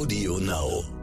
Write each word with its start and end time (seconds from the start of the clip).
Audio 0.00 0.38
Now. 0.38 0.99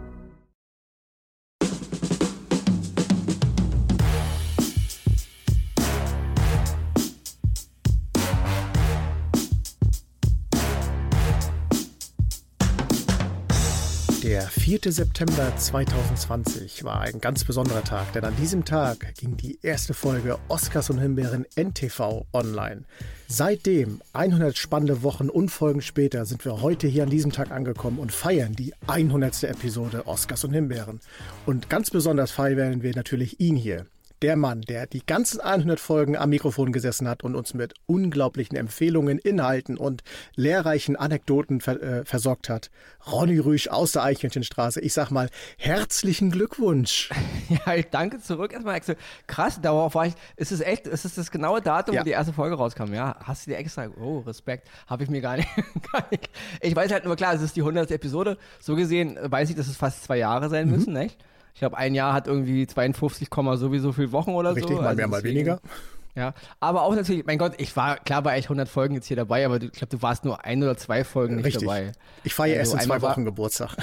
4. 14.79 14.91
September 14.91 15.51
2020 15.57 16.83
war 16.83 17.01
ein 17.01 17.19
ganz 17.19 17.43
besonderer 17.43 17.83
Tag, 17.83 18.13
denn 18.13 18.23
an 18.23 18.35
diesem 18.35 18.63
Tag 18.63 19.15
ging 19.15 19.35
die 19.35 19.57
erste 19.63 19.95
Folge 19.95 20.37
Oscars 20.49 20.91
und 20.91 20.99
Himbeeren 20.99 21.47
NTV 21.55 22.27
online. 22.31 22.83
Seitdem, 23.27 24.01
100 24.13 24.55
spannende 24.55 25.01
Wochen 25.01 25.29
und 25.29 25.49
Folgen 25.49 25.81
später, 25.81 26.25
sind 26.25 26.45
wir 26.45 26.61
heute 26.61 26.87
hier 26.87 27.03
an 27.03 27.09
diesem 27.09 27.31
Tag 27.31 27.49
angekommen 27.49 27.97
und 27.97 28.11
feiern 28.11 28.53
die 28.53 28.73
100. 28.85 29.45
Episode 29.45 30.05
Oscars 30.05 30.43
und 30.43 30.53
Himbeeren. 30.53 30.99
Und 31.47 31.69
ganz 31.69 31.89
besonders 31.89 32.29
feiern 32.29 32.83
wir 32.83 32.95
natürlich 32.95 33.39
ihn 33.39 33.55
hier, 33.55 33.87
der 34.21 34.35
Mann, 34.35 34.61
der 34.61 34.87
die 34.87 35.05
ganzen 35.05 35.39
100 35.39 35.79
Folgen 35.79 36.17
am 36.17 36.29
Mikrofon 36.29 36.71
gesessen 36.71 37.07
hat 37.07 37.23
und 37.23 37.35
uns 37.35 37.53
mit 37.53 37.73
unglaublichen 37.85 38.55
Empfehlungen, 38.57 39.19
Inhalten 39.19 39.77
und 39.77 40.03
lehrreichen 40.35 40.95
Anekdoten 40.95 41.61
ver 41.61 41.81
äh, 41.81 42.05
versorgt 42.05 42.49
hat. 42.49 42.69
Ronny 43.11 43.37
Rüsch 43.39 43.67
aus 43.67 43.91
der 43.93 44.03
Eichhörnchenstraße. 44.03 44.81
Ich 44.81 44.93
sag 44.93 45.11
mal, 45.11 45.29
herzlichen 45.57 46.31
Glückwunsch. 46.31 47.09
Ja, 47.65 47.75
ich 47.75 47.85
danke 47.89 48.19
zurück 48.19 48.51
erstmal, 48.51 48.75
Axel. 48.75 48.97
Krass, 49.25 49.61
darauf 49.61 49.95
war 49.95 50.05
ich, 50.05 50.13
ist 50.35 50.51
es 50.51 50.59
echt, 50.59 50.85
ist 50.85 51.05
es 51.05 51.15
das 51.15 51.31
genaue 51.31 51.61
Datum, 51.61 51.95
Ja. 51.95 52.01
wo 52.01 52.03
die 52.05 52.11
erste 52.11 52.33
Folge 52.33 52.55
rauskam, 52.57 52.93
ja? 52.93 53.15
Hast 53.23 53.45
du 53.47 53.51
dir 53.51 53.57
extra, 53.57 53.87
oh, 54.01 54.19
Respekt, 54.19 54.67
habe 54.85 55.03
ich 55.03 55.09
mir 55.09 55.21
gar 55.21 55.37
nicht, 55.37 55.47
gar 55.93 56.05
nicht. 56.11 56.29
Ich 56.61 56.75
weiß 56.75 56.91
halt 56.91 57.05
nur, 57.05 57.15
klar, 57.15 57.33
es 57.33 57.41
ist 57.41 57.55
die 57.55 57.61
100. 57.61 57.89
Episode. 57.91 58.37
So 58.59 58.75
gesehen 58.75 59.17
weiß 59.21 59.49
ich, 59.49 59.55
dass 59.55 59.69
es 59.69 59.77
fast 59.77 60.03
zwei 60.03 60.17
Jahre 60.17 60.47
Mhm. 60.47 60.51
sein 60.51 60.69
müssen, 60.69 60.91
nicht? 60.93 61.17
Ich 61.57 61.59
glaube, 61.59 61.75
ein 61.75 61.95
Jahr 61.95 62.13
hat 62.13 62.27
irgendwie 62.27 62.67
52, 62.67 63.29
sowieso 63.55 63.91
viel 63.91 64.11
Wochen 64.11 64.35
oder 64.35 64.55
Richtig, 64.55 64.75
so. 64.75 64.79
mal 64.83 64.89
Also 64.89 64.97
mehr, 64.97 65.07
mal 65.07 65.23
weniger. 65.23 65.59
Ja, 66.13 66.35
aber 66.59 66.83
auch 66.83 66.93
natürlich, 66.93 67.25
mein 67.25 67.39
Gott, 67.39 67.53
ich 67.57 67.75
war 67.75 67.95
klar 67.97 68.21
bei 68.21 68.37
echt 68.37 68.45
100 68.45 68.69
Folgen 68.69 68.93
jetzt 68.93 69.07
hier 69.07 69.17
dabei, 69.17 69.43
aber 69.43 69.57
du- 69.57 69.65
ich 69.65 69.71
glaube, 69.71 69.87
du 69.97 69.99
warst 70.03 70.23
nur 70.23 70.45
ein 70.45 70.61
oder 70.61 70.77
zwei 70.77 71.03
Folgen 71.03 71.37
nicht 71.37 71.45
Richtig. 71.45 71.63
dabei. 71.63 71.93
Ich 72.23 72.35
feiere 72.35 72.57
erst 72.57 72.75
Also 72.75 72.83
in 72.83 72.89
zwei 72.91 73.01
Wochen 73.01 73.25
Geburtstag. 73.25 73.75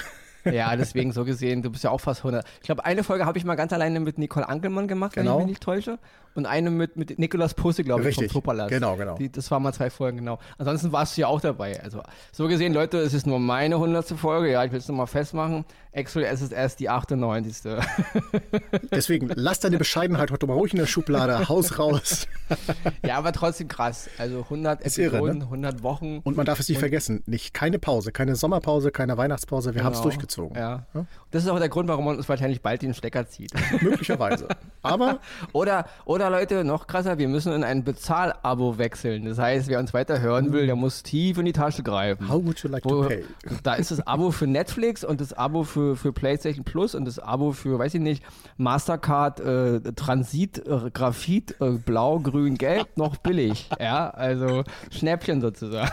Ja, 0.44 0.76
deswegen 0.76 1.10
so 1.10 1.24
gesehen, 1.24 1.62
du 1.62 1.70
bist 1.70 1.82
ja 1.82 1.90
auch 1.90 2.00
fast 2.00 2.20
100. 2.20 2.46
Ich 2.60 2.66
glaube, 2.66 2.84
eine 2.84 3.02
Folge 3.02 3.26
habe 3.26 3.38
ich 3.38 3.44
mal 3.44 3.56
ganz 3.56 3.72
alleine 3.72 3.98
mit 3.98 4.18
Nicole 4.18 4.48
Ankelmann 4.48 4.86
gemacht, 4.86 5.16
wenn 5.16 5.24
Genau. 5.24 5.38
ich 5.38 5.44
mich 5.46 5.50
nicht 5.54 5.62
täusche. 5.64 5.98
Und 6.34 6.46
eine 6.46 6.70
mit, 6.70 6.96
mit 6.96 7.18
Nikolas 7.18 7.54
Pusse, 7.54 7.84
glaube 7.84 8.00
ich, 8.02 8.06
Richtig. 8.08 8.32
vom 8.32 8.40
Tupperlast. 8.42 8.70
Genau, 8.70 8.96
genau. 8.96 9.16
Die, 9.16 9.30
das 9.30 9.50
waren 9.50 9.62
mal 9.62 9.72
zwei 9.72 9.88
Folgen, 9.90 10.18
genau. 10.18 10.38
Ansonsten 10.58 10.90
warst 10.90 11.16
du 11.16 11.20
ja 11.20 11.28
auch 11.28 11.40
dabei. 11.40 11.80
Also, 11.82 12.02
so 12.32 12.48
gesehen, 12.48 12.74
Leute, 12.74 12.98
es 12.98 13.14
ist 13.14 13.26
nur 13.26 13.38
meine 13.38 13.76
100. 13.76 14.08
Folge. 14.18 14.50
Ja, 14.50 14.64
ich 14.64 14.72
will 14.72 14.78
es 14.80 14.88
nur 14.88 14.96
mal 14.96 15.06
festmachen. 15.06 15.64
Actually, 15.92 16.26
es 16.26 16.42
ist 16.42 16.52
erst 16.52 16.80
die 16.80 16.88
98. 16.88 17.72
Deswegen, 18.90 19.30
lass 19.34 19.60
deine 19.60 19.78
Bescheidenheit 19.78 20.30
heute 20.32 20.46
mal 20.46 20.54
ruhig 20.54 20.72
in 20.72 20.78
der 20.80 20.86
Schublade. 20.86 21.48
Haus 21.48 21.78
raus. 21.78 22.26
ja, 23.06 23.16
aber 23.16 23.32
trotzdem 23.32 23.68
krass. 23.68 24.08
Also 24.18 24.40
100 24.40 24.82
Ist 24.82 24.98
irre, 24.98 25.16
Episoden, 25.18 25.38
ne? 25.38 25.44
100 25.44 25.82
Wochen. 25.84 26.18
Und 26.24 26.36
man 26.36 26.46
darf 26.46 26.58
es 26.58 26.68
nicht 26.68 26.78
vergessen. 26.78 27.22
Nicht 27.26 27.54
keine 27.54 27.78
Pause, 27.78 28.10
keine 28.10 28.34
Sommerpause, 28.34 28.90
keine 28.90 29.16
Weihnachtspause. 29.16 29.74
Wir 29.74 29.84
haben 29.84 29.92
es 29.92 29.98
Genau. 29.98 30.10
durchgezogen. 30.10 30.56
Ja. 30.56 30.86
Das 31.30 31.44
ist 31.44 31.48
auch 31.48 31.58
der 31.60 31.68
Grund, 31.68 31.88
warum 31.88 32.04
man 32.04 32.16
uns 32.16 32.28
wahrscheinlich 32.28 32.60
bald 32.60 32.82
den 32.82 32.92
Stecker 32.92 33.28
zieht. 33.28 33.52
Möglicherweise. 33.80 34.48
Aber 34.82 35.20
Oder, 35.52 35.86
oder 36.04 36.23
Leute, 36.30 36.64
noch 36.64 36.86
krasser, 36.86 37.18
wir 37.18 37.28
müssen 37.28 37.52
in 37.52 37.64
ein 37.64 37.84
Bezahlabo 37.84 38.78
wechseln. 38.78 39.24
Das 39.24 39.38
heißt, 39.38 39.68
wer 39.68 39.78
uns 39.78 39.92
weiter 39.94 40.20
hören 40.20 40.52
will, 40.52 40.66
der 40.66 40.76
muss 40.76 41.02
tief 41.02 41.38
in 41.38 41.44
die 41.44 41.52
Tasche 41.52 41.82
greifen. 41.82 42.28
how 42.28 42.44
would 42.44 42.58
you 42.62 42.68
like 42.70 42.84
Wo, 42.84 43.02
to 43.02 43.08
pay? 43.08 43.24
da 43.62 43.74
ist 43.74 43.90
das 43.90 44.06
Abo 44.06 44.30
für 44.30 44.46
Netflix 44.46 45.04
und 45.04 45.20
das 45.20 45.32
Abo 45.32 45.64
für, 45.64 45.96
für 45.96 46.12
PlayStation 46.12 46.64
Plus 46.64 46.94
und 46.94 47.04
das 47.04 47.18
Abo 47.18 47.52
für, 47.52 47.78
weiß 47.78 47.94
ich 47.94 48.00
nicht, 48.00 48.22
Mastercard, 48.56 49.40
äh, 49.40 49.80
Transit, 49.94 50.58
äh, 50.66 50.90
Graphit, 50.92 51.56
äh, 51.60 51.70
Blau, 51.72 52.18
Grün, 52.20 52.56
Gelb 52.56 52.96
noch 52.96 53.16
billig. 53.16 53.68
ja, 53.80 54.10
also 54.10 54.64
Schnäppchen 54.90 55.40
sozusagen. 55.40 55.90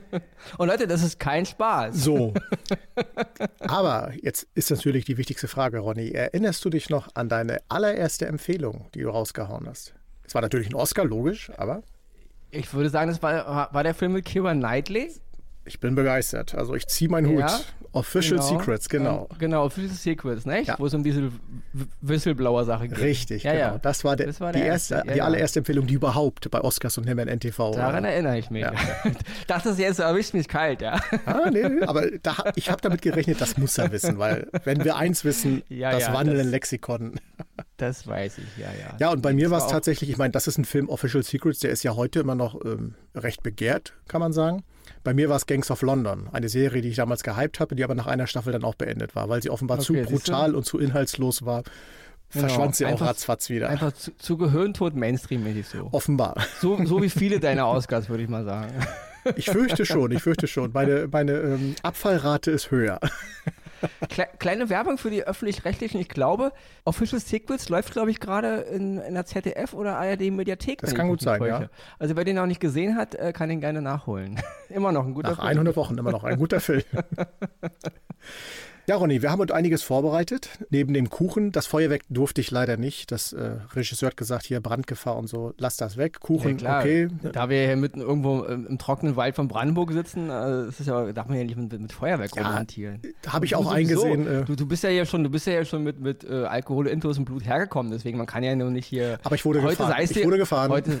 und 0.58 0.68
Leute, 0.68 0.86
das 0.86 1.02
ist 1.02 1.18
kein 1.18 1.46
Spaß. 1.46 1.94
So. 1.96 2.34
Aber 3.60 4.12
jetzt 4.22 4.46
ist 4.54 4.70
natürlich 4.70 5.04
die 5.04 5.16
wichtigste 5.16 5.48
Frage, 5.48 5.78
Ronny. 5.80 6.10
Erinnerst 6.10 6.64
du 6.64 6.70
dich 6.70 6.90
noch 6.90 7.08
an 7.14 7.28
deine 7.28 7.58
allererste 7.68 8.26
Empfehlung, 8.26 8.86
die 8.94 9.00
du 9.00 9.08
rausgehauen 9.10 9.61
hast? 9.68 9.94
Es 10.24 10.34
war 10.34 10.42
natürlich 10.42 10.68
ein 10.68 10.74
Oscar, 10.74 11.04
logisch, 11.04 11.50
aber 11.56 11.82
Ich 12.50 12.72
würde 12.72 12.90
sagen, 12.90 13.10
das 13.10 13.22
war, 13.22 13.72
war 13.72 13.82
der 13.82 13.94
Film 13.94 14.12
mit 14.12 14.24
Keira 14.24 14.52
Knightley. 14.52 15.12
Ich 15.64 15.80
bin 15.80 15.94
begeistert. 15.94 16.54
Also 16.54 16.74
ich 16.74 16.86
ziehe 16.86 17.10
meinen 17.10 17.28
Hut. 17.28 17.40
Ja, 17.40 17.60
Official 17.92 18.40
Secrets, 18.40 18.88
genau. 18.88 19.28
Ähm, 19.32 19.38
genau, 19.38 19.64
Official 19.64 19.94
Secrets, 19.94 20.46
nicht? 20.46 20.68
Ja. 20.68 20.76
Wo 20.78 20.86
es 20.86 20.94
um 20.94 21.04
diese 21.04 21.30
Whistleblower-Sache 22.00 22.88
geht. 22.88 22.98
Richtig, 22.98 23.42
ja, 23.42 23.52
genau. 23.52 23.64
Ja. 23.64 23.78
Das 23.78 24.02
war, 24.02 24.16
der, 24.16 24.26
Das 24.26 24.40
war 24.40 24.52
die, 24.52 24.60
erste, 24.60 24.94
erste, 24.94 25.12
die 25.12 25.20
allererste 25.20 25.58
Empfehlung, 25.60 25.86
die 25.86 25.94
überhaupt 25.94 26.50
bei 26.50 26.60
Oscars 26.62 26.96
und 26.96 27.06
Himmel 27.06 27.28
NTV. 27.28 27.72
Daran 27.72 28.04
erinnere 28.04 28.38
ich 28.38 28.50
mich. 28.50 28.62
Ja. 28.62 28.72
Dachte 29.46 29.74
jetzt, 29.76 29.98
du 29.98 30.04
erwischt 30.04 30.32
mich 30.32 30.48
kalt, 30.48 30.80
ja. 30.80 31.00
Ah, 31.26 31.50
nee, 31.52 31.64
aber 31.82 32.10
da, 32.22 32.52
ich 32.56 32.70
habe 32.70 32.80
damit 32.80 33.02
gerechnet, 33.02 33.40
das 33.40 33.58
muss 33.58 33.76
er 33.76 33.92
wissen, 33.92 34.18
weil 34.18 34.48
wenn 34.64 34.84
wir 34.84 34.96
eins 34.96 35.24
wissen, 35.24 35.62
das 35.68 36.12
wandelnde 36.12 36.44
Lexikon. 36.44 37.20
Das 37.76 38.06
weiß 38.06 38.38
ich, 38.38 38.56
ja, 38.58 38.68
ja. 38.80 38.96
Ja, 38.98 39.10
und 39.10 39.20
bei 39.20 39.34
mir 39.34 39.50
war 39.50 39.58
es 39.58 39.66
tatsächlich, 39.66 40.08
ich 40.08 40.16
meine, 40.16 40.32
das 40.32 40.46
ist 40.46 40.56
ein 40.56 40.64
Film 40.64 40.88
Official 40.88 41.22
Secrets, 41.22 41.58
der 41.58 41.70
ist 41.70 41.82
ja 41.82 41.94
heute 41.94 42.20
immer 42.20 42.34
noch 42.34 42.64
ähm, 42.64 42.94
recht 43.14 43.42
begehrt, 43.42 43.92
kann 44.08 44.20
man 44.20 44.32
sagen. 44.32 44.62
Bei 45.04 45.14
mir 45.14 45.28
war 45.28 45.36
es 45.36 45.46
Gangs 45.46 45.70
of 45.70 45.82
London, 45.82 46.28
eine 46.32 46.48
Serie, 46.48 46.80
die 46.82 46.88
ich 46.88 46.96
damals 46.96 47.22
gehypt 47.24 47.58
habe, 47.60 47.74
die 47.74 47.82
aber 47.84 47.94
nach 47.94 48.06
einer 48.06 48.26
Staffel 48.26 48.52
dann 48.52 48.64
auch 48.64 48.74
beendet 48.76 49.16
war, 49.16 49.28
weil 49.28 49.42
sie 49.42 49.50
offenbar 49.50 49.80
zu 49.80 49.92
Okay, 49.94 50.04
du? 50.04 50.10
brutal 50.10 50.54
und 50.54 50.64
zu 50.64 50.78
inhaltslos 50.78 51.44
war. 51.44 51.62
Genau, 52.32 52.46
Verschwand 52.46 52.76
sie 52.76 52.86
auch 52.86 52.90
einfach- 52.92 53.06
ratzfatz 53.08 53.50
wieder. 53.50 53.68
Einfach 53.68 53.92
zu, 53.92 54.16
zu 54.16 54.36
Gehirntod 54.38 54.94
Mainstream-mäßig 54.94 55.66
so. 55.66 55.88
Offenbar. 55.92 56.36
so. 56.60 56.82
So 56.86 57.02
wie 57.02 57.10
viele 57.10 57.40
deiner 57.40 57.68
Oscars, 57.68 58.08
würde 58.08 58.22
ich 58.22 58.28
mal 58.28 58.44
sagen. 58.44 58.72
Ich 59.36 59.46
fürchte 59.50 59.86
schon, 59.86 60.10
ich 60.12 60.22
fürchte 60.22 60.46
schon. 60.48 60.72
Meine, 60.72 61.08
meine 61.12 61.32
ähm, 61.32 61.74
Abfallrate 61.82 62.50
ist 62.50 62.70
höher. 62.72 62.98
Kle 64.08 64.26
kleine 64.38 64.68
Werbung 64.68 64.98
für 64.98 65.10
die 65.10 65.24
Öffentlich-Rechtlichen. 65.24 66.00
Ich 66.00 66.08
glaube, 66.08 66.52
Official 66.84 67.20
Secrets 67.20 67.68
läuft, 67.68 67.92
glaube 67.92 68.10
ich, 68.10 68.20
gerade 68.20 68.62
in, 68.62 68.98
in 68.98 69.14
der 69.14 69.26
ZDF 69.26 69.74
oder 69.74 69.96
ARD-Mediathek. 69.96 70.80
Das 70.80 70.90
wenn 70.90 70.96
kann 70.96 71.08
gut 71.08 71.20
sein, 71.20 71.42
ja. 71.44 71.68
Also 71.98 72.16
wer 72.16 72.24
den 72.24 72.36
noch 72.36 72.46
nicht 72.46 72.60
gesehen 72.60 72.96
hat, 72.96 73.14
äh, 73.14 73.32
kann 73.32 73.50
ihn 73.50 73.60
gerne 73.60 73.82
nachholen. 73.82 74.40
Immer 74.68 74.92
noch 74.92 75.06
ein 75.06 75.14
guter 75.14 75.30
Nach 75.30 75.38
Film. 75.38 75.48
100 75.48 75.76
Wochen 75.76 75.98
immer 75.98 76.12
noch 76.12 76.24
ein 76.24 76.38
guter 76.38 76.60
Film. 76.60 76.82
Ja, 78.88 78.96
Ronny, 78.96 79.22
wir 79.22 79.30
haben 79.30 79.38
heute 79.38 79.54
einiges 79.54 79.84
vorbereitet. 79.84 80.50
Neben 80.70 80.92
dem 80.92 81.08
Kuchen, 81.08 81.52
das 81.52 81.68
Feuerwerk 81.68 82.02
durfte 82.08 82.40
ich 82.40 82.50
leider 82.50 82.76
nicht. 82.76 83.12
Das 83.12 83.32
äh, 83.32 83.52
Regisseur 83.76 84.08
hat 84.08 84.16
gesagt, 84.16 84.44
hier 84.44 84.60
Brandgefahr 84.60 85.16
und 85.16 85.28
so, 85.28 85.54
lass 85.56 85.76
das 85.76 85.96
weg. 85.96 86.14
Ja, 86.20 86.26
Kuchen, 86.26 86.56
klar. 86.56 86.80
okay. 86.80 87.06
Da 87.32 87.48
wir 87.48 87.64
hier 87.64 87.76
mitten 87.76 88.00
irgendwo 88.00 88.42
im, 88.42 88.66
im 88.66 88.78
trockenen 88.78 89.14
Wald 89.14 89.36
von 89.36 89.46
Brandenburg 89.46 89.92
sitzen, 89.92 90.28
äh, 90.30 90.66
das 90.66 90.80
ist 90.80 90.88
ja, 90.88 91.12
darf 91.12 91.28
man 91.28 91.38
ja 91.38 91.44
nicht 91.44 91.56
mit, 91.56 91.72
mit 91.80 91.92
Feuerwerk 91.92 92.34
Ja, 92.34 92.42
rumhantieren. 92.44 93.00
Habe 93.28 93.44
ich 93.46 93.54
auch 93.54 93.70
sowieso. 93.70 94.02
eingesehen. 94.02 94.26
Äh, 94.26 94.44
Du, 94.46 94.56
du 94.56 94.66
bist 94.66 94.82
ja 94.82 94.90
hier 94.90 95.06
schon, 95.06 95.22
du 95.22 95.30
bist 95.30 95.46
ja 95.46 95.52
hier 95.52 95.64
schon 95.64 95.84
mit, 95.84 96.00
mit 96.00 96.24
äh, 96.24 96.44
Alkohol, 96.44 96.88
Intus 96.88 97.16
und 97.18 97.24
Blut 97.24 97.44
hergekommen, 97.44 97.92
deswegen 97.92 98.18
man 98.18 98.26
kann 98.26 98.42
ja 98.42 98.56
nur 98.56 98.70
nicht 98.70 98.86
hier. 98.86 99.20
Aber 99.22 99.36
ich 99.36 99.44
wurde 99.44 99.62
heute 99.62 99.76
gefahren. 99.76 99.94
Es 100.00 100.10
Ich 100.10 100.16
dir, 100.16 100.24
wurde 100.24 100.38
gefahren. 100.38 100.72
Heute, 100.72 101.00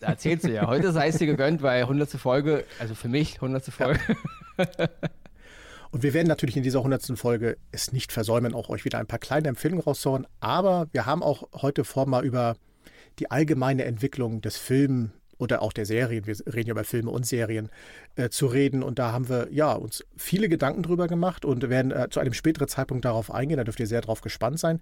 erzählst 0.00 0.44
du 0.44 0.52
ja. 0.52 0.66
Heute 0.66 0.92
sei 0.92 1.08
es 1.08 1.16
dir 1.16 1.26
gegönnt, 1.26 1.62
weil 1.62 1.80
100. 1.84 2.10
Folge, 2.10 2.64
also 2.78 2.94
für 2.94 3.08
mich 3.08 3.36
100. 3.36 3.64
Folge. 3.64 3.98
Und 5.94 6.02
wir 6.02 6.12
werden 6.12 6.26
natürlich 6.26 6.56
in 6.56 6.64
dieser 6.64 6.80
100. 6.80 7.16
Folge 7.16 7.56
es 7.70 7.92
nicht 7.92 8.10
versäumen, 8.10 8.52
auch 8.52 8.68
euch 8.68 8.84
wieder 8.84 8.98
ein 8.98 9.06
paar 9.06 9.20
kleine 9.20 9.46
Empfehlungen 9.46 9.84
rauszuhauen. 9.84 10.26
Aber 10.40 10.88
wir 10.90 11.06
haben 11.06 11.22
auch 11.22 11.48
heute 11.52 11.84
vor, 11.84 12.06
mal 12.06 12.24
über 12.24 12.56
die 13.20 13.30
allgemeine 13.30 13.84
Entwicklung 13.84 14.40
des 14.40 14.56
Films 14.56 15.10
oder 15.38 15.62
auch 15.62 15.72
der 15.72 15.86
Serien, 15.86 16.26
wir 16.26 16.34
reden 16.52 16.66
ja 16.66 16.72
über 16.72 16.82
Filme 16.82 17.12
und 17.12 17.24
Serien, 17.26 17.70
äh, 18.16 18.28
zu 18.28 18.48
reden. 18.48 18.82
Und 18.82 18.98
da 18.98 19.12
haben 19.12 19.28
wir 19.28 19.46
ja 19.52 19.72
uns 19.72 20.04
viele 20.16 20.48
Gedanken 20.48 20.82
drüber 20.82 21.06
gemacht 21.06 21.44
und 21.44 21.70
werden 21.70 21.92
äh, 21.92 22.08
zu 22.10 22.18
einem 22.18 22.32
späteren 22.32 22.66
Zeitpunkt 22.66 23.04
darauf 23.04 23.30
eingehen. 23.30 23.58
Da 23.58 23.62
dürft 23.62 23.78
ihr 23.78 23.86
sehr 23.86 24.00
drauf 24.00 24.20
gespannt 24.20 24.58
sein. 24.58 24.80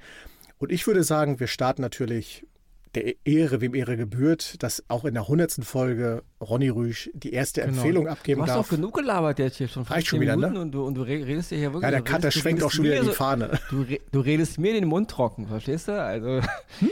Und 0.57 0.73
ich 0.73 0.87
würde 0.87 1.05
sagen, 1.05 1.41
wir 1.41 1.47
starten 1.47 1.83
natürlich 1.83 2.47
der 2.95 3.15
Ehre, 3.27 3.61
wem 3.61 3.75
Ehre 3.75 3.97
gebührt, 3.97 4.63
dass 4.63 4.83
auch 4.89 5.05
in 5.05 5.15
der 5.15 5.23
100. 5.25 5.65
Folge 5.65 6.23
Ronny 6.41 6.69
Rüsch 6.69 7.09
die 7.15 7.33
erste 7.33 7.63
Empfehlung 7.63 8.07
abgeben 8.09 8.43
Genau. 8.43 8.47
Du 8.47 8.51
hast 8.53 8.59
darf. 8.59 8.69
doch 8.69 8.77
genug 8.77 8.95
gelabert 8.95 9.39
jetzt 9.39 9.57
hier 9.57 9.69
schon. 9.69 9.85
Reicht 9.85 10.09
schon 10.09 10.19
15 10.19 10.21
wieder, 10.21 10.37
ne? 10.37 10.53
Minuten 10.53 10.63
Und 10.67 10.73
du, 10.73 10.85
und 10.87 10.95
du 10.95 11.03
re- 11.03 11.27
redest 11.27 11.51
ja 11.53 11.57
hier 11.57 11.73
wirklich. 11.73 11.83
ja, 11.85 11.91
der 11.91 12.03
Cutter 12.03 12.31
schwenkt 12.31 12.63
auch 12.63 12.71
schon 12.71 12.85
wieder 12.85 13.01
die 13.01 13.07
so- 13.07 13.13
Fahne. 13.13 13.59
Du, 13.71 13.85
du 14.13 14.21
redest 14.21 14.59
mir 14.59 14.73
den 14.75 14.87
Mund 14.87 15.11
trocken, 15.11 15.47
verstehst 15.47 15.89
du? 15.89 15.93
Also, 16.01 16.41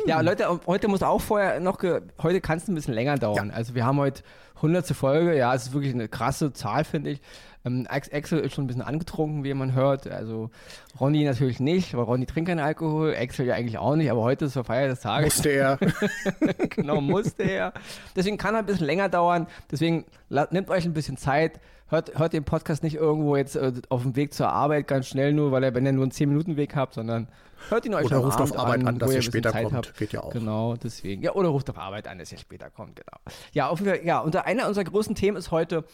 ja, 0.06 0.20
Leute, 0.22 0.46
heute 0.66 0.88
muss 0.88 1.02
auch 1.02 1.20
vorher 1.20 1.60
noch, 1.60 1.78
heute 2.22 2.40
kann 2.40 2.58
es 2.58 2.68
ein 2.68 2.74
bisschen 2.74 2.94
länger 2.94 3.16
dauern. 3.16 3.48
Ja. 3.48 3.54
Also, 3.54 3.74
wir 3.74 3.84
haben 3.84 3.98
heute 3.98 4.22
100. 4.62 4.86
Folge, 4.88 5.36
ja, 5.36 5.54
es 5.54 5.64
ist 5.68 5.72
wirklich 5.72 5.94
eine 5.94 6.08
krasse 6.08 6.52
Zahl, 6.52 6.84
finde 6.84 7.10
ich. 7.10 7.20
Ähm, 7.64 7.86
Ax- 7.90 8.10
Axel 8.12 8.38
ist 8.40 8.54
schon 8.54 8.64
ein 8.64 8.66
bisschen 8.68 8.82
angetrunken, 8.82 9.44
wie 9.44 9.52
man 9.52 9.74
hört. 9.74 10.06
Also, 10.10 10.50
Ronny 10.98 11.24
natürlich 11.24 11.60
nicht, 11.60 11.94
weil 11.94 12.04
Ronny 12.04 12.24
trinkt 12.26 12.48
keinen 12.48 12.58
Alkohol, 12.60 13.14
Axel 13.14 13.46
ja 13.46 13.54
eigentlich 13.54 13.76
auch 13.78 13.96
nicht, 13.96 14.10
aber 14.10 14.22
heute 14.22 14.46
ist 14.46 14.54
zur 14.54 14.64
Feier 14.64 14.88
des 14.88 15.00
Tages. 15.00 15.34
Musste 15.34 15.50
er. 15.50 15.78
genau, 16.70 17.00
musste 17.02 17.42
er. 17.42 17.72
Deswegen 18.16 18.38
kann 18.38 18.54
er 18.54 18.60
ein 18.60 18.66
bisschen 18.66 18.86
länger 18.86 19.08
dauern. 19.10 19.46
Deswegen 19.70 20.04
nehmt 20.50 20.70
euch 20.70 20.84
ein 20.86 20.94
bisschen 20.94 21.18
Zeit, 21.18 21.60
hört, 21.90 22.18
hört 22.18 22.32
den 22.32 22.44
Podcast 22.44 22.82
nicht 22.82 22.96
irgendwo 22.96 23.36
jetzt 23.36 23.56
äh, 23.56 23.72
auf 23.88 24.02
dem 24.02 24.16
Weg 24.16 24.32
zur 24.32 24.48
Arbeit 24.48 24.88
ganz 24.88 25.08
schnell 25.08 25.32
nur, 25.32 25.52
weil 25.52 25.64
er, 25.64 25.74
wenn 25.74 25.84
ihr 25.84 25.92
nur 25.92 26.04
einen 26.04 26.12
10-Minuten-Weg 26.12 26.74
habt, 26.76 26.94
sondern 26.94 27.28
hört 27.68 27.84
ihn 27.84 27.94
euch 27.94 28.06
Oder 28.06 28.18
ruft 28.18 28.38
Abend 28.38 28.52
auf 28.52 28.58
Arbeit 28.58 28.80
an, 28.80 28.88
an 28.88 28.98
dass 28.98 29.12
ihr 29.12 29.22
später 29.22 29.52
Zeit 29.52 29.64
kommt. 29.64 29.76
Habt. 29.76 29.98
Geht 29.98 30.12
ja 30.12 30.22
auch. 30.22 30.32
Genau, 30.32 30.76
deswegen. 30.76 31.22
Ja, 31.22 31.32
oder 31.32 31.48
ruft 31.48 31.68
auf 31.70 31.78
Arbeit 31.78 32.08
an, 32.08 32.18
dass 32.18 32.32
ihr 32.32 32.38
später 32.38 32.70
kommt, 32.70 32.96
genau. 32.96 33.18
Ja, 33.52 33.68
auf 33.68 33.80
jeden 33.80 33.92
Fall, 33.92 34.06
ja, 34.06 34.20
und 34.20 34.34
einer 34.36 34.66
unserer 34.68 34.84
großen 34.84 35.14
Themen 35.14 35.36
ist 35.36 35.50
heute, 35.50 35.84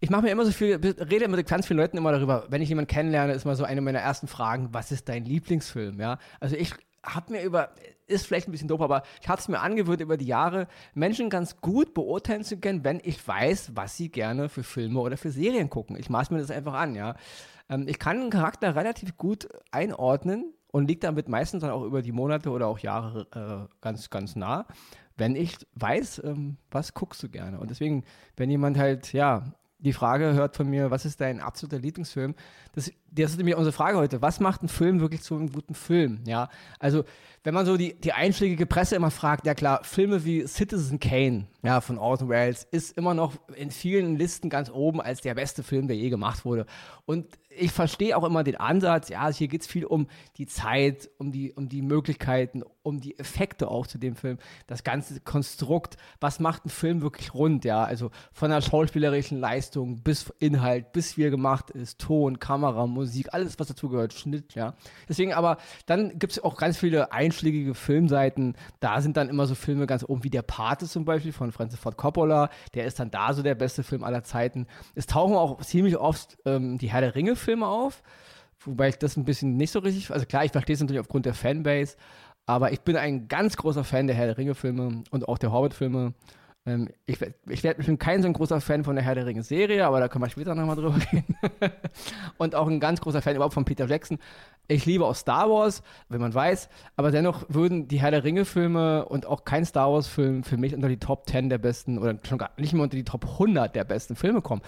ich 0.00 0.10
mache 0.10 0.22
mir 0.22 0.30
immer 0.30 0.46
so 0.46 0.52
viel, 0.52 0.76
rede 0.76 1.28
mit 1.28 1.46
ganz 1.46 1.66
vielen 1.66 1.78
Leuten 1.78 1.96
immer 1.96 2.12
darüber, 2.12 2.46
wenn 2.48 2.62
ich 2.62 2.68
jemanden 2.68 2.88
kennenlerne, 2.88 3.32
ist 3.34 3.44
mal 3.44 3.56
so 3.56 3.64
eine 3.64 3.80
meiner 3.82 3.98
ersten 3.98 4.28
Fragen, 4.28 4.70
was 4.72 4.92
ist 4.92 5.08
dein 5.08 5.24
Lieblingsfilm, 5.24 6.00
ja? 6.00 6.18
Also 6.40 6.56
ich 6.56 6.72
habe 7.04 7.32
mir 7.32 7.42
über, 7.42 7.70
ist 8.06 8.26
vielleicht 8.26 8.48
ein 8.48 8.52
bisschen 8.52 8.68
doof, 8.68 8.80
aber 8.80 9.02
ich 9.20 9.28
habe 9.28 9.40
es 9.40 9.48
mir 9.48 9.60
angewöhnt 9.60 10.00
über 10.00 10.16
die 10.16 10.26
Jahre, 10.26 10.68
Menschen 10.94 11.30
ganz 11.30 11.60
gut 11.60 11.94
beurteilen 11.94 12.44
zu 12.44 12.58
können, 12.58 12.84
wenn 12.84 13.00
ich 13.02 13.26
weiß, 13.26 13.72
was 13.74 13.96
sie 13.96 14.10
gerne 14.10 14.48
für 14.48 14.62
Filme 14.62 15.00
oder 15.00 15.16
für 15.16 15.30
Serien 15.30 15.70
gucken. 15.70 15.96
Ich 15.96 16.10
maß 16.10 16.30
mir 16.30 16.38
das 16.38 16.50
einfach 16.50 16.74
an, 16.74 16.94
ja. 16.94 17.14
Ähm, 17.68 17.86
ich 17.88 17.98
kann 17.98 18.20
einen 18.20 18.30
Charakter 18.30 18.74
relativ 18.76 19.16
gut 19.16 19.48
einordnen 19.70 20.52
und 20.72 20.88
liegt 20.88 21.04
damit 21.04 21.28
meistens 21.28 21.62
dann 21.62 21.70
auch 21.70 21.84
über 21.84 22.02
die 22.02 22.12
Monate 22.12 22.50
oder 22.50 22.66
auch 22.66 22.78
Jahre 22.78 23.68
äh, 23.70 23.74
ganz, 23.80 24.10
ganz 24.10 24.36
nah, 24.36 24.66
wenn 25.16 25.36
ich 25.36 25.56
weiß, 25.74 26.22
ähm, 26.24 26.56
was 26.70 26.94
guckst 26.94 27.22
du 27.22 27.28
gerne. 27.28 27.60
Und 27.60 27.70
deswegen, 27.70 28.04
wenn 28.36 28.50
jemand 28.50 28.78
halt, 28.78 29.12
ja, 29.12 29.52
die 29.80 29.92
Frage 29.92 30.34
hört 30.34 30.56
von 30.56 30.68
mir, 30.68 30.90
was 30.90 31.04
ist 31.04 31.20
dein 31.20 31.40
absoluter 31.40 31.78
Lieblingsfilm? 31.78 32.34
Das, 32.74 32.92
das 33.10 33.32
ist 33.32 33.36
nämlich 33.38 33.56
unsere 33.56 33.72
Frage 33.72 33.98
heute. 33.98 34.22
Was 34.22 34.40
macht 34.40 34.62
ein 34.62 34.68
Film 34.68 35.00
wirklich 35.00 35.22
zu 35.22 35.34
einem 35.34 35.50
guten 35.50 35.74
Film? 35.74 36.20
Ja, 36.26 36.48
also 36.78 37.04
wenn 37.42 37.54
man 37.54 37.64
so 37.64 37.76
die, 37.76 37.98
die 37.98 38.12
einschlägige 38.12 38.66
Presse 38.66 38.96
immer 38.96 39.10
fragt, 39.10 39.46
ja 39.46 39.54
klar, 39.54 39.80
Filme 39.82 40.24
wie 40.24 40.46
Citizen 40.46 41.00
Kane, 41.00 41.46
ja, 41.62 41.80
von 41.80 41.98
Orson 41.98 42.28
Welles, 42.28 42.66
ist 42.70 42.96
immer 42.98 43.14
noch 43.14 43.34
in 43.56 43.70
vielen 43.70 44.16
Listen 44.16 44.50
ganz 44.50 44.70
oben 44.70 45.00
als 45.00 45.22
der 45.22 45.34
beste 45.34 45.62
Film, 45.62 45.88
der 45.88 45.96
je 45.96 46.10
gemacht 46.10 46.44
wurde. 46.44 46.66
Und 47.06 47.26
ich 47.48 47.72
verstehe 47.72 48.16
auch 48.16 48.24
immer 48.24 48.44
den 48.44 48.56
Ansatz, 48.56 49.08
ja, 49.08 49.28
hier 49.32 49.48
geht 49.48 49.62
es 49.62 49.66
viel 49.66 49.86
um 49.86 50.06
die 50.36 50.46
Zeit, 50.46 51.10
um 51.18 51.32
die, 51.32 51.52
um 51.52 51.68
die 51.68 51.82
Möglichkeiten, 51.82 52.62
um 52.82 53.00
die 53.00 53.18
Effekte 53.18 53.68
auch 53.68 53.86
zu 53.86 53.98
dem 53.98 54.16
Film, 54.16 54.38
das 54.66 54.84
ganze 54.84 55.20
Konstrukt, 55.20 55.96
was 56.20 56.40
macht 56.40 56.64
ein 56.64 56.70
Film 56.70 57.02
wirklich 57.02 57.34
rund, 57.34 57.64
ja, 57.64 57.84
also 57.84 58.10
von 58.32 58.50
der 58.50 58.62
schauspielerischen 58.62 59.38
Leistung 59.38 60.02
bis 60.02 60.32
Inhalt, 60.38 60.92
bis 60.92 61.16
wie 61.16 61.24
er 61.24 61.30
gemacht 61.30 61.70
ist, 61.70 62.00
Ton, 62.00 62.38
Kamera, 62.38 62.86
Musik, 62.86 63.28
alles, 63.32 63.58
was 63.58 63.68
dazugehört, 63.68 64.12
Schnitt, 64.12 64.54
ja. 64.54 64.74
Deswegen 65.08 65.32
aber, 65.34 65.58
dann 65.86 66.18
gibt 66.18 66.32
es 66.32 66.42
auch 66.42 66.56
ganz 66.56 66.78
viele 66.78 67.12
einschlägige 67.12 67.74
Filmseiten, 67.74 68.56
da 68.80 69.00
sind 69.00 69.16
dann 69.16 69.28
immer 69.28 69.46
so 69.46 69.54
Filme 69.54 69.86
ganz 69.86 70.04
oben, 70.04 70.24
wie 70.24 70.30
Der 70.30 70.42
Pate 70.42 70.86
zum 70.86 71.04
Beispiel 71.04 71.32
von 71.32 71.52
Francis 71.52 71.80
Ford 71.80 71.96
Coppola, 71.96 72.50
der 72.74 72.86
ist 72.86 72.98
dann 72.98 73.10
da 73.10 73.34
so 73.34 73.42
der 73.42 73.54
beste 73.54 73.82
Film 73.82 74.04
aller 74.04 74.22
Zeiten. 74.22 74.66
Es 74.94 75.06
tauchen 75.06 75.34
auch 75.34 75.60
ziemlich 75.62 75.96
oft 75.96 76.38
ähm, 76.46 76.78
die 76.78 76.90
Herr 76.90 77.00
der 77.00 77.14
Ringe-Filme 77.14 77.66
auf, 77.66 78.02
wobei 78.60 78.88
ich 78.88 78.98
das 78.98 79.16
ein 79.16 79.24
bisschen 79.24 79.56
nicht 79.56 79.70
so 79.70 79.80
richtig, 79.80 80.10
also 80.10 80.26
klar, 80.26 80.44
ich 80.44 80.52
verstehe 80.52 80.74
es 80.74 80.80
natürlich 80.80 81.00
aufgrund 81.00 81.26
der 81.26 81.34
Fanbase, 81.34 81.96
aber 82.50 82.72
ich 82.72 82.80
bin 82.80 82.96
ein 82.96 83.28
ganz 83.28 83.56
großer 83.56 83.84
Fan 83.84 84.08
der 84.08 84.16
Herr 84.16 84.26
der 84.26 84.36
Ringe-Filme 84.36 85.04
und 85.12 85.28
auch 85.28 85.38
der 85.38 85.52
Hobbit-Filme. 85.52 86.14
Ähm, 86.66 86.88
ich, 87.06 87.20
ich, 87.48 87.62
werd, 87.62 87.78
ich 87.78 87.86
bin 87.86 87.96
kein 87.96 88.22
so 88.22 88.26
ein 88.26 88.32
großer 88.32 88.60
Fan 88.60 88.82
von 88.82 88.96
der 88.96 89.04
Herr 89.04 89.14
der 89.14 89.24
Ringe-Serie, 89.24 89.86
aber 89.86 90.00
da 90.00 90.08
können 90.08 90.24
wir 90.24 90.30
später 90.30 90.56
nochmal 90.56 90.74
drüber 90.74 90.96
reden. 91.12 91.36
und 92.38 92.56
auch 92.56 92.66
ein 92.66 92.80
ganz 92.80 93.00
großer 93.00 93.22
Fan 93.22 93.36
überhaupt 93.36 93.54
von 93.54 93.64
Peter 93.64 93.86
Jackson. 93.86 94.18
Ich 94.66 94.84
liebe 94.84 95.06
auch 95.06 95.14
Star 95.14 95.48
Wars, 95.48 95.84
wenn 96.08 96.20
man 96.20 96.34
weiß, 96.34 96.68
aber 96.96 97.12
dennoch 97.12 97.44
würden 97.48 97.86
die 97.86 98.00
Herr 98.00 98.10
der 98.10 98.24
Ringe-Filme 98.24 99.04
und 99.04 99.26
auch 99.26 99.44
kein 99.44 99.64
Star 99.64 99.92
Wars-Film 99.92 100.42
für 100.42 100.56
mich 100.56 100.74
unter 100.74 100.88
die 100.88 100.98
Top 100.98 101.28
10 101.28 101.50
der 101.50 101.58
besten 101.58 101.98
oder 101.98 102.16
schon 102.26 102.38
gar 102.38 102.50
nicht 102.56 102.72
mehr 102.72 102.82
unter 102.82 102.96
die 102.96 103.04
Top 103.04 103.24
100 103.24 103.76
der 103.76 103.84
besten 103.84 104.16
Filme 104.16 104.42
kommen. 104.42 104.62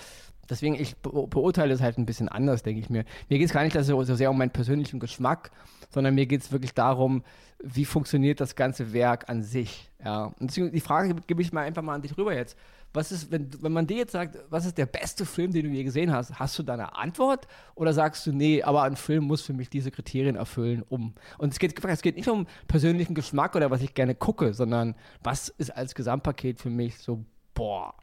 Deswegen, 0.53 0.75
ich 0.75 0.97
beurteile 0.99 1.73
es 1.73 1.81
halt 1.81 1.97
ein 1.97 2.05
bisschen 2.05 2.29
anders, 2.29 2.63
denke 2.63 2.79
ich 2.79 2.91
mir. 2.91 3.07
Mir 3.31 3.39
geht 3.39 3.47
es 3.47 3.55
gar 3.55 3.65
nicht 3.65 3.73
so, 3.73 4.05
so 4.05 4.15
sehr 4.15 4.31
um 4.31 4.37
meinen 4.37 4.51
persönlichen 4.51 5.01
Geschmack, 5.01 5.51
sondern 5.89 6.15
mir 6.15 6.27
geht 6.27 6.43
es 6.43 6.53
wirklich 6.53 6.75
darum, 6.75 7.25
wie 7.63 7.87
funktioniert 7.87 8.39
das 8.39 8.55
ganze 8.55 8.93
Werk 8.93 9.31
an 9.31 9.43
sich. 9.43 9.91
Ja. 10.05 10.25
Und 10.25 10.51
deswegen 10.51 10.71
die 10.71 10.81
Frage 10.81 11.15
gebe 11.27 11.41
ich 11.41 11.55
mal 11.55 11.63
einfach 11.63 11.81
mal 11.81 11.95
an 11.95 12.03
dich 12.03 12.19
rüber 12.19 12.35
jetzt. 12.35 12.59
Was 12.93 13.13
ist, 13.13 13.31
wenn, 13.31 13.49
wenn 13.63 13.73
man 13.73 13.87
dir 13.87 13.97
jetzt 13.97 14.13
sagt, 14.13 14.37
was 14.51 14.67
ist 14.67 14.77
der 14.77 14.85
beste 14.85 15.25
Film, 15.25 15.53
den 15.53 15.65
du 15.65 15.71
je 15.71 15.85
gesehen 15.85 16.13
hast, 16.13 16.39
hast 16.39 16.59
du 16.59 16.63
da 16.63 16.75
eine 16.75 16.95
Antwort? 16.99 17.49
Oder 17.75 17.95
sagst 17.95 18.27
du, 18.27 18.33
nee, 18.33 18.63
aber 18.63 18.83
ein 18.83 18.97
Film 18.97 19.25
muss 19.25 19.41
für 19.41 19.55
mich 19.55 19.71
diese 19.71 19.91
Kriterien 19.91 20.37
erfüllen, 20.37 20.85
um. 20.87 21.15
Und 21.39 21.55
es 21.55 21.59
geht, 21.59 21.83
es 21.83 22.03
geht 22.03 22.17
nicht 22.17 22.29
um 22.29 22.47
persönlichen 22.69 23.15
Geschmack 23.15 23.57
oder 23.57 23.71
was 23.71 23.81
ich 23.81 23.95
gerne 23.95 24.15
gucke, 24.15 24.53
sondern 24.53 24.97
was 25.23 25.49
ist 25.49 25.71
als 25.71 25.95
Gesamtpaket 25.95 26.61
für 26.61 26.69
mich 26.69 26.99
so, 26.99 27.25
boah, 27.55 27.95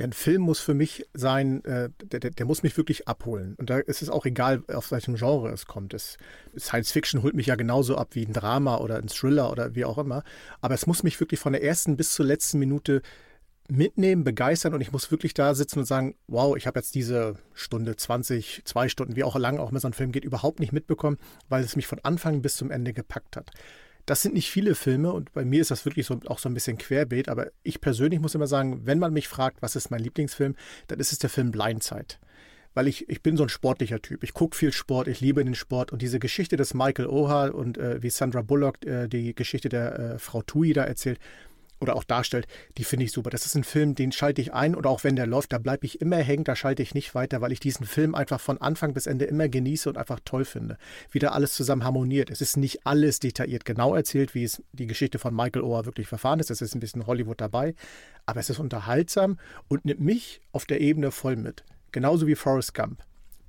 ja, 0.00 0.06
ein 0.06 0.14
Film 0.14 0.40
muss 0.40 0.60
für 0.60 0.72
mich 0.72 1.04
sein, 1.12 1.62
äh, 1.66 1.90
der, 2.02 2.30
der, 2.30 2.46
muss 2.46 2.62
mich 2.62 2.74
wirklich 2.78 3.06
abholen. 3.06 3.54
Und 3.58 3.68
da 3.68 3.78
ist 3.78 4.00
es 4.00 4.08
auch 4.08 4.24
egal, 4.24 4.62
auf 4.72 4.90
welchem 4.92 5.16
Genre 5.16 5.50
es 5.50 5.66
kommt. 5.66 5.92
Es, 5.92 6.16
Science 6.58 6.90
Fiction 6.90 7.22
holt 7.22 7.34
mich 7.34 7.48
ja 7.48 7.54
genauso 7.54 7.98
ab 7.98 8.08
wie 8.12 8.24
ein 8.24 8.32
Drama 8.32 8.78
oder 8.78 8.96
ein 8.96 9.08
Thriller 9.08 9.52
oder 9.52 9.74
wie 9.74 9.84
auch 9.84 9.98
immer. 9.98 10.24
Aber 10.62 10.72
es 10.72 10.86
muss 10.86 11.02
mich 11.02 11.20
wirklich 11.20 11.38
von 11.38 11.52
der 11.52 11.62
ersten 11.62 11.98
bis 11.98 12.14
zur 12.14 12.24
letzten 12.24 12.58
Minute 12.58 13.02
mitnehmen, 13.68 14.24
begeistern 14.24 14.72
und 14.72 14.80
ich 14.80 14.90
muss 14.90 15.10
wirklich 15.10 15.34
da 15.34 15.54
sitzen 15.54 15.80
und 15.80 15.84
sagen, 15.84 16.14
wow, 16.28 16.56
ich 16.56 16.66
habe 16.66 16.78
jetzt 16.78 16.94
diese 16.94 17.34
Stunde, 17.52 17.94
20, 17.94 18.62
zwei 18.64 18.88
Stunden, 18.88 19.16
wie 19.16 19.24
auch 19.24 19.36
lang 19.36 19.58
auch 19.58 19.70
immer 19.70 19.80
so 19.80 19.88
ein 19.88 19.92
Film 19.92 20.12
geht, 20.12 20.24
überhaupt 20.24 20.60
nicht 20.60 20.72
mitbekommen, 20.72 21.18
weil 21.50 21.62
es 21.62 21.76
mich 21.76 21.86
von 21.86 22.00
Anfang 22.02 22.40
bis 22.40 22.56
zum 22.56 22.70
Ende 22.70 22.94
gepackt 22.94 23.36
hat. 23.36 23.50
Das 24.06 24.22
sind 24.22 24.34
nicht 24.34 24.50
viele 24.50 24.74
Filme 24.74 25.12
und 25.12 25.32
bei 25.32 25.44
mir 25.44 25.60
ist 25.60 25.70
das 25.70 25.84
wirklich 25.84 26.06
so, 26.06 26.20
auch 26.26 26.38
so 26.38 26.48
ein 26.48 26.54
bisschen 26.54 26.78
querbeet, 26.78 27.28
aber 27.28 27.48
ich 27.62 27.80
persönlich 27.80 28.20
muss 28.20 28.34
immer 28.34 28.46
sagen, 28.46 28.86
wenn 28.86 28.98
man 28.98 29.12
mich 29.12 29.28
fragt, 29.28 29.62
was 29.62 29.76
ist 29.76 29.90
mein 29.90 30.00
Lieblingsfilm, 30.00 30.56
dann 30.88 31.00
ist 31.00 31.12
es 31.12 31.18
der 31.18 31.30
Film 31.30 31.50
Blindside 31.50 32.16
weil 32.74 32.86
ich, 32.86 33.08
ich 33.08 33.22
bin 33.22 33.36
so 33.36 33.42
ein 33.42 33.48
sportlicher 33.48 34.00
Typ. 34.00 34.22
Ich 34.22 34.34
gucke 34.34 34.56
viel 34.56 34.72
Sport, 34.72 35.08
ich 35.08 35.20
liebe 35.20 35.44
den 35.44 35.54
Sport. 35.54 35.92
Und 35.92 36.02
diese 36.02 36.18
Geschichte 36.18 36.56
des 36.56 36.74
Michael 36.74 37.08
Oha 37.08 37.48
und 37.48 37.78
äh, 37.78 38.02
wie 38.02 38.10
Sandra 38.10 38.42
Bullock 38.42 38.84
äh, 38.86 39.08
die 39.08 39.34
Geschichte 39.34 39.68
der 39.68 39.98
äh, 39.98 40.18
Frau 40.18 40.42
Tui 40.42 40.72
da 40.72 40.84
erzählt, 40.84 41.18
oder 41.80 41.96
auch 41.96 42.04
darstellt, 42.04 42.46
die 42.78 42.84
finde 42.84 43.06
ich 43.06 43.12
super. 43.12 43.30
Das 43.30 43.46
ist 43.46 43.54
ein 43.56 43.64
Film, 43.64 43.94
den 43.94 44.12
schalte 44.12 44.40
ich 44.40 44.52
ein 44.52 44.74
und 44.74 44.86
auch 44.86 45.02
wenn 45.04 45.16
der 45.16 45.26
läuft, 45.26 45.52
da 45.52 45.58
bleibe 45.58 45.86
ich 45.86 46.00
immer 46.00 46.18
hängen, 46.18 46.44
da 46.44 46.54
schalte 46.54 46.82
ich 46.82 46.94
nicht 46.94 47.14
weiter, 47.14 47.40
weil 47.40 47.52
ich 47.52 47.60
diesen 47.60 47.86
Film 47.86 48.14
einfach 48.14 48.40
von 48.40 48.60
Anfang 48.60 48.94
bis 48.94 49.06
Ende 49.06 49.24
immer 49.24 49.48
genieße 49.48 49.88
und 49.88 49.96
einfach 49.96 50.20
toll 50.24 50.44
finde. 50.44 50.76
Wie 51.10 51.18
da 51.18 51.30
alles 51.30 51.54
zusammen 51.54 51.84
harmoniert. 51.84 52.30
Es 52.30 52.40
ist 52.40 52.56
nicht 52.56 52.86
alles 52.86 53.18
detailliert 53.18 53.64
genau 53.64 53.94
erzählt, 53.94 54.34
wie 54.34 54.44
es 54.44 54.62
die 54.72 54.86
Geschichte 54.86 55.18
von 55.18 55.34
Michael 55.34 55.62
Oher 55.62 55.86
wirklich 55.86 56.06
verfahren 56.06 56.40
ist. 56.40 56.50
Es 56.50 56.62
ist 56.62 56.74
ein 56.74 56.80
bisschen 56.80 57.06
Hollywood 57.06 57.40
dabei, 57.40 57.74
aber 58.26 58.40
es 58.40 58.50
ist 58.50 58.58
unterhaltsam 58.58 59.38
und 59.68 59.84
nimmt 59.84 60.00
mich 60.00 60.40
auf 60.52 60.66
der 60.66 60.80
Ebene 60.80 61.10
voll 61.10 61.36
mit. 61.36 61.64
Genauso 61.92 62.26
wie 62.26 62.34
Forrest 62.34 62.74
Gump. 62.74 63.02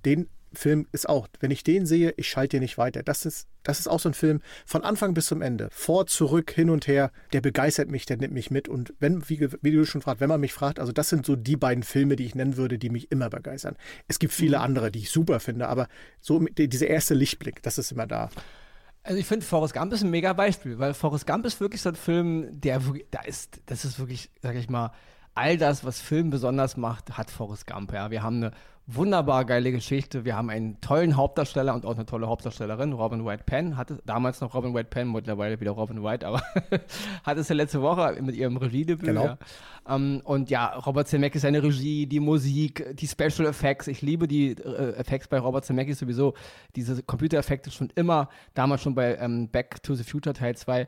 Den 0.05 0.27
Film 0.53 0.87
ist 0.91 1.07
auch, 1.07 1.27
wenn 1.39 1.51
ich 1.51 1.63
den 1.63 1.85
sehe, 1.85 2.13
ich 2.17 2.27
schalte 2.27 2.59
nicht 2.59 2.77
weiter. 2.77 3.03
Das 3.03 3.25
ist, 3.25 3.47
das 3.63 3.79
ist 3.79 3.87
auch 3.87 3.99
so 3.99 4.09
ein 4.09 4.13
Film 4.13 4.41
von 4.65 4.83
Anfang 4.83 5.13
bis 5.13 5.27
zum 5.27 5.41
Ende. 5.41 5.69
Vor, 5.71 6.07
zurück, 6.07 6.51
hin 6.51 6.69
und 6.69 6.87
her. 6.87 7.11
Der 7.33 7.41
begeistert 7.41 7.89
mich, 7.89 8.05
der 8.05 8.17
nimmt 8.17 8.33
mich 8.33 8.51
mit. 8.51 8.67
Und 8.67 8.93
wenn, 8.99 9.27
wie, 9.29 9.47
wie 9.61 9.71
du 9.71 9.85
schon 9.85 10.01
fragst, 10.01 10.19
wenn 10.19 10.29
man 10.29 10.41
mich 10.41 10.53
fragt, 10.53 10.79
also 10.79 10.91
das 10.91 11.09
sind 11.09 11.25
so 11.25 11.35
die 11.35 11.57
beiden 11.57 11.83
Filme, 11.83 12.15
die 12.15 12.25
ich 12.25 12.35
nennen 12.35 12.57
würde, 12.57 12.77
die 12.77 12.89
mich 12.89 13.11
immer 13.11 13.29
begeistern. 13.29 13.75
Es 14.07 14.19
gibt 14.19 14.33
viele 14.33 14.57
mhm. 14.57 14.63
andere, 14.63 14.91
die 14.91 14.99
ich 14.99 15.11
super 15.11 15.39
finde, 15.39 15.67
aber 15.67 15.87
so 16.19 16.39
dieser 16.39 16.87
erste 16.87 17.13
Lichtblick, 17.13 17.63
das 17.63 17.77
ist 17.77 17.91
immer 17.91 18.07
da. 18.07 18.29
Also 19.03 19.17
ich 19.17 19.25
finde, 19.25 19.45
Forrest 19.45 19.73
Gump 19.73 19.93
ist 19.93 20.03
ein 20.03 20.11
mega 20.11 20.33
Beispiel, 20.33 20.77
weil 20.77 20.93
Forrest 20.93 21.25
Gump 21.25 21.45
ist 21.45 21.59
wirklich 21.59 21.81
so 21.81 21.89
ein 21.89 21.95
Film, 21.95 22.47
der 22.51 22.81
da 23.09 23.21
ist, 23.21 23.61
das 23.65 23.83
ist 23.83 23.97
wirklich, 23.97 24.29
sag 24.41 24.55
ich 24.55 24.69
mal, 24.69 24.91
all 25.35 25.57
das, 25.57 25.85
was 25.85 26.01
Film 26.01 26.29
besonders 26.29 26.77
macht, 26.77 27.17
hat 27.17 27.31
Forrest 27.31 27.67
Gump. 27.67 27.93
Ja, 27.93 28.11
wir 28.11 28.23
haben 28.23 28.37
eine 28.37 28.51
wunderbar 28.87 29.45
geile 29.45 29.71
Geschichte. 29.71 30.25
Wir 30.25 30.35
haben 30.35 30.49
einen 30.49 30.81
tollen 30.81 31.15
Hauptdarsteller 31.15 31.73
und 31.73 31.85
auch 31.85 31.95
eine 31.95 32.05
tolle 32.05 32.27
Hauptdarstellerin, 32.27 32.93
Robin 32.93 33.25
White 33.25 33.43
Penn. 33.45 33.77
Hatte 33.77 33.99
damals 34.05 34.41
noch 34.41 34.53
Robin 34.53 34.73
White 34.73 34.89
Penn, 34.89 35.11
mittlerweile 35.11 35.59
wieder 35.59 35.71
Robin 35.71 36.03
White, 36.03 36.27
aber 36.27 36.41
hat 37.23 37.37
es 37.37 37.47
ja 37.49 37.55
letzte 37.55 37.81
Woche 37.81 38.17
mit 38.21 38.35
ihrem 38.35 38.57
Regiedebüt. 38.57 39.05
Genau. 39.05 39.25
Ja. 39.25 39.37
Ähm, 39.87 40.21
und 40.23 40.49
ja, 40.49 40.73
Robert 40.73 41.07
Zemeckis 41.07 41.43
seine 41.43 41.63
Regie, 41.63 42.05
die 42.05 42.19
Musik, 42.19 42.95
die 42.97 43.07
Special 43.07 43.47
Effects. 43.47 43.87
Ich 43.87 44.01
liebe 44.01 44.27
die 44.27 44.51
äh, 44.51 44.95
Effects 44.95 45.27
bei 45.27 45.39
Robert 45.39 45.65
Zemeckis 45.65 45.99
sowieso. 45.99 46.33
Diese 46.75 47.01
Computereffekte 47.03 47.71
schon 47.71 47.91
immer, 47.95 48.29
damals 48.53 48.81
schon 48.81 48.95
bei 48.95 49.15
ähm, 49.17 49.49
Back 49.49 49.81
to 49.83 49.95
the 49.95 50.03
Future 50.03 50.33
Teil 50.33 50.55
2 50.55 50.87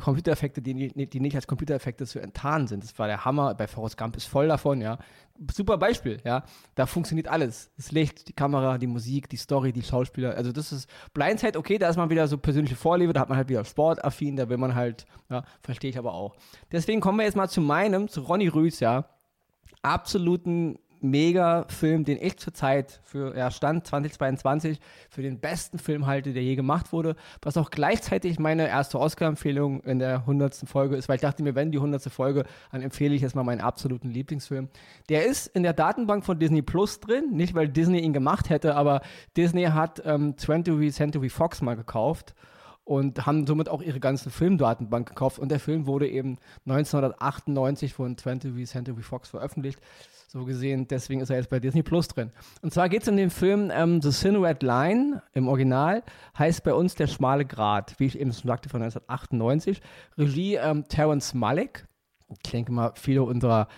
Computereffekte, 0.00 0.62
die, 0.62 1.08
die 1.08 1.20
nicht 1.20 1.36
als 1.36 1.46
Computereffekte 1.46 2.06
zu 2.06 2.18
enttarnen 2.18 2.66
sind. 2.66 2.82
Das 2.82 2.98
war 2.98 3.06
der 3.06 3.24
Hammer. 3.24 3.54
Bei 3.54 3.66
Forrest 3.66 3.96
Gump 3.96 4.16
ist 4.16 4.26
voll 4.26 4.48
davon, 4.48 4.80
ja. 4.80 4.98
Super 5.52 5.78
Beispiel, 5.78 6.20
ja. 6.24 6.44
Da 6.74 6.86
funktioniert 6.86 7.28
alles. 7.28 7.70
Das 7.76 7.92
Licht, 7.92 8.28
die 8.28 8.32
Kamera, 8.32 8.78
die 8.78 8.86
Musik, 8.86 9.28
die 9.28 9.36
Story, 9.36 9.72
die 9.72 9.82
Schauspieler. 9.82 10.34
Also 10.36 10.52
das 10.52 10.72
ist 10.72 10.88
Blindside, 11.12 11.58
okay, 11.58 11.78
da 11.78 11.88
ist 11.88 11.96
man 11.96 12.10
wieder 12.10 12.28
so 12.28 12.38
persönliche 12.38 12.76
Vorliebe, 12.76 13.12
da 13.12 13.20
hat 13.20 13.28
man 13.28 13.38
halt 13.38 13.48
wieder 13.48 13.64
sportaffin, 13.64 14.36
da 14.36 14.48
will 14.48 14.58
man 14.58 14.74
halt, 14.74 15.06
ja, 15.30 15.44
verstehe 15.62 15.90
ich 15.90 15.98
aber 15.98 16.14
auch. 16.14 16.36
Deswegen 16.72 17.00
kommen 17.00 17.18
wir 17.18 17.24
jetzt 17.24 17.36
mal 17.36 17.48
zu 17.48 17.60
meinem, 17.60 18.08
zu 18.08 18.22
Ronny 18.22 18.48
Rüß, 18.48 18.80
ja. 18.80 19.06
Absoluten 19.82 20.78
mega 21.04 21.66
Film, 21.68 22.04
den 22.04 22.18
ich 22.20 22.38
zurzeit 22.38 23.00
für 23.04 23.36
ja, 23.36 23.50
Stand 23.50 23.86
2022 23.86 24.80
für 25.10 25.22
den 25.22 25.38
besten 25.38 25.78
Film 25.78 26.06
halte, 26.06 26.32
der 26.32 26.42
je 26.42 26.56
gemacht 26.56 26.92
wurde, 26.92 27.14
was 27.42 27.56
auch 27.56 27.70
gleichzeitig 27.70 28.38
meine 28.38 28.66
erste 28.68 28.98
Oscar-Empfehlung 28.98 29.80
in 29.82 29.98
der 29.98 30.20
100. 30.20 30.64
Folge 30.66 30.96
ist, 30.96 31.08
weil 31.08 31.16
ich 31.16 31.22
dachte 31.22 31.42
mir, 31.42 31.54
wenn 31.54 31.70
die 31.70 31.78
100. 31.78 32.02
Folge, 32.04 32.44
dann 32.72 32.82
empfehle 32.82 33.14
ich 33.14 33.22
jetzt 33.22 33.34
mal 33.36 33.44
meinen 33.44 33.60
absoluten 33.60 34.10
Lieblingsfilm. 34.10 34.68
Der 35.08 35.26
ist 35.26 35.46
in 35.48 35.62
der 35.62 35.74
Datenbank 35.74 36.24
von 36.24 36.38
Disney 36.38 36.62
Plus 36.62 37.00
drin, 37.00 37.30
nicht 37.32 37.54
weil 37.54 37.68
Disney 37.68 38.00
ihn 38.00 38.12
gemacht 38.12 38.50
hätte, 38.50 38.74
aber 38.74 39.02
Disney 39.36 39.64
hat 39.64 40.02
ähm, 40.04 40.34
20th 40.34 40.92
Century 40.92 41.28
Fox 41.28 41.60
mal 41.60 41.76
gekauft 41.76 42.34
und 42.84 43.26
haben 43.26 43.46
somit 43.46 43.68
auch 43.68 43.82
ihre 43.82 44.00
ganzen 44.00 44.30
Filmdatenbank 44.30 45.08
gekauft. 45.08 45.38
Und 45.38 45.50
der 45.50 45.60
Film 45.60 45.86
wurde 45.86 46.08
eben 46.08 46.38
1998 46.66 47.94
von 47.94 48.16
20th 48.16 48.66
Century 48.66 49.02
Fox 49.02 49.30
veröffentlicht. 49.30 49.80
So 50.34 50.44
gesehen, 50.44 50.88
deswegen 50.88 51.20
ist 51.20 51.30
er 51.30 51.36
jetzt 51.36 51.48
bei 51.48 51.60
Disney 51.60 51.84
Plus 51.84 52.08
drin. 52.08 52.32
Und 52.60 52.74
zwar 52.74 52.88
geht 52.88 53.02
es 53.02 53.08
in 53.08 53.16
dem 53.16 53.30
Film 53.30 53.70
ähm, 53.72 54.02
The 54.02 54.10
Silhouette 54.10 54.66
Line 54.66 55.22
im 55.32 55.46
Original, 55.46 56.02
heißt 56.36 56.64
bei 56.64 56.74
uns 56.74 56.96
Der 56.96 57.06
schmale 57.06 57.44
Grat, 57.44 57.94
wie 57.98 58.06
ich 58.06 58.18
eben 58.18 58.32
schon 58.32 58.48
sagte, 58.48 58.68
von 58.68 58.82
1998. 58.82 59.80
Regie 60.18 60.56
ähm, 60.56 60.88
Terence 60.88 61.34
Malick. 61.34 61.86
Ich 62.30 62.50
denke 62.50 62.72
mal, 62.72 62.90
viele 62.96 63.22
unserer 63.22 63.68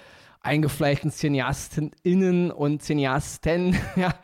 eingefleischten 0.41 1.11
CineastenInnen 1.11 2.51
und 2.51 2.83
Cineasten, 2.83 3.77
ja, 3.97 4.15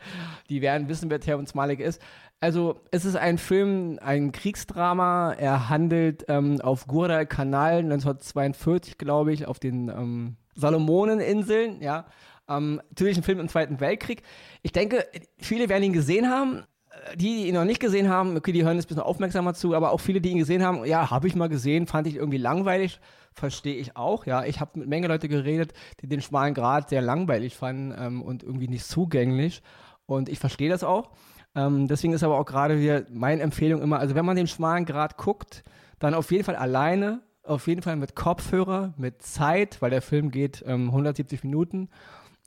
die 0.49 0.63
werden 0.63 0.87
wissen, 0.87 1.11
wer 1.11 1.19
Terence 1.19 1.53
Malick 1.53 1.81
ist. 1.81 2.01
Also 2.39 2.81
es 2.89 3.05
ist 3.05 3.15
ein 3.15 3.37
Film, 3.37 3.99
ein 4.01 4.31
Kriegsdrama. 4.31 5.33
Er 5.33 5.69
handelt 5.69 6.25
ähm, 6.29 6.59
auf 6.61 6.87
Guadalcanal 6.87 7.77
1942, 7.77 8.97
glaube 8.97 9.33
ich, 9.33 9.45
auf 9.45 9.59
den 9.59 9.89
ähm, 9.89 10.37
Salomoneninseln. 10.55 11.81
Ja, 11.81 12.05
ähm, 12.47 12.81
natürlich 12.89 13.17
ein 13.17 13.23
Film 13.23 13.39
im 13.39 13.49
Zweiten 13.49 13.79
Weltkrieg. 13.79 14.23
Ich 14.61 14.71
denke, 14.71 15.05
viele 15.37 15.69
werden 15.69 15.83
ihn 15.83 15.93
gesehen 15.93 16.29
haben. 16.29 16.63
Äh, 16.89 17.17
die, 17.17 17.37
die 17.37 17.47
ihn 17.47 17.55
noch 17.55 17.65
nicht 17.65 17.79
gesehen 17.79 18.09
haben, 18.09 18.35
okay, 18.35 18.51
die 18.51 18.63
hören 18.63 18.75
jetzt 18.75 18.85
ein 18.85 18.89
bisschen 18.89 19.03
aufmerksamer 19.03 19.53
zu, 19.53 19.73
aber 19.73 19.91
auch 19.91 19.99
viele, 19.99 20.21
die 20.21 20.29
ihn 20.29 20.39
gesehen 20.39 20.63
haben, 20.63 20.85
ja, 20.85 21.09
habe 21.09 21.27
ich 21.27 21.35
mal 21.35 21.49
gesehen, 21.49 21.87
fand 21.87 22.07
ich 22.07 22.15
irgendwie 22.15 22.37
langweilig, 22.37 22.99
verstehe 23.33 23.75
ich 23.75 23.95
auch, 23.95 24.25
ja. 24.25 24.45
Ich 24.45 24.59
habe 24.59 24.79
mit 24.79 24.89
Menge 24.89 25.07
Leute 25.07 25.27
geredet, 25.27 25.73
die 26.01 26.07
den 26.07 26.21
schmalen 26.21 26.53
Grad 26.53 26.89
sehr 26.89 27.01
langweilig 27.01 27.55
fanden 27.55 27.93
ähm, 27.97 28.21
und 28.21 28.43
irgendwie 28.43 28.67
nicht 28.67 28.85
zugänglich. 28.85 29.61
Und 30.05 30.29
ich 30.29 30.39
verstehe 30.39 30.69
das 30.69 30.83
auch. 30.83 31.11
Ähm, 31.55 31.87
deswegen 31.87 32.13
ist 32.13 32.23
aber 32.23 32.37
auch 32.39 32.45
gerade 32.45 32.79
wieder 32.79 33.05
meine 33.11 33.41
Empfehlung 33.41 33.81
immer, 33.81 33.99
also 33.99 34.15
wenn 34.15 34.25
man 34.25 34.35
den 34.35 34.47
schmalen 34.47 34.85
Grad 34.85 35.17
guckt, 35.17 35.63
dann 35.99 36.13
auf 36.13 36.31
jeden 36.31 36.43
Fall 36.43 36.55
alleine, 36.55 37.21
auf 37.43 37.67
jeden 37.67 37.81
Fall 37.81 37.95
mit 37.95 38.15
Kopfhörer, 38.15 38.93
mit 38.97 39.21
Zeit, 39.21 39.81
weil 39.81 39.89
der 39.89 40.01
Film 40.01 40.31
geht 40.31 40.63
ähm, 40.65 40.87
170 40.87 41.43
Minuten. 41.43 41.89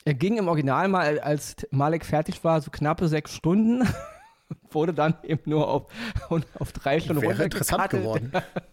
Er 0.05 0.15
ging 0.15 0.39
im 0.39 0.49
Original 0.49 0.89
mal, 0.89 1.19
als 1.21 1.57
Malek 1.71 2.05
fertig 2.05 2.43
war, 2.45 2.61
so 2.61 2.71
knappe 2.71 3.09
sechs 3.09 3.33
Stunden. 3.35 3.87
wurde 4.71 4.95
dann 4.95 5.15
eben 5.23 5.43
nur 5.47 5.69
auf, 5.69 5.87
auf 6.59 6.73
drei 6.73 7.01
Stunden 7.01 7.23
Wäre 7.23 7.45
interessant 7.45 7.91
geworden. 7.91 8.33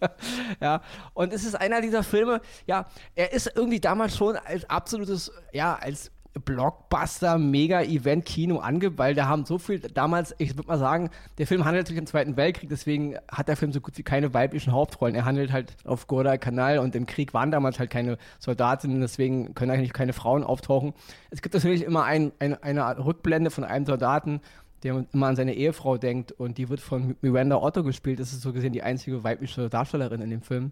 ja, 0.61 0.81
und 1.13 1.33
es 1.33 1.45
ist 1.45 1.55
einer 1.55 1.81
dieser 1.81 2.03
Filme, 2.03 2.41
ja, 2.65 2.85
er 3.15 3.33
ist 3.33 3.51
irgendwie 3.55 3.79
damals 3.79 4.15
schon 4.15 4.35
als 4.35 4.69
absolutes, 4.69 5.31
ja, 5.51 5.75
als 5.75 6.11
Blockbuster, 6.45 7.37
Mega-Event-Kino 7.37 8.57
ange, 8.57 8.97
weil 8.97 9.13
da 9.13 9.27
haben 9.27 9.45
so 9.45 9.57
viel 9.57 9.79
damals, 9.79 10.33
ich 10.39 10.57
würde 10.57 10.67
mal 10.67 10.79
sagen, 10.79 11.09
der 11.37 11.47
Film 11.47 11.63
handelt 11.65 11.87
sich 11.87 11.97
im 11.97 12.05
Zweiten 12.07 12.37
Weltkrieg, 12.37 12.69
deswegen 12.69 13.17
hat 13.31 13.47
der 13.47 13.55
Film 13.55 13.71
so 13.71 13.81
gut 13.81 13.97
wie 13.97 14.03
keine 14.03 14.33
weiblichen 14.33 14.73
Hauptrollen. 14.73 15.15
Er 15.15 15.25
handelt 15.25 15.51
halt 15.51 15.75
auf 15.85 16.07
Guadalcanal 16.07 16.79
und 16.79 16.95
im 16.95 17.05
Krieg 17.05 17.33
waren 17.33 17.51
damals 17.51 17.79
halt 17.79 17.91
keine 17.91 18.17
Soldatinnen, 18.39 19.01
deswegen 19.01 19.53
können 19.53 19.71
eigentlich 19.71 19.93
keine 19.93 20.13
Frauen 20.13 20.43
auftauchen. 20.43 20.93
Es 21.29 21.41
gibt 21.41 21.53
natürlich 21.53 21.83
immer 21.83 22.03
ein, 22.03 22.31
ein, 22.39 22.61
eine 22.63 23.05
Rückblende 23.05 23.51
von 23.51 23.63
einem 23.63 23.85
Soldaten, 23.85 24.41
der 24.83 25.05
immer 25.13 25.27
an 25.27 25.35
seine 25.35 25.53
Ehefrau 25.53 25.97
denkt 25.97 26.31
und 26.31 26.57
die 26.57 26.69
wird 26.69 26.81
von 26.81 27.15
Miranda 27.21 27.57
Otto 27.57 27.83
gespielt. 27.83 28.19
Das 28.19 28.33
ist 28.33 28.41
so 28.41 28.53
gesehen 28.53 28.73
die 28.73 28.83
einzige 28.83 29.23
weibliche 29.23 29.69
Darstellerin 29.69 30.21
in 30.21 30.29
dem 30.29 30.41
Film. 30.41 30.71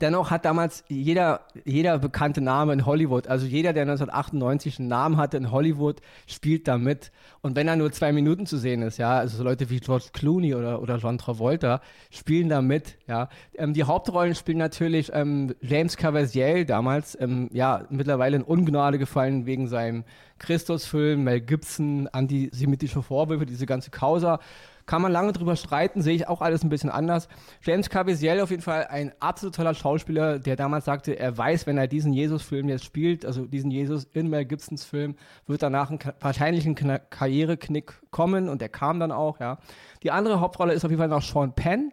Dennoch 0.00 0.30
hat 0.30 0.44
damals 0.44 0.84
jeder, 0.88 1.42
jeder 1.64 1.98
bekannte 1.98 2.40
Name 2.40 2.72
in 2.72 2.86
Hollywood, 2.86 3.26
also 3.28 3.46
jeder, 3.46 3.72
der 3.72 3.82
1998 3.82 4.78
einen 4.78 4.88
Namen 4.88 5.16
hatte 5.16 5.36
in 5.36 5.50
Hollywood, 5.50 6.00
spielt 6.26 6.68
da 6.68 6.78
mit. 6.78 7.12
Und 7.42 7.56
wenn 7.56 7.68
er 7.68 7.76
nur 7.76 7.92
zwei 7.92 8.12
Minuten 8.12 8.46
zu 8.46 8.58
sehen 8.58 8.82
ist, 8.82 8.98
ja, 8.98 9.18
also 9.18 9.36
so 9.36 9.44
Leute 9.44 9.70
wie 9.70 9.80
George 9.80 10.06
Clooney 10.12 10.54
oder, 10.54 10.82
oder 10.82 10.96
John 10.96 11.18
Travolta 11.18 11.80
spielen 12.10 12.48
da 12.48 12.60
mit, 12.62 12.98
ja. 13.06 13.28
Ähm, 13.56 13.72
die 13.74 13.84
Hauptrollen 13.84 14.34
spielen 14.34 14.58
natürlich 14.58 15.10
ähm, 15.12 15.54
James 15.60 15.96
Caviezel 15.96 16.64
damals, 16.64 17.18
ähm, 17.20 17.48
ja, 17.52 17.84
mittlerweile 17.90 18.36
in 18.36 18.42
Ungnade 18.42 18.98
gefallen 18.98 19.46
wegen 19.46 19.68
seinem 19.68 20.04
Christusfilm, 20.44 21.24
Mel 21.24 21.40
Gibson, 21.40 22.08
antisemitische 22.12 23.02
Vorwürfe, 23.02 23.46
diese 23.46 23.66
ganze 23.66 23.90
Causa. 23.90 24.38
Kann 24.86 25.00
man 25.00 25.12
lange 25.12 25.32
drüber 25.32 25.56
streiten, 25.56 26.02
sehe 26.02 26.14
ich 26.14 26.28
auch 26.28 26.42
alles 26.42 26.62
ein 26.62 26.68
bisschen 26.68 26.90
anders. 26.90 27.28
James 27.62 27.88
Caviezel 27.88 28.40
auf 28.40 28.50
jeden 28.50 28.62
Fall 28.62 28.86
ein 28.88 29.12
absolut 29.18 29.54
toller 29.54 29.72
Schauspieler, 29.72 30.38
der 30.38 30.56
damals 30.56 30.84
sagte, 30.84 31.18
er 31.18 31.36
weiß, 31.38 31.66
wenn 31.66 31.78
er 31.78 31.88
diesen 31.88 32.12
Jesus-Film 32.12 32.68
jetzt 32.68 32.84
spielt, 32.84 33.24
also 33.24 33.46
diesen 33.46 33.70
Jesus 33.70 34.04
in 34.12 34.28
Mel 34.28 34.44
Gibsons 34.44 34.84
Film, 34.84 35.16
wird 35.46 35.62
danach 35.62 35.90
ein, 35.90 35.98
wahrscheinlich 36.20 36.66
ein 36.66 36.74
Karriereknick 37.08 37.94
kommen 38.10 38.50
und 38.50 38.60
der 38.60 38.68
kam 38.68 39.00
dann 39.00 39.10
auch, 39.10 39.40
ja. 39.40 39.58
Die 40.02 40.10
andere 40.10 40.40
Hauptrolle 40.40 40.74
ist 40.74 40.84
auf 40.84 40.90
jeden 40.90 41.00
Fall 41.00 41.08
noch 41.08 41.22
Sean 41.22 41.54
Penn, 41.54 41.92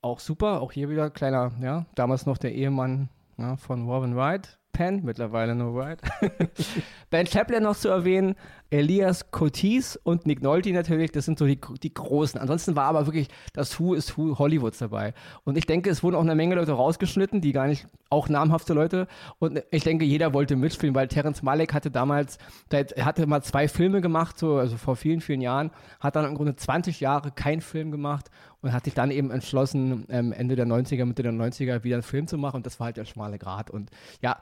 auch 0.00 0.20
super, 0.20 0.60
auch 0.60 0.70
hier 0.70 0.88
wieder 0.88 1.10
kleiner, 1.10 1.50
ja, 1.60 1.86
damals 1.96 2.26
noch 2.26 2.38
der 2.38 2.54
Ehemann 2.54 3.08
ja, 3.36 3.56
von 3.56 3.88
Robin 3.88 4.14
Wright, 4.14 4.60
Penn, 4.72 5.02
mittlerweile 5.04 5.54
nur 5.54 5.74
Wright. 5.74 6.00
ben 7.10 7.26
Chaplin 7.26 7.62
noch 7.62 7.76
zu 7.76 7.88
erwähnen, 7.88 8.34
Elias 8.70 9.30
Cotis 9.30 9.96
und 9.96 10.26
Nick 10.26 10.42
Nolte 10.42 10.72
natürlich, 10.72 11.12
das 11.12 11.26
sind 11.26 11.38
so 11.38 11.44
die, 11.46 11.60
die 11.82 11.92
Großen. 11.92 12.40
Ansonsten 12.40 12.74
war 12.74 12.86
aber 12.86 13.06
wirklich 13.06 13.28
das 13.52 13.78
Who 13.78 13.92
is 13.92 14.16
Who 14.16 14.38
Hollywoods 14.38 14.78
dabei. 14.78 15.12
Und 15.44 15.58
ich 15.58 15.66
denke, 15.66 15.90
es 15.90 16.02
wurden 16.02 16.16
auch 16.16 16.22
eine 16.22 16.34
Menge 16.34 16.54
Leute 16.54 16.72
rausgeschnitten, 16.72 17.42
die 17.42 17.52
gar 17.52 17.66
nicht, 17.66 17.86
auch 18.08 18.30
namhafte 18.30 18.72
Leute. 18.72 19.08
Und 19.38 19.62
ich 19.70 19.84
denke, 19.84 20.06
jeder 20.06 20.32
wollte 20.32 20.56
mitspielen, 20.56 20.94
weil 20.94 21.08
Terence 21.08 21.42
Malick 21.42 21.74
hatte 21.74 21.90
damals, 21.90 22.38
er 22.70 23.04
hatte 23.04 23.26
mal 23.26 23.42
zwei 23.42 23.68
Filme 23.68 24.00
gemacht, 24.00 24.38
so, 24.38 24.56
also 24.56 24.78
vor 24.78 24.96
vielen, 24.96 25.20
vielen 25.20 25.42
Jahren, 25.42 25.70
hat 26.00 26.16
dann 26.16 26.24
im 26.24 26.34
Grunde 26.34 26.56
20 26.56 27.00
Jahre 27.00 27.30
keinen 27.30 27.60
Film 27.60 27.90
gemacht 27.90 28.30
und 28.62 28.72
hat 28.72 28.84
sich 28.84 28.94
dann 28.94 29.10
eben 29.10 29.30
entschlossen, 29.30 30.06
ähm, 30.08 30.32
Ende 30.32 30.56
der 30.56 30.66
90er, 30.66 31.04
Mitte 31.04 31.22
der 31.22 31.32
90er 31.32 31.84
wieder 31.84 31.96
einen 31.96 32.02
Film 32.02 32.26
zu 32.26 32.38
machen. 32.38 32.56
Und 32.56 32.66
das 32.66 32.80
war 32.80 32.86
halt 32.86 32.96
der 32.96 33.04
schmale 33.04 33.38
Grat. 33.38 33.70
Und 33.70 33.90
ja, 34.22 34.38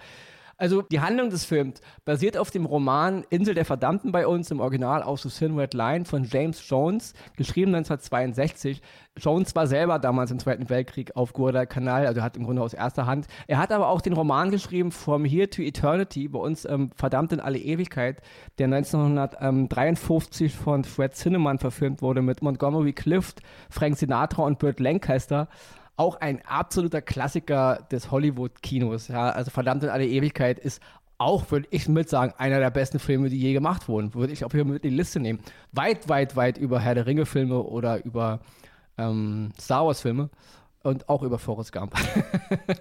also 0.60 0.82
die 0.82 1.00
Handlung 1.00 1.30
des 1.30 1.46
Films 1.46 1.80
basiert 2.04 2.36
auf 2.36 2.50
dem 2.50 2.66
Roman 2.66 3.24
Insel 3.30 3.54
der 3.54 3.64
Verdammten 3.64 4.12
bei 4.12 4.26
uns 4.26 4.50
im 4.50 4.60
Original 4.60 5.02
aus 5.02 5.22
The 5.22 5.30
Silhouette 5.30 5.74
Line 5.76 6.04
von 6.04 6.24
James 6.24 6.62
Jones, 6.68 7.14
geschrieben 7.36 7.74
1962. 7.74 8.82
Jones 9.16 9.54
war 9.56 9.66
selber 9.66 9.98
damals 9.98 10.30
im 10.30 10.38
Zweiten 10.38 10.68
Weltkrieg 10.68 11.16
auf 11.16 11.32
Guadalcanal, 11.32 12.06
also 12.06 12.22
hat 12.22 12.36
im 12.36 12.44
Grunde 12.44 12.62
aus 12.62 12.74
erster 12.74 13.06
Hand. 13.06 13.26
Er 13.46 13.56
hat 13.56 13.72
aber 13.72 13.88
auch 13.88 14.02
den 14.02 14.12
Roman 14.12 14.50
geschrieben 14.50 14.92
From 14.92 15.24
Here 15.24 15.48
to 15.48 15.62
Eternity, 15.62 16.28
bei 16.28 16.38
uns 16.38 16.66
ähm, 16.66 16.90
Verdammt 16.94 17.32
in 17.32 17.40
alle 17.40 17.58
Ewigkeit, 17.58 18.20
der 18.58 18.66
1953 18.66 20.54
von 20.54 20.84
Fred 20.84 21.16
Zinnemann 21.16 21.58
verfilmt 21.58 22.02
wurde 22.02 22.20
mit 22.20 22.42
Montgomery 22.42 22.92
Clift, 22.92 23.40
Frank 23.70 23.96
Sinatra 23.96 24.42
und 24.42 24.58
Burt 24.58 24.78
Lancaster 24.78 25.48
auch 26.00 26.16
ein 26.18 26.40
absoluter 26.46 27.02
Klassiker 27.02 27.86
des 27.92 28.10
Hollywood-Kinos. 28.10 29.08
Ja, 29.08 29.28
also 29.28 29.50
verdammt 29.50 29.82
in 29.82 29.90
alle 29.90 30.06
Ewigkeit 30.06 30.58
ist 30.58 30.80
auch, 31.18 31.50
würde 31.50 31.68
ich 31.70 31.90
mit 31.90 32.08
sagen, 32.08 32.32
einer 32.38 32.58
der 32.58 32.70
besten 32.70 32.98
Filme, 32.98 33.28
die 33.28 33.38
je 33.38 33.52
gemacht 33.52 33.86
wurden. 33.86 34.14
Würde 34.14 34.32
ich 34.32 34.42
auch 34.46 34.50
hier 34.50 34.64
mit 34.64 34.82
in 34.82 34.92
die 34.92 34.96
Liste 34.96 35.20
nehmen. 35.20 35.40
Weit, 35.72 36.08
weit, 36.08 36.36
weit 36.36 36.56
über 36.56 36.80
Herr 36.80 36.94
der 36.94 37.04
Ringe-Filme 37.04 37.62
oder 37.62 38.02
über 38.02 38.40
ähm, 38.96 39.52
Star 39.60 39.84
Wars-Filme 39.84 40.30
und 40.82 41.06
auch 41.10 41.22
über 41.22 41.38
Forrest 41.38 41.70
Gump. 41.70 41.94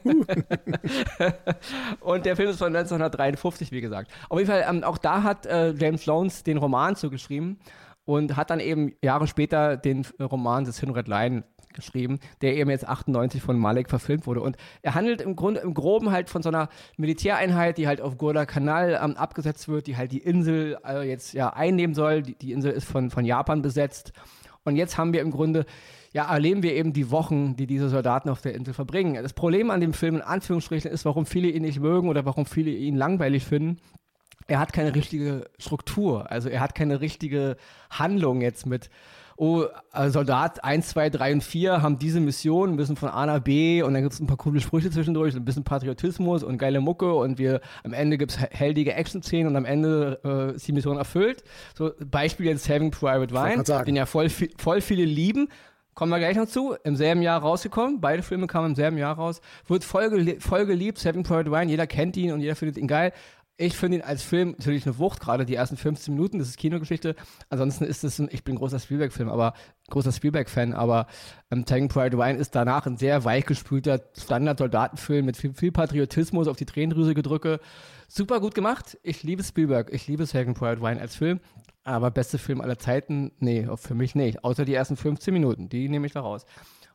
und 1.99 2.25
der 2.25 2.37
Film 2.37 2.51
ist 2.51 2.59
von 2.59 2.73
1953, 2.73 3.73
wie 3.73 3.81
gesagt. 3.81 4.13
Auf 4.29 4.39
jeden 4.39 4.49
Fall, 4.49 4.65
ähm, 4.65 4.85
auch 4.85 4.97
da 4.97 5.23
hat 5.23 5.45
äh, 5.45 5.71
James 5.71 6.05
Jones 6.05 6.43
den 6.43 6.57
Roman 6.57 6.95
zugeschrieben 6.95 7.59
und 8.05 8.37
hat 8.37 8.49
dann 8.49 8.61
eben 8.61 8.93
Jahre 9.03 9.27
später 9.27 9.75
den 9.75 10.05
Roman 10.21 10.63
des 10.63 10.79
Hinred 10.79 11.09
Line 11.09 11.43
geschrieben, 11.79 12.19
der 12.41 12.55
eben 12.55 12.69
jetzt 12.69 12.87
98 12.87 13.41
von 13.41 13.57
Malek 13.57 13.89
verfilmt 13.89 14.27
wurde. 14.27 14.41
Und 14.41 14.57
er 14.81 14.95
handelt 14.95 15.21
im 15.21 15.35
Grunde 15.35 15.61
im 15.61 15.73
Groben 15.73 16.11
halt 16.11 16.29
von 16.29 16.43
so 16.43 16.49
einer 16.49 16.69
Militäreinheit, 16.97 17.77
die 17.77 17.87
halt 17.87 18.01
auf 18.01 18.17
Guadalcanal 18.17 18.99
ähm, 19.03 19.17
abgesetzt 19.17 19.67
wird, 19.67 19.87
die 19.87 19.97
halt 19.97 20.11
die 20.11 20.19
Insel 20.19 20.77
äh, 20.87 21.07
jetzt 21.07 21.33
ja 21.33 21.49
einnehmen 21.49 21.95
soll. 21.95 22.21
Die, 22.21 22.35
die 22.35 22.51
Insel 22.51 22.71
ist 22.71 22.85
von, 22.85 23.09
von 23.09 23.25
Japan 23.25 23.61
besetzt. 23.61 24.13
Und 24.63 24.75
jetzt 24.75 24.97
haben 24.97 25.13
wir 25.13 25.21
im 25.21 25.31
Grunde 25.31 25.65
ja, 26.11 26.31
erleben 26.31 26.63
wir 26.63 26.73
eben 26.73 26.93
die 26.93 27.11
Wochen, 27.11 27.55
die 27.55 27.67
diese 27.67 27.89
Soldaten 27.89 28.29
auf 28.29 28.41
der 28.41 28.55
Insel 28.55 28.73
verbringen. 28.73 29.21
Das 29.21 29.33
Problem 29.33 29.69
an 29.69 29.79
dem 29.79 29.93
Film 29.93 30.15
in 30.15 30.21
Anführungsstrichen 30.21 30.89
ist, 30.89 31.05
warum 31.05 31.25
viele 31.25 31.49
ihn 31.49 31.61
nicht 31.61 31.79
mögen 31.79 32.09
oder 32.09 32.25
warum 32.25 32.45
viele 32.45 32.71
ihn 32.71 32.95
langweilig 32.95 33.45
finden. 33.45 33.77
Er 34.47 34.59
hat 34.59 34.73
keine 34.73 34.95
richtige 34.95 35.45
Struktur, 35.59 36.31
also 36.31 36.49
er 36.49 36.61
hat 36.61 36.73
keine 36.73 37.01
richtige 37.01 37.57
Handlung 37.91 38.41
jetzt 38.41 38.65
mit 38.65 38.89
oh, 39.39 39.63
äh, 39.93 40.09
Soldat 40.09 40.63
1, 40.63 40.89
2, 40.89 41.09
3 41.09 41.33
und 41.33 41.43
4 41.43 41.81
haben 41.81 41.97
diese 41.97 42.19
Mission, 42.19 42.75
müssen 42.75 42.95
von 42.95 43.09
A 43.09 43.25
nach 43.25 43.39
B 43.39 43.81
und 43.81 43.93
dann 43.93 44.03
gibt 44.03 44.13
es 44.13 44.19
ein 44.19 44.27
paar 44.27 44.37
coole 44.37 44.59
Sprüche 44.59 44.91
zwischendurch, 44.91 45.33
ein 45.33 45.45
bisschen 45.45 45.63
Patriotismus 45.63 46.43
und 46.43 46.57
geile 46.57 46.81
Mucke 46.81 47.13
und 47.13 47.37
wir 47.37 47.61
am 47.83 47.93
Ende 47.93 48.17
gibt 48.17 48.31
es 48.31 48.37
heldige 48.37 48.93
Action-Szenen 48.93 49.47
und 49.47 49.55
am 49.55 49.65
Ende 49.65 50.19
äh, 50.23 50.55
ist 50.55 50.67
die 50.67 50.73
Mission 50.73 50.97
erfüllt. 50.97 51.43
So 51.73 51.91
Beispiel 52.05 52.47
jetzt 52.47 52.65
Saving 52.65 52.91
Private 52.91 53.33
Ryan, 53.33 53.85
den 53.85 53.95
ja 53.95 54.05
voll, 54.05 54.29
voll 54.29 54.81
viele 54.81 55.05
lieben, 55.05 55.49
Kommen 55.99 56.13
wir 56.13 56.19
gleich 56.19 56.37
noch 56.37 56.45
zu. 56.45 56.77
Im 56.85 56.95
selben 56.95 57.21
Jahr 57.21 57.41
rausgekommen. 57.41 57.99
Beide 57.99 58.23
Filme 58.23 58.47
kamen 58.47 58.67
im 58.67 58.75
selben 58.75 58.97
Jahr 58.97 59.15
raus. 59.15 59.41
Wird 59.67 59.83
voll, 59.83 60.37
voll 60.39 60.65
geliebt. 60.65 60.97
Seven 60.97 61.23
Private 61.23 61.49
Ryan. 61.49 61.67
Jeder 61.67 61.87
kennt 61.87 62.15
ihn 62.15 62.31
und 62.31 62.39
jeder 62.39 62.55
findet 62.55 62.77
ihn 62.77 62.87
geil. 62.87 63.11
Ich 63.61 63.75
finde 63.75 63.97
ihn 63.97 64.03
als 64.03 64.23
Film 64.23 64.55
natürlich 64.57 64.85
eine 64.85 64.99
Wucht, 64.99 65.19
gerade 65.19 65.45
die 65.45 65.55
ersten 65.55 65.75
15 65.75 66.13
Minuten, 66.13 66.39
das 66.39 66.47
ist 66.47 66.57
Kinogeschichte. 66.57 67.17
Ansonsten 67.49 67.83
ist 67.83 68.05
es 68.05 68.17
ein, 68.17 68.29
ich 68.31 68.45
bin 68.45 68.55
großer 68.55 68.79
Spielberg-Film, 68.79 69.27
aber 69.27 69.53
großer 69.89 70.13
Spielberg-Fan, 70.13 70.71
aber 70.71 71.07
ähm, 71.51 71.65
Taking 71.65 71.89
Pride 71.89 72.17
Wine 72.17 72.39
ist 72.39 72.55
danach 72.55 72.85
ein 72.85 72.95
sehr 72.95 73.25
weichgespülter 73.25 73.99
Standard-Soldatenfilm 74.17 75.25
mit 75.25 75.35
viel, 75.35 75.53
viel, 75.53 75.73
Patriotismus 75.73 76.47
auf 76.47 76.55
die 76.55 76.65
Tränendrüse 76.65 77.13
gedrücke. 77.13 77.59
Super 78.07 78.39
gut 78.39 78.55
gemacht. 78.55 78.97
Ich 79.03 79.23
liebe 79.23 79.43
Spielberg, 79.43 79.91
ich 79.91 80.07
liebe 80.07 80.25
Taking 80.25 80.53
Pride 80.53 80.81
Wine 80.81 81.01
als 81.01 81.17
Film. 81.17 81.41
Aber 81.83 82.11
beste 82.11 82.37
Film 82.37 82.61
aller 82.61 82.79
Zeiten, 82.79 83.33
nee, 83.39 83.67
für 83.75 83.93
mich 83.93 84.15
nicht. 84.15 84.45
Außer 84.45 84.63
die 84.63 84.73
ersten 84.73 84.95
15 84.95 85.33
Minuten, 85.33 85.67
die 85.67 85.89
nehme 85.89 86.07
ich 86.07 86.13
da 86.13 86.21
raus. 86.21 86.45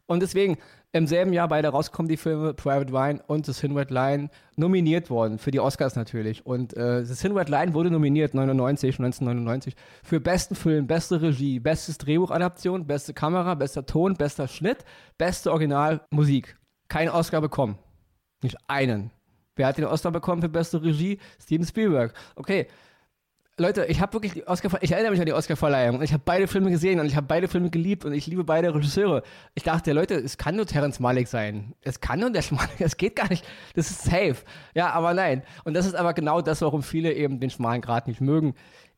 Und 0.07 0.21
deswegen, 0.21 0.59
im 0.93 1.07
selben 1.07 1.33
Jahr 1.33 1.49
beide 1.49 1.69
rauskommen 1.69 2.09
die 2.09 2.17
Filme 2.17 2.55
Private 2.55 2.93
Wine 2.93 3.23
und 3.27 3.47
The 3.47 3.53
Thin 3.53 3.77
Red 3.77 3.91
Line 3.91 4.29
nominiert 4.57 5.11
worden, 5.11 5.39
für 5.39 5.51
die 5.51 5.61
Oscars 5.61 5.97
natürlich. 5.97 6.45
Und 6.45 6.77
äh, 6.77 7.05
The 7.05 7.15
Thin 7.15 7.37
Red 7.37 7.49
Line 7.49 7.75
wurde 7.75 7.91
nominiert 7.91 8.35
99, 8.35 8.99
1999 8.99 9.75
für 10.03 10.21
besten 10.21 10.55
Film, 10.55 10.87
beste 10.87 11.23
Regie, 11.23 11.59
bestes 11.59 11.99
Drehbuchadaption, 11.99 12.87
beste 12.87 13.15
Kamera, 13.15 13.55
bester 13.55 13.87
Ton, 13.87 14.15
bester 14.15 14.47
Schnitt, 14.47 14.85
beste 15.17 15.51
Originalmusik. 15.51 16.57
Kein 16.89 17.09
Oscar 17.09 17.41
bekommen. 17.41 17.79
Nicht 18.43 18.59
einen. 18.69 19.11
Wer 19.57 19.69
hat 19.69 19.79
den 19.79 19.87
Oscar 19.87 20.11
bekommen 20.11 20.43
für 20.43 20.49
beste 20.49 20.83
Regie? 20.83 21.19
Steven 21.41 21.67
Spielberg. 21.67 22.13
Okay, 22.37 22.67
Leute, 23.57 23.85
ich 23.85 24.01
habe 24.01 24.13
wirklich 24.15 24.33
die 24.33 24.49
Oscar, 24.49 24.83
ich 24.83 24.91
erinnere 24.91 25.13
mich 25.13 25.21
an 25.21 25.27
die 25.27 25.33
Oscarverleihung. 25.33 26.03
Ich 26.03 26.13
habe 26.13 26.23
beide 26.25 26.49
Filme 26.49 26.73
gesehen 26.73 26.99
und 26.99 27.07
ich 27.07 27.15
habe 27.15 27.29
beide 27.29 27.47
Filme 27.47 27.71
geliebt 27.71 28.05
und 28.05 28.13
ich 28.13 28.27
liebe 28.27 28.43
beide 28.43 28.75
Regisseure. 28.75 29.23
Ich 29.55 29.63
dachte, 29.63 29.93
Leute, 29.93 30.17
es 30.17 30.37
kann 30.39 30.57
nur 30.57 30.67
Terrence 30.67 30.99
Malick 30.99 31.29
sein. 31.29 31.73
Es 31.83 32.01
kann 32.01 32.19
nur 32.19 32.31
der 32.31 32.43
Schmalik, 32.43 32.75
es 32.81 32.97
geht 32.97 33.15
gar 33.15 33.29
nicht. 33.29 33.47
Das 33.75 33.91
ist 33.91 34.03
safe. 34.03 34.39
Ja, 34.75 34.91
aber 34.91 35.15
nein. 35.15 35.45
Und 35.63 35.75
das 35.75 35.87
ist 35.87 35.95
aber 35.95 36.15
genau 36.15 36.41
das, 36.41 36.63
warum 36.63 36.83
viele 36.83 37.13
eben 37.13 37.39
den 37.39 37.51
schmalen 37.51 37.81
Grad 37.81 38.09
nicht 38.09 38.21
mögen 38.21 38.55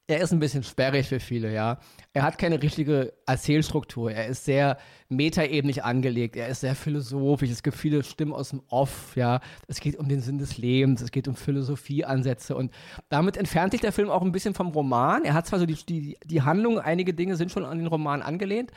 er 0.09 0.21
ist 0.21 0.33
ein 0.33 0.39
bisschen 0.39 0.63
sperrig 0.63 1.09
für 1.09 1.21
viele, 1.21 1.53
ja. 1.53 1.79
Er 2.13 2.23
hat 2.23 2.39
keine 2.39 2.63
richtige 2.63 3.13
Erzählstruktur. 3.27 4.13
Er 4.13 4.29
ist 4.29 4.45
sehr 4.45 4.79
metaebentlich 5.09 5.85
angelegt. 5.85 6.37
Er 6.37 6.49
ist 6.49 6.61
sehr 6.61 6.75
philosophisch. 6.75 7.51
Es 7.51 7.63
gibt 7.63 7.77
viele 7.77 8.03
Stimmen 8.03 8.33
aus 8.33 8.51
dem 8.51 8.63
Off, 8.69 9.15
ja. 9.17 9.41
Es 9.69 9.81
geht 9.81 9.97
um 9.97 10.09
den 10.09 10.21
Sinn 10.21 10.39
des 10.39 10.59
Lebens. 10.59 11.01
Es 11.01 11.11
geht 11.11 11.29
um 11.29 11.37
Philosophieansätze. 11.37 12.57
Und 12.57 12.73
damit 13.09 13.37
entfernt 13.37 13.73
sich 13.73 13.81
der 13.81 13.93
Film 13.93 14.11
auch 14.11 14.23
ein 14.23 14.33
bisschen 14.33 14.55
vom 14.55 14.69
Roman. 14.69 15.25
Er 15.25 15.35
hat 15.35 15.47
zwar 15.47 15.59
so 15.59 15.67
die, 15.67 15.75
die, 15.75 16.17
die 16.25 16.43
Handlung, 16.43 16.79
einige 16.79 17.15
Dinge 17.15 17.37
sind 17.37 17.51
schon 17.51 17.65
an 17.65 17.79
den 17.79 17.87
Roman 17.87 18.23
angelehnt, 18.23 18.71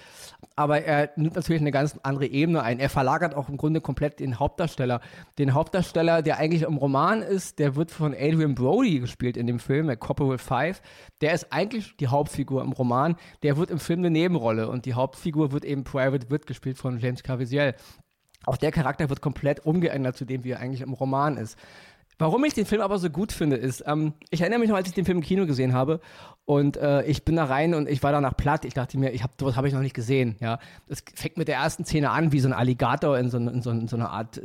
aber 0.55 0.81
er 0.83 1.11
nimmt 1.15 1.35
natürlich 1.35 1.61
eine 1.61 1.71
ganz 1.71 1.97
andere 2.03 2.27
Ebene 2.27 2.63
ein. 2.63 2.79
Er 2.79 2.89
verlagert 2.89 3.35
auch 3.35 3.49
im 3.49 3.57
Grunde 3.57 3.81
komplett 3.81 4.19
den 4.19 4.39
Hauptdarsteller. 4.39 5.01
Den 5.37 5.53
Hauptdarsteller, 5.53 6.21
der 6.21 6.37
eigentlich 6.37 6.63
im 6.63 6.77
Roman 6.77 7.21
ist, 7.21 7.59
der 7.59 7.75
wird 7.75 7.91
von 7.91 8.13
Adrian 8.13 8.55
Brody 8.55 8.99
gespielt 8.99 9.37
in 9.37 9.47
dem 9.47 9.59
Film, 9.59 9.87
der 9.87 9.97
Corporal 9.97 10.37
Five 10.37 10.81
der 11.21 11.33
ist 11.33 11.51
eigentlich 11.51 11.95
die 11.97 12.07
Hauptfigur 12.07 12.61
im 12.61 12.71
Roman, 12.71 13.15
der 13.43 13.57
wird 13.57 13.71
im 13.71 13.79
Film 13.79 13.99
eine 13.99 14.09
Nebenrolle 14.09 14.69
und 14.69 14.85
die 14.85 14.93
Hauptfigur 14.93 15.51
wird 15.51 15.65
eben 15.65 15.83
Private 15.83 16.18
Wit 16.29 16.47
gespielt 16.47 16.77
von 16.77 16.99
James 16.99 17.23
Caviezel. 17.23 17.75
Auch 18.45 18.57
der 18.57 18.71
Charakter 18.71 19.09
wird 19.09 19.21
komplett 19.21 19.65
umgeändert 19.65 20.15
zu 20.15 20.25
dem, 20.25 20.43
wie 20.43 20.51
er 20.51 20.59
eigentlich 20.59 20.81
im 20.81 20.93
Roman 20.93 21.37
ist. 21.37 21.57
Warum 22.19 22.43
ich 22.43 22.53
den 22.53 22.65
Film 22.65 22.81
aber 22.81 22.99
so 22.99 23.09
gut 23.09 23.31
finde, 23.31 23.55
ist, 23.55 23.83
ähm, 23.87 24.13
ich 24.29 24.41
erinnere 24.41 24.59
mich 24.59 24.69
noch, 24.69 24.75
als 24.75 24.89
ich 24.89 24.93
den 24.93 25.05
Film 25.05 25.19
im 25.19 25.23
Kino 25.23 25.45
gesehen 25.45 25.73
habe 25.73 26.01
und 26.49 26.77
äh, 26.77 27.03
ich 27.03 27.23
bin 27.23 27.35
da 27.35 27.45
rein 27.45 27.75
und 27.75 27.87
ich 27.87 28.01
war 28.01 28.11
danach 28.11 28.35
platt. 28.35 28.65
Ich 28.65 28.73
dachte 28.73 28.97
mir, 28.97 29.11
ich 29.11 29.23
hab, 29.23 29.39
sowas 29.39 29.55
habe 29.55 29.67
ich 29.67 29.73
noch 29.73 29.81
nicht 29.81 29.93
gesehen. 29.93 30.35
Ja, 30.39 30.57
Es 30.87 31.03
fängt 31.13 31.37
mit 31.37 31.47
der 31.47 31.57
ersten 31.57 31.85
Szene 31.85 32.09
an, 32.09 32.31
wie 32.31 32.39
so 32.39 32.49
ein 32.49 32.53
Alligator 32.53 33.17
in 33.19 33.29
so, 33.29 33.37
in 33.37 33.61
so, 33.61 33.69
in 33.69 33.87
so 33.87 33.95
eine 33.95 34.09
Art 34.09 34.39
äh, 34.39 34.41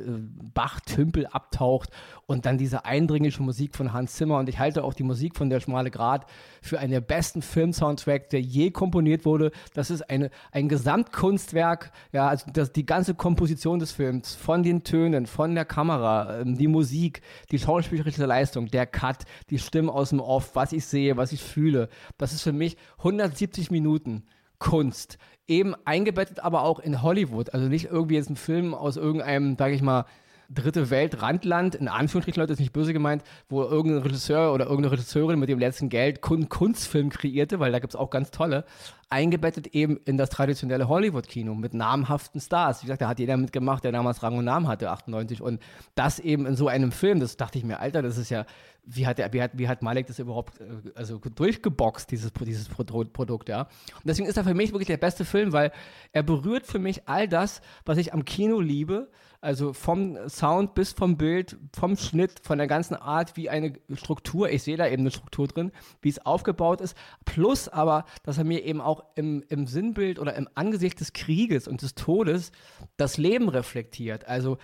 Bachtümpel 0.52 1.26
abtaucht 1.26 1.88
und 2.26 2.47
dann 2.47 2.59
diese 2.59 2.85
eindringliche 2.85 3.43
Musik 3.43 3.75
von 3.75 3.95
Hans 3.95 4.16
Zimmer. 4.16 4.37
Und 4.38 4.50
ich 4.50 4.59
halte 4.59 4.85
auch 4.85 4.93
die 4.93 5.02
Musik 5.02 5.35
von 5.35 5.49
Der 5.49 5.61
Schmale 5.61 5.90
Grat 5.90 6.26
für 6.61 6.78
einen 6.78 6.93
der 6.93 7.00
besten 7.00 7.40
Film-Soundtracks, 7.40 8.28
der 8.28 8.40
je 8.43 8.71
komponiert 8.71 9.25
wurde. 9.25 9.50
Das 9.73 9.90
ist 9.90 10.02
eine, 10.11 10.31
ein 10.52 10.69
Gesamtkunstwerk. 10.69 11.90
Ja, 12.12 12.28
also 12.28 12.45
das, 12.52 12.71
die 12.73 12.84
ganze 12.87 13.15
Komposition 13.15 13.78
des 13.78 13.93
Films, 13.93 14.34
von 14.34 14.63
den 14.63 14.84
Tönen, 14.84 15.26
von 15.26 15.54
der 15.54 15.65
Kamera, 15.65 16.41
ähm, 16.41 16.58
die 16.58 16.69
Musik, 16.69 17.23
die 17.50 17.58
schauspielerische 17.65 18.27
Leistung, 18.27 18.67
der 18.67 18.87
Cut, 18.87 19.25
die 19.50 19.59
Stimmen 19.59 19.91
aus 19.91 20.11
dem 20.11 20.21
Off, 20.21 20.55
was 20.55 20.73
ich 20.73 20.85
sehe, 20.85 21.17
was 21.17 21.33
ich 21.33 21.43
fühle. 21.43 21.89
Das 22.19 22.33
ist 22.33 22.43
für 22.43 22.53
mich 22.53 22.77
170 22.99 23.71
Minuten 23.71 24.25
Kunst. 24.59 25.19
Eben 25.47 25.75
eingebettet 25.85 26.41
aber 26.41 26.63
auch 26.63 26.79
in 26.79 27.03
Hollywood. 27.03 27.53
Also 27.53 27.67
nicht 27.69 27.87
irgendwie 27.87 28.15
jetzt 28.15 28.31
ein 28.31 28.37
Film 28.37 28.75
aus 28.75 28.97
irgendeinem, 28.97 29.57
sag 29.59 29.73
ich 29.73 29.83
mal, 29.83 30.05
dritte 30.49 30.91
Welt, 30.91 31.23
Randland, 31.23 31.75
in 31.75 31.89
Anführungsstrichen, 31.89 32.41
Leute, 32.41 32.52
ist 32.52 32.59
nicht 32.61 32.73
böse 32.73 32.93
gemeint, 32.93 33.23
wo 33.49 33.63
irgendein 33.63 34.02
Regisseur 34.02 34.52
oder 34.52 34.67
irgendeine 34.67 34.93
Regisseurin 34.93 35.39
mit 35.39 35.49
dem 35.49 35.59
letzten 35.59 35.89
Geld 35.89 36.21
Kunstfilm 36.21 37.11
kreierte, 37.11 37.61
weil 37.61 37.73
da 37.73 37.78
gibt 37.78 37.93
es 37.95 37.97
auch 37.97 38.11
ganz 38.11 38.30
tolle, 38.30 38.65
eingebettet 39.11 39.69
eben 39.69 39.99
in 40.04 40.17
das 40.17 40.30
traditionelle 40.30 40.89
Hollywood-Kino 40.89 41.54
mit 41.54 41.73
namhaften 41.73 42.41
Stars. 42.41 42.83
Wie 42.83 42.87
gesagt, 42.87 43.02
da 43.02 43.09
hat 43.09 43.19
jeder 43.19 43.37
mitgemacht, 43.37 43.85
der 43.85 43.93
damals 43.93 44.23
Rang 44.23 44.39
und 44.39 44.45
Namen 44.45 44.67
hatte, 44.67 44.91
98. 44.91 45.41
Und 45.41 45.61
das 45.95 46.19
eben 46.19 46.47
in 46.47 46.57
so 46.57 46.69
einem 46.69 46.93
Film, 46.93 47.21
das 47.21 47.37
dachte 47.37 47.59
ich 47.59 47.65
mir, 47.65 47.78
Alter, 47.80 48.02
das 48.02 48.19
ist 48.19 48.30
ja, 48.30 48.45
wie 48.85 49.07
hat, 49.07 49.19
der, 49.19 49.33
wie 49.33 49.41
hat, 49.41 49.52
wie 49.54 49.69
hat 49.69 49.83
Malek 49.83 50.07
das 50.07 50.19
überhaupt 50.19 50.61
äh, 50.61 50.65
also 50.95 51.19
durchgeboxt, 51.19 52.11
dieses, 52.11 52.33
dieses 52.33 52.69
Produkt, 52.69 53.49
ja. 53.49 53.63
Und 53.63 54.07
deswegen 54.07 54.28
ist 54.28 54.37
er 54.37 54.45
für 54.45 54.54
mich 54.54 54.73
wirklich 54.73 54.89
der 54.89 54.97
beste 54.97 55.25
Film, 55.25 55.52
weil 55.52 55.73
er 56.13 56.23
berührt 56.23 56.67
für 56.67 56.78
mich 56.78 57.09
all 57.09 57.28
das, 57.28 57.63
was 57.85 57.99
ich 57.99 58.13
am 58.13 58.25
Kino 58.25 58.61
liebe, 58.61 59.09
also 59.45 59.73
vom 59.73 60.28
Sound 60.28 60.75
bis 60.75 60.93
vom 60.93 61.17
Bild, 61.17 61.57
vom 61.73 61.97
Schnitt, 61.97 62.41
von 62.43 62.59
der 62.59 62.67
ganzen 62.67 62.95
Art, 62.95 63.37
wie 63.37 63.50
eine 63.50 63.75
Struktur, 63.95 64.50
ich 64.50 64.63
sehe 64.63 64.76
da 64.76 64.87
eben 64.87 65.02
eine 65.02 65.11
Struktur 65.11 65.47
drin, 65.47 65.71
wie 66.00 66.09
es 66.09 66.25
aufgebaut 66.25 66.80
ist. 66.80 66.97
Plus 67.25 67.69
aber, 67.69 68.07
dass 68.23 68.39
er 68.39 68.45
mir 68.45 68.65
eben 68.65 68.80
auch 68.80 69.04
im, 69.15 69.45
im 69.49 69.67
Sinnbild 69.67 70.19
oder 70.19 70.35
im 70.35 70.49
Angesicht 70.54 70.99
des 70.99 71.13
Krieges 71.13 71.69
und 71.69 71.83
des 71.83 71.95
Todes 71.95 72.52
das 72.97 73.19
Leben 73.19 73.49
reflektiert. 73.49 74.26
Also 74.26 74.57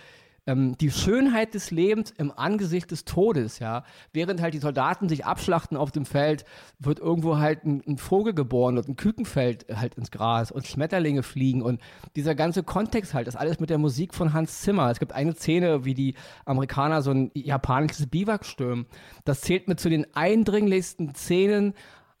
ähm, 0.47 0.75
die 0.77 0.89
Schönheit 0.89 1.53
des 1.53 1.71
Lebens 1.71 2.11
im 2.17 2.31
Angesicht 2.35 2.89
des 2.91 3.05
Todes, 3.05 3.59
ja. 3.59 3.83
Während 4.11 4.41
halt 4.41 4.53
die 4.53 4.59
Soldaten 4.59 5.07
sich 5.07 5.25
abschlachten 5.25 5.77
auf 5.77 5.91
dem 5.91 6.05
Feld, 6.05 6.45
wird 6.79 6.99
irgendwo 6.99 7.37
halt 7.37 7.63
ein, 7.63 7.83
ein 7.87 7.97
Vogel 7.97 8.33
geboren 8.33 8.77
und 8.77 8.87
ein 8.87 8.95
Küken 8.95 9.25
fällt 9.25 9.65
halt 9.75 9.95
ins 9.95 10.11
Gras 10.11 10.51
und 10.51 10.65
Schmetterlinge 10.65 11.23
fliegen 11.23 11.61
und 11.61 11.79
dieser 12.15 12.35
ganze 12.35 12.63
Kontext 12.63 13.13
halt, 13.13 13.27
das 13.27 13.35
alles 13.35 13.59
mit 13.59 13.69
der 13.69 13.77
Musik 13.77 14.13
von 14.13 14.33
Hans 14.33 14.61
Zimmer. 14.61 14.89
Es 14.89 14.99
gibt 14.99 15.13
eine 15.13 15.35
Szene, 15.35 15.85
wie 15.85 15.93
die 15.93 16.15
Amerikaner 16.45 17.01
so 17.01 17.11
ein 17.11 17.31
japanisches 17.33 18.07
Biwak 18.07 18.45
stürmen. 18.45 18.87
Das 19.25 19.41
zählt 19.41 19.67
mit 19.67 19.79
zu 19.79 19.89
den 19.89 20.07
eindringlichsten 20.15 21.13
Szenen 21.13 21.73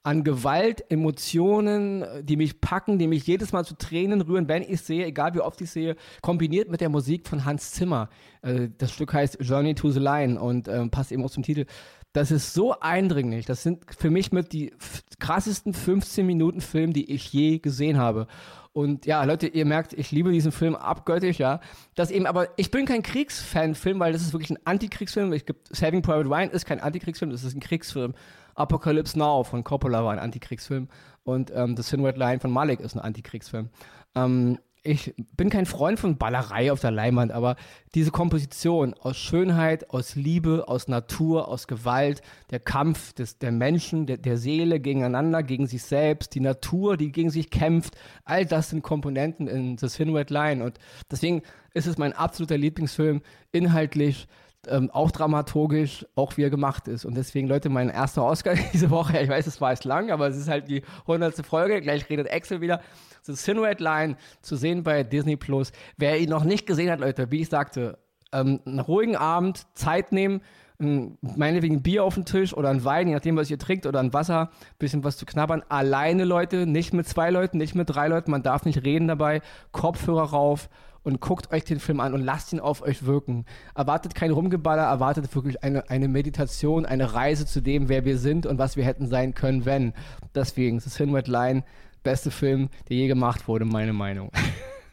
an 0.03 0.23
Gewalt, 0.23 0.83
Emotionen, 0.89 2.03
die 2.23 2.35
mich 2.35 2.59
packen, 2.59 2.97
die 2.97 3.07
mich 3.07 3.27
jedes 3.27 3.51
Mal 3.51 3.65
zu 3.65 3.75
Tränen 3.75 4.21
rühren, 4.21 4.47
wenn 4.47 4.63
ich 4.63 4.81
sehe, 4.81 5.05
egal 5.05 5.35
wie 5.35 5.41
oft 5.41 5.61
ich 5.61 5.69
sehe, 5.69 5.95
kombiniert 6.21 6.69
mit 6.69 6.81
der 6.81 6.89
Musik 6.89 7.27
von 7.27 7.45
Hans 7.45 7.71
Zimmer. 7.71 8.09
Äh, 8.41 8.69
das 8.77 8.91
Stück 8.91 9.13
heißt 9.13 9.37
Journey 9.41 9.75
to 9.75 9.91
the 9.91 9.99
Line 9.99 10.39
und 10.39 10.67
ähm, 10.67 10.89
passt 10.89 11.11
eben 11.11 11.23
auch 11.23 11.29
zum 11.29 11.43
Titel. 11.43 11.65
Das 12.13 12.31
ist 12.31 12.53
so 12.53 12.77
eindringlich. 12.79 13.45
Das 13.45 13.63
sind 13.63 13.85
für 13.97 14.09
mich 14.09 14.31
mit 14.31 14.51
die 14.51 14.73
krassesten 15.19 15.73
15 15.73 16.25
Minuten 16.25 16.59
Film, 16.59 16.91
die 16.93 17.09
ich 17.11 17.31
je 17.31 17.59
gesehen 17.59 17.97
habe. 17.97 18.27
Und 18.73 19.05
ja, 19.05 19.23
Leute, 19.23 19.47
ihr 19.47 19.65
merkt, 19.65 19.93
ich 19.93 20.11
liebe 20.11 20.31
diesen 20.31 20.51
Film 20.51 20.75
abgöttisch, 20.75 21.39
ja. 21.39 21.59
Das 21.95 22.09
eben, 22.09 22.25
aber 22.25 22.47
ich 22.57 22.71
bin 22.71 22.85
kein 22.85 23.03
Kriegsfan-Film, 23.03 23.99
weil 23.99 24.13
das 24.13 24.21
ist 24.21 24.33
wirklich 24.33 24.49
ein 24.49 24.59
Antikriegsfilm. 24.65 25.31
Ich 25.33 25.45
gibt 25.45 25.73
Saving 25.75 26.01
Private 26.01 26.29
Ryan 26.29 26.49
ist 26.51 26.65
kein 26.65 26.79
Antikriegsfilm, 26.79 27.31
das 27.31 27.43
ist 27.43 27.55
ein 27.55 27.59
Kriegsfilm. 27.59 28.13
Apocalypse 28.61 29.17
Now 29.17 29.43
von 29.43 29.63
Coppola 29.63 30.03
war 30.03 30.11
ein 30.11 30.19
Antikriegsfilm 30.19 30.87
und 31.23 31.51
ähm, 31.53 31.75
The 31.75 31.83
Sin 31.83 32.05
Red 32.05 32.17
Line 32.17 32.39
von 32.39 32.51
Malik 32.51 32.79
ist 32.79 32.95
ein 32.95 33.01
Antikriegsfilm. 33.01 33.69
Ähm, 34.15 34.57
ich 34.83 35.13
bin 35.37 35.51
kein 35.51 35.67
Freund 35.67 35.99
von 35.99 36.17
Ballerei 36.17 36.71
auf 36.71 36.79
der 36.79 36.89
Leinwand, 36.89 37.31
aber 37.31 37.55
diese 37.93 38.09
Komposition 38.09 38.95
aus 38.95 39.15
Schönheit, 39.15 39.91
aus 39.91 40.15
Liebe, 40.15 40.67
aus 40.67 40.87
Natur, 40.87 41.47
aus 41.47 41.67
Gewalt, 41.67 42.21
der 42.49 42.59
Kampf 42.59 43.13
des, 43.13 43.37
der 43.37 43.51
Menschen, 43.51 44.07
der, 44.07 44.17
der 44.17 44.37
Seele 44.37 44.79
gegeneinander, 44.79 45.43
gegen 45.43 45.67
sich 45.67 45.83
selbst, 45.83 46.33
die 46.33 46.39
Natur, 46.39 46.97
die 46.97 47.11
gegen 47.11 47.29
sich 47.29 47.51
kämpft, 47.51 47.95
all 48.25 48.45
das 48.45 48.71
sind 48.71 48.81
Komponenten 48.81 49.47
in 49.47 49.77
The 49.77 49.87
Sin 49.87 50.15
Red 50.15 50.31
Line 50.31 50.63
und 50.63 50.79
deswegen 51.11 51.43
ist 51.75 51.85
es 51.85 51.99
mein 51.99 52.13
absoluter 52.13 52.57
Lieblingsfilm, 52.57 53.21
inhaltlich, 53.51 54.27
ähm, 54.67 54.91
auch 54.91 55.11
dramaturgisch, 55.11 56.05
auch 56.15 56.37
wie 56.37 56.43
er 56.43 56.49
gemacht 56.49 56.87
ist. 56.87 57.05
Und 57.05 57.15
deswegen, 57.15 57.47
Leute, 57.47 57.69
mein 57.69 57.89
erster 57.89 58.23
Oscar 58.23 58.53
diese 58.73 58.89
Woche, 58.89 59.19
ich 59.19 59.29
weiß, 59.29 59.47
es 59.47 59.61
war 59.61 59.71
jetzt 59.71 59.85
lang, 59.85 60.11
aber 60.11 60.27
es 60.27 60.37
ist 60.37 60.47
halt 60.47 60.67
die 60.69 60.83
hundertste 61.07 61.43
Folge, 61.43 61.81
gleich 61.81 62.09
redet 62.09 62.31
Axel 62.31 62.61
wieder. 62.61 62.81
The 63.23 63.33
Silhouette 63.33 63.83
Line 63.83 64.17
zu 64.41 64.55
sehen 64.55 64.83
bei 64.83 65.03
Disney 65.03 65.35
Plus. 65.35 65.71
Wer 65.97 66.19
ihn 66.19 66.29
noch 66.29 66.43
nicht 66.43 66.65
gesehen 66.65 66.89
hat, 66.89 66.99
Leute, 66.99 67.31
wie 67.31 67.41
ich 67.41 67.49
sagte, 67.49 67.99
ähm, 68.31 68.61
einen 68.65 68.79
ruhigen 68.79 69.15
Abend, 69.15 69.65
Zeit 69.75 70.11
nehmen, 70.11 70.41
meinetwegen 70.81 71.75
ein 71.75 71.83
Bier 71.83 72.03
auf 72.03 72.15
den 72.15 72.25
Tisch 72.25 72.55
oder 72.55 72.69
ein 72.69 72.83
Wein, 72.83 73.07
je 73.07 73.13
nachdem, 73.13 73.37
was 73.37 73.51
ihr 73.51 73.59
trinkt, 73.59 73.85
oder 73.85 73.99
ein 73.99 74.13
Wasser, 74.13 74.49
bisschen 74.79 75.03
was 75.03 75.17
zu 75.17 75.25
knabbern. 75.25 75.63
Alleine, 75.69 76.23
Leute, 76.23 76.65
nicht 76.65 76.93
mit 76.93 77.07
zwei 77.07 77.29
Leuten, 77.29 77.57
nicht 77.57 77.75
mit 77.75 77.89
drei 77.89 78.07
Leuten, 78.07 78.31
man 78.31 78.41
darf 78.41 78.65
nicht 78.65 78.83
reden 78.83 79.07
dabei. 79.07 79.41
Kopfhörer 79.71 80.31
rauf 80.31 80.69
und 81.03 81.19
guckt 81.19 81.51
euch 81.51 81.63
den 81.63 81.79
Film 81.79 81.99
an 81.99 82.13
und 82.13 82.21
lasst 82.21 82.53
ihn 82.53 82.59
auf 82.59 82.81
euch 82.81 83.05
wirken. 83.05 83.45
Erwartet 83.75 84.15
kein 84.15 84.31
Rumgeballer, 84.31 84.83
erwartet 84.83 85.33
wirklich 85.35 85.63
eine, 85.63 85.89
eine 85.89 86.07
Meditation, 86.07 86.85
eine 86.85 87.13
Reise 87.13 87.45
zu 87.45 87.61
dem, 87.61 87.89
wer 87.89 88.05
wir 88.05 88.17
sind 88.17 88.45
und 88.45 88.57
was 88.57 88.75
wir 88.75 88.85
hätten 88.85 89.07
sein 89.07 89.33
können, 89.33 89.65
wenn. 89.65 89.93
Deswegen, 90.35 90.79
The 90.79 90.89
Silhouette 90.89 91.31
Line, 91.31 91.63
beste 92.03 92.31
Film, 92.31 92.69
der 92.89 92.97
je 92.97 93.07
gemacht 93.07 93.47
wurde, 93.47 93.65
meine 93.65 93.93
Meinung. 93.93 94.31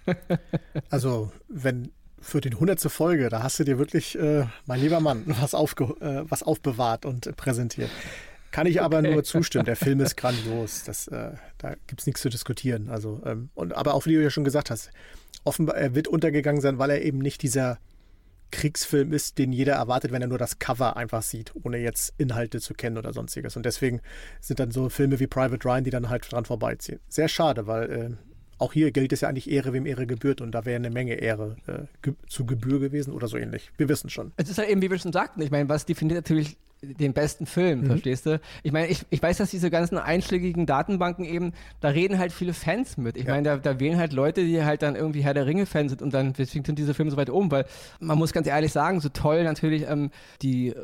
also, 0.91 1.31
wenn 1.49 1.91
für 2.21 2.41
die 2.41 2.51
hundertste 2.51 2.91
Folge, 2.91 3.29
da 3.29 3.43
hast 3.43 3.59
du 3.59 3.65
dir 3.65 3.79
wirklich, 3.79 4.19
äh, 4.19 4.47
mein 4.67 4.81
lieber 4.81 5.01
Mann, 5.01 5.25
was, 5.27 5.55
aufge 5.55 5.85
äh, 6.01 6.25
was 6.29 6.43
aufbewahrt 6.43 7.05
und 7.05 7.37
präsentiert. 7.37 7.91
Kann 8.51 8.67
ich 8.67 8.81
aber 8.81 8.99
okay. 8.99 9.13
nur 9.13 9.25
zustimmen. 9.25 9.67
Der 9.67 9.77
Film 9.77 10.01
ist 10.01 10.17
grandios. 10.17 10.85
Das, 10.85 11.07
äh, 11.09 11.33
da 11.59 11.75
gibt 11.87 12.01
es 12.01 12.07
nichts 12.07 12.23
zu 12.23 12.31
diskutieren. 12.31 12.89
Also, 12.89 13.21
ähm, 13.27 13.51
und, 13.55 13.75
aber 13.75 13.95
auch 13.95 14.07
wie 14.07 14.15
du 14.15 14.23
ja 14.23 14.31
schon 14.31 14.45
gesagt 14.45 14.71
hast, 14.71 14.91
offenbar, 15.45 15.77
er 15.77 15.95
wird 15.95 16.09
untergegangen 16.09 16.61
sein, 16.61 16.79
weil 16.79 16.91
er 16.91 17.03
eben 17.03 17.19
nicht 17.19 17.43
dieser 17.43 17.79
Kriegsfilm 18.51 19.13
ist, 19.13 19.39
den 19.39 19.53
jeder 19.53 19.75
erwartet, 19.75 20.11
wenn 20.11 20.23
er 20.23 20.29
nur 20.29 20.39
das 20.39 20.59
Cover 20.59 20.97
einfach 20.97 21.23
sieht, 21.23 21.53
ohne 21.63 21.79
jetzt 21.79 22.15
Inhalte 22.17 22.61
zu 22.61 22.75
kennen 22.75 22.97
oder 22.97 23.13
sonstiges. 23.13 23.57
Und 23.57 23.67
deswegen 23.67 24.01
sind 24.41 24.59
dann 24.59 24.71
so 24.71 24.89
Filme 24.89 25.21
wie 25.21 25.27
Private 25.27 25.67
Ryan, 25.69 25.85
die 25.85 25.91
dann 25.91 26.09
halt 26.09 26.31
dran 26.31 26.45
vorbeiziehen. 26.45 27.01
Sehr 27.09 27.29
schade, 27.29 27.67
weil 27.67 27.91
äh, 27.91 28.11
auch 28.59 28.73
hier 28.73 28.91
gilt 28.91 29.13
es 29.13 29.21
ja 29.21 29.29
eigentlich 29.29 29.51
Ehre, 29.51 29.73
wem 29.73 29.87
Ehre 29.87 30.07
gebührt 30.07 30.41
und 30.41 30.53
da 30.53 30.65
wäre 30.65 30.77
eine 30.77 30.91
Menge 30.91 31.15
Ehre 31.15 31.57
äh, 31.67 31.87
ge 32.03 32.15
zu 32.27 32.47
Gebühr 32.47 32.81
gewesen 32.81 33.13
oder 33.13 33.29
so 33.29 33.37
ähnlich. 33.37 33.71
Wir 33.77 33.89
wissen 33.89 34.11
schon. 34.11 34.33
Es 34.37 34.49
ist 34.49 34.57
ja 34.57 34.65
eben, 34.65 34.83
wie 34.83 34.91
wir 34.91 34.99
schon 34.99 35.13
sagten, 35.13 35.43
ich 35.43 35.51
meine, 35.51 35.69
was 35.69 35.87
definiert 35.87 36.17
natürlich 36.17 36.57
den 36.83 37.13
besten 37.13 37.47
Film, 37.47 37.81
mhm. 37.81 37.87
verstehst 37.87 38.27
du? 38.27 38.41
Ich 38.63 38.73
meine, 38.73 38.89
ich, 38.89 39.05
ich 39.11 39.23
weiß, 39.23 39.39
dass 39.39 39.51
diese 39.51 39.71
ganzen 39.71 39.99
einschlägigen 39.99 40.67
Datenbanken 40.67 41.25
eben, 41.25 41.53
da 41.81 41.89
reden 41.89 42.19
halt 42.19 42.33
viele 42.33 42.55
Fans 42.55 42.97
mit. 42.97 43.17
Ich 43.17 43.25
ja. 43.25 43.33
meine, 43.33 43.43
da, 43.43 43.57
da 43.57 43.81
wählen 43.81 43.99
halt 43.99 44.13
Leute, 44.13 44.45
die 44.45 44.65
halt 44.65 44.83
dann 44.83 44.95
irgendwie 44.95 45.23
Herr 45.23 45.35
der 45.35 45.47
Ringe-Fans 45.47 45.91
sind 45.91 46.03
und 46.03 46.15
dann, 46.15 46.33
deswegen 46.33 46.65
sind 46.65 46.79
diese 46.79 46.95
Filme 46.95 47.11
so 47.11 47.17
weit 47.17 47.31
oben, 47.31 47.51
weil 47.51 47.65
man 48.01 48.19
muss 48.19 48.33
ganz 48.33 48.47
ehrlich 48.47 48.73
sagen, 48.73 49.01
so 49.01 49.09
toll 49.09 49.45
natürlich 49.45 49.89
ähm, 49.89 50.11
die 50.43 50.75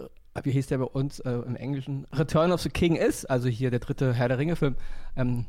wie 0.43 0.51
hieß 0.51 0.67
der 0.67 0.79
bei 0.79 0.85
uns 0.85 1.21
äh, 1.21 1.31
im 1.31 1.55
Englischen, 1.55 2.07
Return 2.13 2.51
of 2.51 2.61
the 2.61 2.69
King 2.69 2.97
ist, 2.97 3.31
also 3.31 3.49
hier 3.49 3.71
der 3.71 3.79
dritte 3.79 4.15
Herr 4.15 4.29
der 4.29 4.39
Ringe-Film, 4.39 4.75
ähm, 5.17 5.47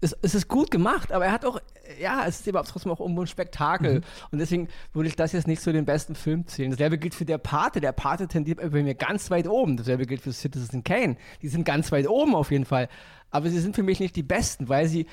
es, 0.00 0.16
es, 0.22 0.34
ist 0.34 0.48
gut 0.48 0.70
gemacht, 0.70 1.12
aber 1.12 1.26
er 1.26 1.32
hat 1.32 1.44
auch, 1.44 1.60
ja, 2.00 2.24
es 2.26 2.40
ist 2.40 2.48
eben 2.48 2.58
trotzdem 2.64 2.90
auch 2.90 3.00
irgendwo 3.00 3.20
ein 3.20 3.26
Spektakel. 3.26 3.96
Mhm. 3.96 4.04
Und 4.30 4.38
deswegen 4.38 4.68
würde 4.92 5.08
ich 5.08 5.16
das 5.16 5.32
jetzt 5.32 5.46
nicht 5.46 5.60
zu 5.60 5.72
den 5.72 5.84
besten 5.84 6.14
Filmen 6.14 6.46
zählen. 6.46 6.70
Dasselbe 6.70 6.98
gilt 6.98 7.14
für 7.14 7.24
der 7.24 7.38
Pate. 7.38 7.80
Der 7.80 7.92
Pate 7.92 8.26
tendiert 8.26 8.58
bei 8.58 8.82
mir 8.82 8.94
ganz 8.94 9.30
weit 9.30 9.46
oben. 9.46 9.76
Dasselbe 9.76 10.06
gilt 10.06 10.22
für 10.22 10.32
Citizen 10.32 10.84
Kane. 10.84 11.16
Die 11.42 11.48
sind 11.48 11.64
ganz 11.64 11.92
weit 11.92 12.08
oben 12.08 12.34
auf 12.34 12.50
jeden 12.50 12.64
Fall. 12.64 12.88
Aber 13.30 13.48
sie 13.48 13.60
sind 13.60 13.76
für 13.76 13.82
mich 13.82 14.00
nicht 14.00 14.16
die 14.16 14.22
besten, 14.22 14.68
weil 14.68 14.88
sie 14.88 15.06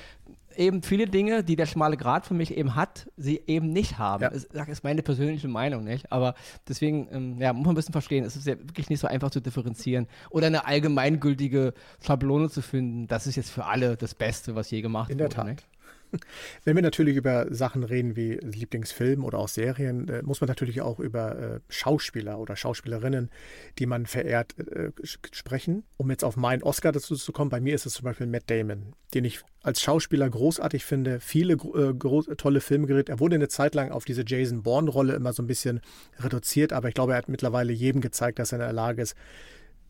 eben 0.58 0.82
viele 0.82 1.06
Dinge, 1.06 1.44
die 1.44 1.56
der 1.56 1.66
schmale 1.66 1.96
Grat 1.96 2.26
für 2.26 2.34
mich 2.34 2.56
eben 2.56 2.74
hat, 2.74 3.08
sie 3.16 3.40
eben 3.46 3.72
nicht 3.72 3.98
haben. 3.98 4.22
Ja. 4.22 4.30
Das 4.30 4.68
ist 4.68 4.84
meine 4.84 5.02
persönliche 5.02 5.48
Meinung, 5.48 5.84
nicht? 5.84 6.10
Aber 6.12 6.34
deswegen, 6.68 7.08
ähm, 7.12 7.36
ja, 7.38 7.52
muss 7.52 7.64
man 7.64 7.72
ein 7.72 7.76
bisschen 7.76 7.92
verstehen. 7.92 8.24
Es 8.24 8.36
ist 8.36 8.46
ja 8.46 8.58
wirklich 8.58 8.90
nicht 8.90 9.00
so 9.00 9.06
einfach 9.06 9.30
zu 9.30 9.40
differenzieren 9.40 10.06
oder 10.30 10.48
eine 10.48 10.66
allgemeingültige 10.66 11.74
Schablone 12.04 12.50
zu 12.50 12.62
finden. 12.62 13.06
Das 13.06 13.26
ist 13.26 13.36
jetzt 13.36 13.50
für 13.50 13.64
alle 13.64 13.96
das 13.96 14.14
Beste, 14.14 14.54
was 14.54 14.70
je 14.70 14.82
gemacht 14.82 15.08
wurde. 15.08 15.12
In 15.12 15.18
der 15.18 15.30
Tat. 15.30 15.46
Nicht? 15.46 15.66
Wenn 16.64 16.76
wir 16.76 16.82
natürlich 16.82 17.16
über 17.16 17.46
Sachen 17.50 17.84
reden 17.84 18.16
wie 18.16 18.34
Lieblingsfilm 18.34 19.24
oder 19.24 19.38
auch 19.38 19.48
Serien, 19.48 20.08
äh, 20.08 20.22
muss 20.22 20.40
man 20.40 20.48
natürlich 20.48 20.80
auch 20.80 20.98
über 21.00 21.38
äh, 21.38 21.60
Schauspieler 21.68 22.38
oder 22.38 22.56
Schauspielerinnen, 22.56 23.30
die 23.78 23.86
man 23.86 24.06
verehrt, 24.06 24.58
äh, 24.58 24.90
sprechen. 25.04 25.84
Um 25.96 26.10
jetzt 26.10 26.24
auf 26.24 26.36
meinen 26.36 26.62
Oscar 26.62 26.92
dazu 26.92 27.16
zu 27.16 27.32
kommen, 27.32 27.50
bei 27.50 27.60
mir 27.60 27.74
ist 27.74 27.86
es 27.86 27.94
zum 27.94 28.04
Beispiel 28.04 28.26
Matt 28.26 28.44
Damon, 28.48 28.94
den 29.14 29.24
ich 29.24 29.40
als 29.62 29.82
Schauspieler 29.82 30.28
großartig 30.28 30.84
finde, 30.84 31.20
viele 31.20 31.56
tolle 31.56 32.60
Filme 32.60 32.86
gerät. 32.86 33.08
Er 33.08 33.20
wurde 33.20 33.34
eine 33.34 33.48
Zeit 33.48 33.74
lang 33.74 33.90
auf 33.90 34.04
diese 34.04 34.24
Jason 34.26 34.62
Bourne-Rolle 34.62 35.14
immer 35.14 35.32
so 35.32 35.42
ein 35.42 35.46
bisschen 35.46 35.80
reduziert, 36.20 36.72
aber 36.72 36.88
ich 36.88 36.94
glaube, 36.94 37.12
er 37.12 37.18
hat 37.18 37.28
mittlerweile 37.28 37.72
jedem 37.72 38.00
gezeigt, 38.00 38.38
dass 38.38 38.52
er 38.52 38.58
in 38.58 38.64
der 38.64 38.72
Lage 38.72 39.02
ist, 39.02 39.14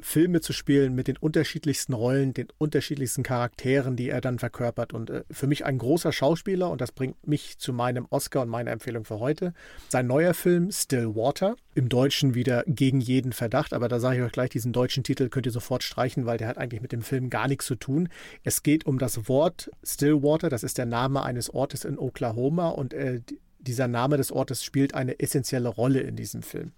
Filme 0.00 0.40
zu 0.40 0.52
spielen 0.52 0.94
mit 0.94 1.08
den 1.08 1.16
unterschiedlichsten 1.16 1.92
Rollen, 1.92 2.34
den 2.34 2.48
unterschiedlichsten 2.58 3.22
Charakteren, 3.22 3.96
die 3.96 4.08
er 4.08 4.20
dann 4.20 4.38
verkörpert. 4.38 4.92
Und 4.92 5.10
äh, 5.10 5.24
für 5.30 5.46
mich 5.46 5.64
ein 5.64 5.78
großer 5.78 6.12
Schauspieler, 6.12 6.70
und 6.70 6.80
das 6.80 6.92
bringt 6.92 7.26
mich 7.26 7.58
zu 7.58 7.72
meinem 7.72 8.06
Oscar 8.10 8.42
und 8.42 8.48
meiner 8.48 8.70
Empfehlung 8.70 9.04
für 9.04 9.18
heute. 9.18 9.54
Sein 9.88 10.06
neuer 10.06 10.34
Film 10.34 10.70
Still 10.70 11.14
Water, 11.14 11.56
im 11.74 11.88
Deutschen 11.88 12.34
wieder 12.34 12.64
gegen 12.66 13.00
jeden 13.00 13.32
Verdacht, 13.32 13.72
aber 13.72 13.88
da 13.88 14.00
sage 14.00 14.18
ich 14.18 14.22
euch 14.22 14.32
gleich, 14.32 14.50
diesen 14.50 14.72
deutschen 14.72 15.04
Titel 15.04 15.28
könnt 15.28 15.46
ihr 15.46 15.52
sofort 15.52 15.82
streichen, 15.82 16.26
weil 16.26 16.38
der 16.38 16.48
hat 16.48 16.58
eigentlich 16.58 16.82
mit 16.82 16.92
dem 16.92 17.02
Film 17.02 17.30
gar 17.30 17.48
nichts 17.48 17.66
zu 17.66 17.74
tun. 17.74 18.08
Es 18.42 18.62
geht 18.62 18.86
um 18.86 18.98
das 18.98 19.28
Wort 19.28 19.70
Stillwater, 19.84 20.48
das 20.48 20.62
ist 20.62 20.78
der 20.78 20.86
Name 20.86 21.22
eines 21.22 21.50
Ortes 21.50 21.84
in 21.84 21.98
Oklahoma 21.98 22.68
und 22.68 22.94
äh, 22.94 23.20
dieser 23.58 23.88
Name 23.88 24.16
des 24.16 24.32
Ortes 24.32 24.64
spielt 24.64 24.94
eine 24.94 25.20
essentielle 25.20 25.68
Rolle 25.68 26.00
in 26.00 26.16
diesem 26.16 26.42
Film. 26.42 26.72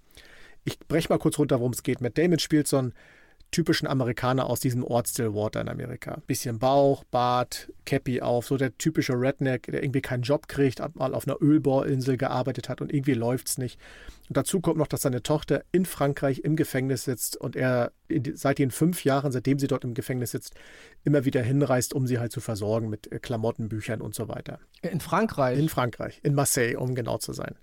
Ich 0.64 0.78
breche 0.78 1.08
mal 1.08 1.18
kurz 1.18 1.38
runter, 1.38 1.58
worum 1.58 1.72
es 1.72 1.82
geht. 1.82 2.00
Matt 2.00 2.18
Damon 2.18 2.38
spielt 2.38 2.66
so 2.66 2.78
einen 2.78 2.94
typischen 3.50 3.88
Amerikaner 3.88 4.48
aus 4.48 4.60
diesem 4.60 4.84
Ort 4.84 5.08
Stillwater 5.08 5.60
in 5.60 5.68
Amerika. 5.68 6.22
Bisschen 6.26 6.58
Bauch, 6.58 7.04
Bart, 7.04 7.72
Cappy 7.84 8.20
auf, 8.20 8.46
so 8.46 8.56
der 8.56 8.76
typische 8.78 9.14
Redneck, 9.14 9.64
der 9.64 9.82
irgendwie 9.82 10.00
keinen 10.00 10.22
Job 10.22 10.46
kriegt, 10.46 10.80
mal 10.94 11.14
auf 11.14 11.26
einer 11.26 11.40
Ölbohrinsel 11.40 12.16
gearbeitet 12.16 12.68
hat 12.68 12.80
und 12.80 12.92
irgendwie 12.92 13.14
läuft 13.14 13.48
es 13.48 13.58
nicht. 13.58 13.80
Und 14.28 14.36
dazu 14.36 14.60
kommt 14.60 14.78
noch, 14.78 14.86
dass 14.86 15.02
seine 15.02 15.22
Tochter 15.22 15.64
in 15.72 15.84
Frankreich 15.84 16.40
im 16.44 16.54
Gefängnis 16.54 17.04
sitzt 17.04 17.36
und 17.36 17.56
er 17.56 17.92
seit 18.34 18.58
den 18.58 18.70
fünf 18.70 19.04
Jahren, 19.04 19.32
seitdem 19.32 19.58
sie 19.58 19.66
dort 19.66 19.84
im 19.84 19.94
Gefängnis 19.94 20.30
sitzt, 20.30 20.54
immer 21.02 21.24
wieder 21.24 21.42
hinreist, 21.42 21.92
um 21.92 22.06
sie 22.06 22.20
halt 22.20 22.30
zu 22.30 22.40
versorgen 22.40 22.88
mit 22.88 23.10
äh, 23.10 23.18
Klamotten, 23.18 23.68
Büchern 23.68 24.00
und 24.00 24.14
so 24.14 24.28
weiter. 24.28 24.60
In 24.82 25.00
Frankreich? 25.00 25.58
In 25.58 25.68
Frankreich, 25.68 26.20
in 26.22 26.34
Marseille, 26.34 26.76
um 26.76 26.94
genau 26.94 27.18
zu 27.18 27.32
sein. 27.32 27.56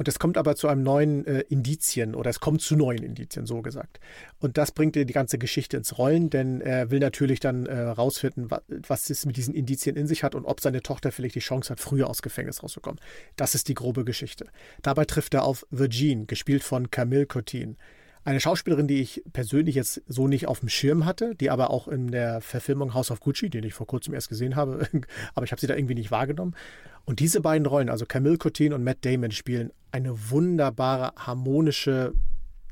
Und 0.00 0.08
es 0.08 0.18
kommt 0.18 0.38
aber 0.38 0.56
zu 0.56 0.66
einem 0.66 0.82
neuen 0.82 1.26
äh, 1.26 1.40
Indizien 1.50 2.14
oder 2.14 2.30
es 2.30 2.40
kommt 2.40 2.62
zu 2.62 2.74
neuen 2.74 3.02
Indizien, 3.02 3.44
so 3.44 3.60
gesagt. 3.60 4.00
Und 4.38 4.56
das 4.56 4.72
bringt 4.72 4.94
die 4.94 5.04
ganze 5.04 5.36
Geschichte 5.36 5.76
ins 5.76 5.98
Rollen, 5.98 6.30
denn 6.30 6.62
er 6.62 6.90
will 6.90 7.00
natürlich 7.00 7.38
dann 7.38 7.66
äh, 7.66 7.78
rausfinden, 7.78 8.50
was, 8.50 8.62
was 8.88 9.10
es 9.10 9.26
mit 9.26 9.36
diesen 9.36 9.52
Indizien 9.52 9.96
in 9.96 10.06
sich 10.06 10.22
hat 10.22 10.34
und 10.34 10.46
ob 10.46 10.62
seine 10.62 10.82
Tochter 10.82 11.12
vielleicht 11.12 11.34
die 11.34 11.40
Chance 11.40 11.68
hat, 11.68 11.80
früher 11.80 12.08
aus 12.08 12.22
Gefängnis 12.22 12.62
rauszukommen. 12.62 12.98
Das 13.36 13.54
ist 13.54 13.68
die 13.68 13.74
grobe 13.74 14.06
Geschichte. 14.06 14.46
Dabei 14.80 15.04
trifft 15.04 15.34
er 15.34 15.44
auf 15.44 15.66
Virgin, 15.70 16.26
gespielt 16.26 16.64
von 16.64 16.90
Camille 16.90 17.26
Cotin. 17.26 17.76
Eine 18.22 18.40
Schauspielerin, 18.40 18.86
die 18.86 19.00
ich 19.00 19.22
persönlich 19.32 19.74
jetzt 19.74 20.02
so 20.06 20.28
nicht 20.28 20.46
auf 20.46 20.60
dem 20.60 20.68
Schirm 20.68 21.06
hatte, 21.06 21.34
die 21.34 21.48
aber 21.50 21.70
auch 21.70 21.88
in 21.88 22.10
der 22.10 22.40
Verfilmung 22.42 22.92
House 22.92 23.10
of 23.10 23.20
Gucci, 23.20 23.48
den 23.48 23.64
ich 23.64 23.72
vor 23.72 23.86
kurzem 23.86 24.12
erst 24.12 24.28
gesehen 24.28 24.56
habe, 24.56 24.86
aber 25.34 25.44
ich 25.44 25.52
habe 25.52 25.60
sie 25.60 25.66
da 25.66 25.74
irgendwie 25.74 25.94
nicht 25.94 26.10
wahrgenommen. 26.10 26.54
Und 27.06 27.20
diese 27.20 27.40
beiden 27.40 27.66
Rollen, 27.66 27.88
also 27.88 28.04
Camille 28.04 28.36
Cotin 28.36 28.74
und 28.74 28.84
Matt 28.84 28.98
Damon, 29.02 29.30
spielen 29.30 29.72
eine 29.90 30.30
wunderbare, 30.30 31.12
harmonische 31.16 32.12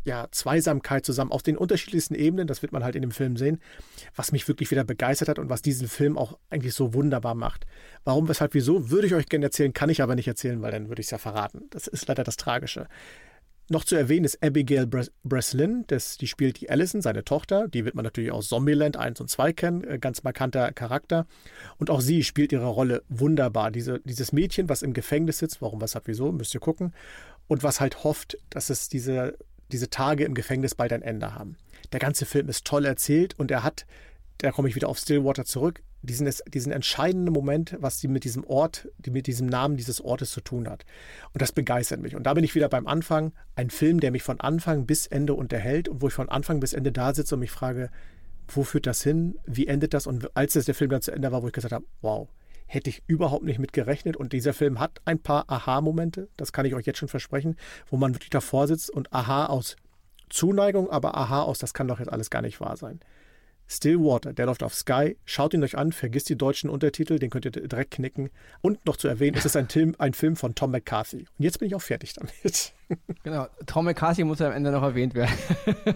ja, 0.05 0.27
Zweisamkeit 0.31 1.05
zusammen 1.05 1.33
auf 1.33 1.43
den 1.43 1.57
unterschiedlichsten 1.57 2.15
Ebenen, 2.15 2.47
das 2.47 2.63
wird 2.63 2.73
man 2.73 2.83
halt 2.83 2.97
in 2.97 3.03
dem 3.03 3.11
Film 3.11 3.37
sehen, 3.37 3.61
was 4.17 4.33
mich 4.33 4.49
wirklich 4.49 4.71
wieder 4.71 4.85
begeistert 4.85 5.29
hat 5.29 5.39
und 5.39 5.51
was 5.51 5.63
diesen 5.63 5.87
Film 5.87 6.17
auch 6.17 6.39
eigentlich 6.51 6.75
so 6.75 6.95
wunderbar 6.95 7.35
macht. 7.35 7.67
Warum, 8.05 8.29
weshalb, 8.29 8.55
wieso, 8.55 8.91
würde 8.91 9.07
ich 9.07 9.15
euch 9.15 9.27
gerne 9.27 9.47
erzählen, 9.47 9.73
kann 9.73 9.91
ich 9.91 10.03
aber 10.03 10.15
nicht 10.15 10.29
erzählen, 10.29 10.63
weil 10.63 10.73
dann 10.73 10.89
würde 10.89 11.01
ich 11.01 11.07
es 11.07 11.11
ja 11.11 11.19
verraten. 11.19 11.67
Das 11.71 11.87
ist 11.87 12.09
leider 12.09 12.25
das 12.25 12.37
Tragische. 12.37 12.87
Noch 13.70 13.85
zu 13.85 13.96
erwähnen 13.96 14.24
ist 14.24 14.42
Abigail 14.42 14.87
Breslin, 15.24 15.85
das, 15.88 16.16
die 16.16 16.26
spielt 16.26 16.59
die 16.61 16.70
Allison, 16.70 17.02
seine 17.02 17.22
Tochter. 17.22 17.68
Die 17.68 17.85
wird 17.85 17.94
man 17.94 18.04
natürlich 18.04 18.33
aus 18.33 18.48
Zombieland 18.48 18.96
1 18.96 19.20
und 19.20 19.28
2 19.28 19.52
kennen, 19.52 19.85
äh, 19.85 19.98
ganz 19.98 20.22
markanter 20.22 20.72
Charakter. 20.72 21.26
Und 21.76 21.90
auch 21.90 22.00
sie 22.00 22.24
spielt 22.24 22.52
ihre 22.52 22.66
Rolle 22.66 23.02
wunderbar. 23.11 23.70
Diese, 23.70 24.00
dieses 24.00 24.33
Mädchen, 24.33 24.70
was 24.70 24.81
im 24.81 24.94
Gefängnis 24.94 25.38
sitzt, 25.38 25.61
warum, 25.61 25.83
was 25.83 25.94
hat, 25.94 26.04
wieso, 26.07 26.33
müsst 26.33 26.54
ihr 26.54 26.61
gucken. 26.61 26.94
Und 27.46 27.62
was 27.62 27.81
halt 27.81 28.04
hofft, 28.04 28.38
dass 28.48 28.70
es 28.70 28.88
diese, 28.88 29.37
diese 29.70 29.90
Tage 29.90 30.24
im 30.24 30.35
Gefängnis 30.35 30.74
bald 30.74 30.94
ein 30.94 31.02
Ende 31.02 31.35
haben. 31.35 31.57
Der 31.92 32.00
ganze 32.00 32.24
Film 32.24 32.48
ist 32.48 32.64
toll 32.64 32.87
erzählt 32.87 33.38
und 33.38 33.50
er 33.50 33.64
hat, 33.64 33.87
da 34.38 34.50
komme 34.50 34.68
ich 34.68 34.76
wieder 34.76 34.88
auf 34.88 34.98
Stillwater 34.98 35.44
zurück, 35.44 35.83
diesen, 36.03 36.31
diesen 36.49 36.73
entscheidenden 36.73 37.33
Moment, 37.33 37.77
was 37.81 38.01
sie 38.01 38.09
mit 38.09 38.25
diesem 38.25 38.45
Ort, 38.45 38.89
die 38.99 39.11
mit 39.11 39.27
diesem 39.27 39.47
Namen 39.47 39.77
dieses 39.77 40.01
Ortes 40.01 40.31
zu 40.31 40.41
tun 40.41 40.69
hat. 40.69 40.85
Und 41.33 41.43
das 41.43 41.53
begeistert 41.53 42.01
mich. 42.01 42.15
Und 42.15 42.25
da 42.25 42.35
bin 42.35 42.45
ich 42.45 42.55
wieder 42.55 42.69
beim 42.69 42.87
Anfang. 42.87 43.33
Ein 43.57 43.71
Film, 43.71 44.01
der 44.01 44.13
mich 44.13 44.23
von 44.23 44.41
Anfang 44.41 44.87
bis 44.87 45.07
Ende 45.07 45.35
unterhält 45.35 45.89
und 45.89 46.03
wo 46.03 46.09
ich 46.09 46.15
von 46.15 46.29
Anfang 46.29 46.61
bis 46.61 46.73
Ende 46.73 46.93
da 46.93 47.15
sitze 47.15 47.35
und 47.35 47.41
mich 47.41 47.51
frage, 47.51 47.91
wo 48.49 48.63
führt 48.63 48.87
das 48.87 49.03
hin? 49.03 49.39
Wie 49.47 49.67
endet 49.67 49.93
das? 49.93 50.07
Und 50.07 50.35
als 50.37 50.53
der 50.53 50.75
Film 50.75 50.91
dann 50.91 51.03
zu 51.03 51.13
Ende 51.13 51.33
war, 51.33 51.43
wo 51.43 51.49
ich 51.49 51.53
gesagt 51.53 51.75
habe, 51.75 51.85
wow, 52.01 52.29
hätte 52.67 52.91
ich 52.91 53.03
überhaupt 53.07 53.45
nicht 53.45 53.59
mit 53.59 53.73
gerechnet. 53.73 54.17
Und 54.17 54.33
dieser 54.33 54.53
Film 54.53 54.79
hat 54.79 55.01
ein 55.05 55.19
paar 55.19 55.45
Aha-Momente, 55.49 56.29
das 56.37 56.53
kann 56.53 56.67
ich 56.67 56.75
euch 56.75 56.87
jetzt 56.87 56.99
schon 56.99 57.09
versprechen, 57.09 57.57
wo 57.91 57.97
man 57.97 58.15
wirklich 58.15 58.31
davor 58.31 58.69
sitzt 58.69 58.91
und 58.91 59.13
Aha 59.13 59.47
aus 59.47 59.77
Zuneigung, 60.29 60.91
aber 60.91 61.17
Aha 61.17 61.43
aus, 61.43 61.59
das 61.59 61.75
kann 61.75 61.89
doch 61.89 61.99
jetzt 61.99 62.13
alles 62.13 62.31
gar 62.31 62.43
nicht 62.43 62.61
wahr 62.61 62.77
sein. 62.77 63.01
Stillwater, 63.68 64.33
der 64.33 64.46
läuft 64.46 64.62
auf 64.62 64.74
Sky. 64.74 65.16
Schaut 65.26 65.52
ihn 65.52 65.62
euch 65.62 65.76
an, 65.76 65.92
vergisst 65.92 66.28
die 66.31 66.37
deutschen 66.37 66.70
Untertitel, 66.70 67.18
den 67.18 67.28
könnt 67.28 67.44
ihr 67.44 67.50
direkt 67.50 67.92
knicken. 67.92 68.31
Und 68.62 68.85
noch 68.87 68.96
zu 68.96 69.09
erwähnen, 69.09 69.37
es 69.37 69.44
ist 69.44 69.57
ein 69.57 69.68
Film, 69.68 69.94
ein 69.98 70.14
Film 70.14 70.37
von 70.37 70.54
Tom 70.54 70.70
McCarthy. 70.70 71.18
Und 71.18 71.44
jetzt 71.44 71.59
bin 71.59 71.68
ich 71.68 71.74
auch 71.74 71.83
fertig 71.83 72.14
damit. 72.14 72.72
Genau, 73.22 73.46
Tom 73.66 73.85
McCarthy 73.85 74.24
muss 74.24 74.38
ja 74.38 74.46
am 74.46 74.54
Ende 74.54 74.70
noch 74.70 74.83
erwähnt 74.83 75.14
werden. 75.14 75.35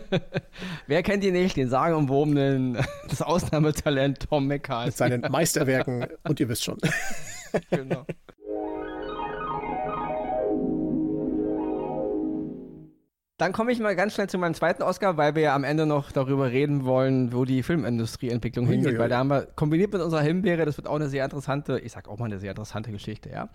Wer 0.86 1.02
kennt 1.02 1.24
ihn 1.24 1.32
nicht? 1.32 1.56
Den 1.56 1.70
sagenumwobenen, 1.70 2.76
das 3.08 3.22
Ausnahmetalent 3.22 4.28
Tom 4.28 4.46
McCarthy. 4.46 4.88
Mit 4.88 4.96
seinen 4.98 5.32
Meisterwerken 5.32 6.06
und 6.24 6.38
ihr 6.38 6.50
wisst 6.50 6.64
schon. 6.64 6.76
genau. 7.70 8.04
Dann 13.42 13.52
komme 13.52 13.72
ich 13.72 13.80
mal 13.80 13.96
ganz 13.96 14.14
schnell 14.14 14.28
zu 14.28 14.38
meinem 14.38 14.54
zweiten 14.54 14.84
Oscar, 14.84 15.16
weil 15.16 15.34
wir 15.34 15.42
ja 15.42 15.56
am 15.56 15.64
Ende 15.64 15.84
noch 15.84 16.12
darüber 16.12 16.52
reden 16.52 16.84
wollen, 16.84 17.32
wo 17.32 17.44
die 17.44 17.64
Filmindustrieentwicklung 17.64 18.68
hingeht. 18.68 18.96
Weil 18.98 19.08
da 19.08 19.18
haben 19.18 19.30
wir 19.30 19.48
kombiniert 19.56 19.92
mit 19.92 20.00
unserer 20.00 20.20
Himbeere, 20.20 20.64
das 20.64 20.76
wird 20.76 20.86
auch 20.86 20.94
eine 20.94 21.08
sehr 21.08 21.24
interessante, 21.24 21.80
ich 21.80 21.90
sag 21.90 22.06
auch 22.06 22.20
mal 22.20 22.26
eine 22.26 22.38
sehr 22.38 22.50
interessante 22.50 22.92
Geschichte, 22.92 23.30
ja. 23.30 23.48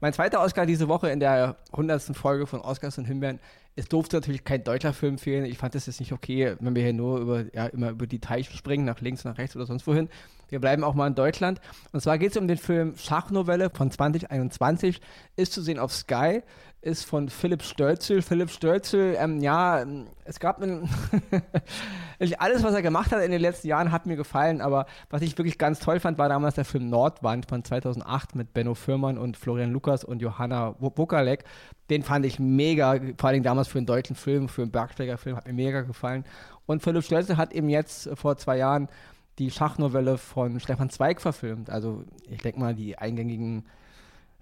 Mein 0.00 0.14
zweiter 0.14 0.40
Oscar 0.40 0.64
diese 0.64 0.88
Woche 0.88 1.10
in 1.10 1.20
der 1.20 1.56
100. 1.72 2.16
Folge 2.16 2.46
von 2.46 2.62
Oscars 2.62 2.96
und 2.96 3.04
Himbeeren. 3.04 3.38
Es 3.76 3.86
durfte 3.86 4.16
natürlich 4.16 4.44
kein 4.44 4.64
deutscher 4.64 4.94
Film 4.94 5.18
fehlen. 5.18 5.44
Ich 5.44 5.58
fand 5.58 5.74
es 5.74 5.84
jetzt 5.84 6.00
nicht 6.00 6.12
okay, 6.12 6.56
wenn 6.60 6.74
wir 6.74 6.82
hier 6.82 6.94
nur 6.94 7.18
über, 7.18 7.44
ja, 7.52 7.66
immer 7.66 7.90
über 7.90 8.06
die 8.06 8.20
Teiche 8.20 8.56
springen, 8.56 8.86
nach 8.86 9.02
links, 9.02 9.24
nach 9.24 9.36
rechts 9.36 9.56
oder 9.56 9.66
sonst 9.66 9.86
wohin. 9.86 10.08
Wir 10.48 10.60
bleiben 10.60 10.84
auch 10.84 10.94
mal 10.94 11.08
in 11.08 11.16
Deutschland. 11.16 11.60
Und 11.92 12.00
zwar 12.00 12.16
geht 12.16 12.30
es 12.30 12.36
um 12.36 12.48
den 12.48 12.56
Film 12.56 12.94
Schachnovelle 12.96 13.70
von 13.70 13.90
2021. 13.90 15.00
Ist 15.36 15.52
zu 15.52 15.60
sehen 15.60 15.78
auf 15.78 15.92
Sky 15.92 16.42
ist 16.84 17.04
von 17.04 17.30
Philipp 17.30 17.62
Stölzel. 17.62 18.20
Philipp 18.20 18.50
Stölzel, 18.50 19.16
ähm, 19.18 19.40
ja, 19.40 19.84
es 20.24 20.38
gab 20.38 20.62
einen 20.62 20.88
alles, 22.38 22.62
was 22.62 22.74
er 22.74 22.82
gemacht 22.82 23.10
hat 23.10 23.22
in 23.22 23.30
den 23.30 23.40
letzten 23.40 23.68
Jahren, 23.68 23.90
hat 23.90 24.04
mir 24.04 24.16
gefallen, 24.16 24.60
aber 24.60 24.86
was 25.08 25.22
ich 25.22 25.36
wirklich 25.38 25.56
ganz 25.56 25.80
toll 25.80 25.98
fand, 25.98 26.18
war 26.18 26.28
damals 26.28 26.56
der 26.56 26.66
Film 26.66 26.90
Nordwand 26.90 27.46
von 27.46 27.64
2008 27.64 28.34
mit 28.34 28.52
Benno 28.52 28.74
Fürmann 28.74 29.16
und 29.16 29.36
Florian 29.38 29.72
Lukas 29.72 30.04
und 30.04 30.20
Johanna 30.20 30.72
Bukalek. 30.72 31.44
Den 31.88 32.02
fand 32.02 32.26
ich 32.26 32.38
mega, 32.38 33.00
vor 33.16 33.30
allem 33.30 33.42
damals 33.42 33.68
für 33.68 33.78
einen 33.78 33.86
deutschen 33.86 34.14
Film, 34.14 34.48
für 34.48 34.62
einen 34.62 34.70
Bergsteigerfilm, 34.70 35.36
hat 35.36 35.46
mir 35.46 35.54
mega 35.54 35.80
gefallen. 35.80 36.24
Und 36.66 36.82
Philipp 36.82 37.04
Stölzel 37.04 37.38
hat 37.38 37.54
eben 37.54 37.70
jetzt 37.70 38.10
vor 38.14 38.36
zwei 38.36 38.58
Jahren 38.58 38.88
die 39.38 39.50
Schachnovelle 39.50 40.18
von 40.18 40.60
Stefan 40.60 40.90
Zweig 40.90 41.22
verfilmt. 41.22 41.70
Also 41.70 42.04
ich 42.30 42.42
denke 42.42 42.60
mal, 42.60 42.74
die 42.74 42.98
eingängigen 42.98 43.64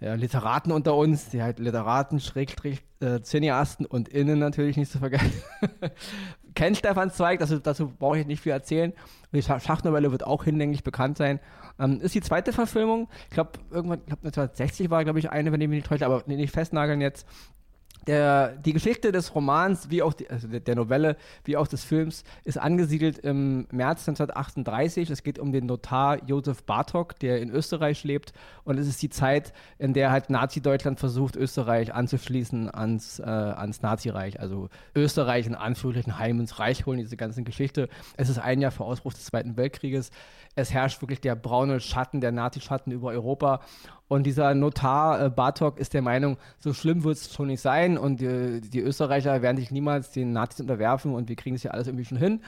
Literaten 0.02 0.72
unter 0.72 0.94
uns, 0.96 1.28
die 1.28 1.42
halt 1.42 1.58
Literaten, 1.58 2.20
Schrägstrich, 2.20 2.82
äh, 3.00 3.20
Cineasten 3.20 3.86
und 3.86 4.08
Innen 4.08 4.38
natürlich 4.38 4.76
nicht 4.76 4.90
zu 4.90 4.98
vergessen, 4.98 5.42
kennen 6.54 6.74
Stefan 6.74 7.10
Zweig, 7.10 7.38
dazu, 7.40 7.58
dazu 7.58 7.88
brauche 7.88 8.18
ich 8.18 8.26
nicht 8.26 8.40
viel 8.40 8.52
erzählen. 8.52 8.92
Und 8.92 9.32
die 9.32 9.42
Schachnovelle 9.42 10.10
wird 10.10 10.24
auch 10.24 10.44
hinlänglich 10.44 10.82
bekannt 10.82 11.18
sein. 11.18 11.40
Ähm, 11.78 12.00
ist 12.00 12.14
die 12.14 12.20
zweite 12.20 12.52
Verfilmung, 12.52 13.08
ich 13.28 13.34
glaube, 13.34 13.52
irgendwann, 13.70 14.00
ich 14.00 14.06
glaube 14.06 14.26
1960 14.26 14.90
war, 14.90 15.04
glaube 15.04 15.18
ich, 15.18 15.30
eine, 15.30 15.52
wenn 15.52 15.60
ich 15.60 15.68
mich 15.68 15.78
nicht 15.78 15.88
täusche, 15.88 16.06
aber 16.06 16.22
nicht 16.26 16.52
festnageln 16.52 17.00
jetzt 17.00 17.26
der, 18.06 18.56
die 18.56 18.72
Geschichte 18.72 19.12
des 19.12 19.34
Romans, 19.34 19.90
wie 19.90 20.02
auch 20.02 20.12
die, 20.12 20.28
also 20.28 20.48
der 20.48 20.74
Novelle, 20.74 21.16
wie 21.44 21.56
auch 21.56 21.66
des 21.66 21.84
Films, 21.84 22.24
ist 22.44 22.58
angesiedelt 22.58 23.18
im 23.18 23.66
März 23.70 24.08
1938. 24.08 25.10
Es 25.10 25.22
geht 25.22 25.38
um 25.38 25.52
den 25.52 25.66
Notar 25.66 26.22
Josef 26.24 26.64
Bartok, 26.64 27.18
der 27.18 27.40
in 27.40 27.50
Österreich 27.50 28.04
lebt. 28.04 28.32
Und 28.64 28.78
es 28.78 28.88
ist 28.88 29.02
die 29.02 29.10
Zeit, 29.10 29.52
in 29.78 29.94
der 29.94 30.10
halt 30.10 30.30
Nazi-Deutschland 30.30 30.98
versucht, 30.98 31.36
Österreich 31.36 31.94
anzuschließen 31.94 32.72
ans, 32.72 33.18
äh, 33.18 33.22
ans 33.22 33.82
Nazireich. 33.82 34.40
Also 34.40 34.68
Österreich 34.94 35.46
in 35.46 35.54
Anführungsstrichen 35.54 36.18
heim 36.18 36.40
ins 36.40 36.58
Reich 36.58 36.86
holen, 36.86 36.98
diese 36.98 37.16
ganze 37.16 37.42
Geschichte. 37.42 37.88
Es 38.16 38.28
ist 38.28 38.38
ein 38.38 38.60
Jahr 38.60 38.72
vor 38.72 38.86
Ausbruch 38.86 39.14
des 39.14 39.24
Zweiten 39.24 39.56
Weltkrieges. 39.56 40.10
Es 40.54 40.72
herrscht 40.72 41.00
wirklich 41.00 41.20
der 41.20 41.34
braune 41.34 41.80
Schatten, 41.80 42.20
der 42.20 42.32
Nazi-Schatten 42.32 42.92
über 42.92 43.10
Europa. 43.10 43.60
Und 44.12 44.24
dieser 44.24 44.54
Notar 44.54 45.24
äh, 45.24 45.30
Bartok 45.30 45.78
ist 45.78 45.94
der 45.94 46.02
Meinung, 46.02 46.36
so 46.58 46.74
schlimm 46.74 47.02
wird 47.02 47.16
es 47.16 47.32
schon 47.32 47.46
nicht 47.46 47.62
sein 47.62 47.96
und 47.96 48.20
die, 48.20 48.60
die, 48.60 48.80
Österreicher 48.80 49.40
werden 49.40 49.56
sich 49.56 49.70
niemals 49.70 50.10
den 50.10 50.34
Nazis 50.34 50.60
unterwerfen 50.60 51.14
und 51.14 51.30
wir 51.30 51.36
kriegen 51.36 51.56
es 51.56 51.62
ja 51.62 51.70
alles 51.70 51.86
irgendwie 51.86 52.04
schon 52.04 52.18
hin. 52.18 52.42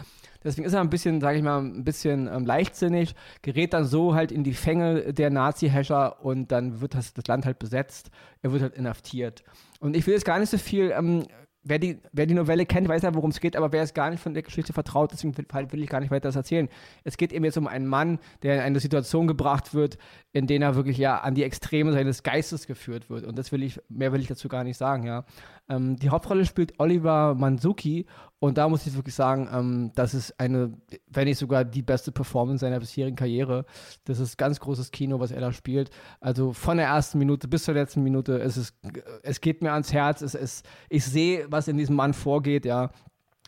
Deswegen 0.44 0.66
ist 0.66 0.74
er 0.74 0.82
ein 0.82 0.90
bisschen, 0.90 1.22
sage 1.22 1.38
ich 1.38 1.42
mal, 1.42 1.62
ein 1.62 1.82
bisschen 1.82 2.28
ähm, 2.28 2.44
leichtsinnig, 2.44 3.14
gerät 3.40 3.72
dann 3.72 3.86
so 3.86 4.14
halt 4.14 4.30
in 4.30 4.44
die 4.44 4.52
Fänge 4.52 5.14
der 5.14 5.30
Nazi-Häscher 5.30 6.22
und 6.22 6.52
dann 6.52 6.82
wird 6.82 6.94
das, 6.94 7.14
das 7.14 7.26
Land 7.28 7.46
halt 7.46 7.58
besetzt. 7.58 8.10
Er 8.42 8.52
wird 8.52 8.60
halt 8.60 8.74
inhaftiert. 8.74 9.42
Und 9.80 9.96
ich 9.96 10.06
will 10.06 10.12
jetzt 10.12 10.26
gar 10.26 10.38
nicht 10.38 10.50
so 10.50 10.58
viel 10.58 10.92
ähm, 10.94 11.24
wer 11.64 11.78
die, 11.78 11.98
wer 12.12 12.26
die 12.26 12.34
Novelle 12.34 12.66
kennt, 12.66 12.88
weiß 12.88 13.02
ja, 13.02 13.14
worum 13.14 13.30
es 13.30 13.40
geht, 13.40 13.56
aber 13.56 13.72
wer 13.72 13.82
ist 13.82 13.94
gar 13.94 14.10
nicht 14.10 14.22
von 14.22 14.34
der 14.34 14.42
Geschichte 14.42 14.72
vertraut, 14.72 15.12
deswegen 15.12 15.36
will, 15.36 15.46
will, 15.70 15.82
ich 15.82 15.88
gar 15.88 16.00
nicht 16.00 16.10
weiter 16.10 16.28
das 16.28 16.36
erzählen. 16.36 16.68
Es 17.02 17.16
geht 17.16 17.32
eben 17.32 17.44
jetzt 17.44 17.56
um 17.56 17.66
einen 17.66 17.86
Mann, 17.86 18.18
der 18.42 18.54
in 18.54 18.60
eine 18.60 18.80
Situation 18.80 19.26
gebracht 19.26 19.74
wird, 19.74 19.98
in 20.32 20.46
der 20.46 20.60
er 20.60 20.76
wirklich 20.76 20.98
ja 20.98 21.18
an 21.18 21.34
die 21.34 21.42
Extreme 21.42 21.92
seines 21.92 22.22
Geistes 22.22 22.66
geführt 22.66 23.10
wird. 23.10 23.24
Und 23.24 23.38
das 23.38 23.50
will 23.50 23.62
ich, 23.62 23.80
mehr 23.88 24.12
will 24.12 24.20
ich 24.20 24.28
dazu 24.28 24.48
gar 24.48 24.64
nicht 24.64 24.76
sagen, 24.76 25.04
ja. 25.04 25.24
Ähm, 25.68 25.96
die 25.96 26.10
Hauptrolle 26.10 26.44
spielt 26.44 26.78
Oliver 26.78 27.34
Manzuki 27.34 28.06
und 28.38 28.58
da 28.58 28.68
muss 28.68 28.86
ich 28.86 28.94
wirklich 28.94 29.14
sagen, 29.14 29.48
ähm, 29.50 29.92
das 29.94 30.12
ist 30.12 30.38
eine, 30.38 30.74
wenn 31.06 31.26
nicht 31.26 31.38
sogar 31.38 31.64
die 31.64 31.82
beste 31.82 32.12
Performance 32.12 32.60
seiner 32.60 32.80
bisherigen 32.80 33.16
Karriere. 33.16 33.64
Das 34.04 34.18
ist 34.18 34.36
ganz 34.36 34.60
großes 34.60 34.90
Kino, 34.90 35.20
was 35.20 35.30
er 35.30 35.40
da 35.40 35.52
spielt. 35.52 35.90
Also 36.20 36.52
von 36.52 36.76
der 36.76 36.86
ersten 36.86 37.18
Minute 37.18 37.48
bis 37.48 37.64
zur 37.64 37.74
letzten 37.74 38.02
Minute, 38.02 38.38
es, 38.40 38.58
ist, 38.58 38.76
es 39.22 39.40
geht 39.40 39.62
mir 39.62 39.72
ans 39.72 39.92
Herz. 39.92 40.20
Es, 40.20 40.34
es, 40.34 40.62
ich 40.90 41.04
sehe, 41.04 41.46
was 41.48 41.68
in 41.68 41.78
diesem 41.78 41.96
Mann 41.96 42.12
vorgeht, 42.12 42.66
ja 42.66 42.90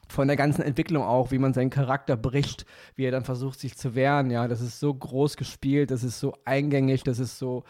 von 0.08 0.28
der 0.28 0.36
ganzen 0.36 0.62
Entwicklung 0.62 1.02
auch, 1.02 1.32
wie 1.32 1.38
man 1.38 1.52
seinen 1.52 1.70
Charakter 1.70 2.16
bricht, 2.16 2.64
wie 2.94 3.04
er 3.04 3.10
dann 3.10 3.24
versucht, 3.24 3.58
sich 3.58 3.76
zu 3.76 3.96
wehren, 3.96 4.30
ja, 4.30 4.46
das 4.46 4.60
ist 4.60 4.78
so 4.78 4.94
groß 4.94 5.36
gespielt, 5.36 5.90
das 5.90 6.04
ist 6.04 6.20
so 6.20 6.32
eingängig, 6.44 7.02
das 7.02 7.18
ist 7.18 7.38
so, 7.38 7.64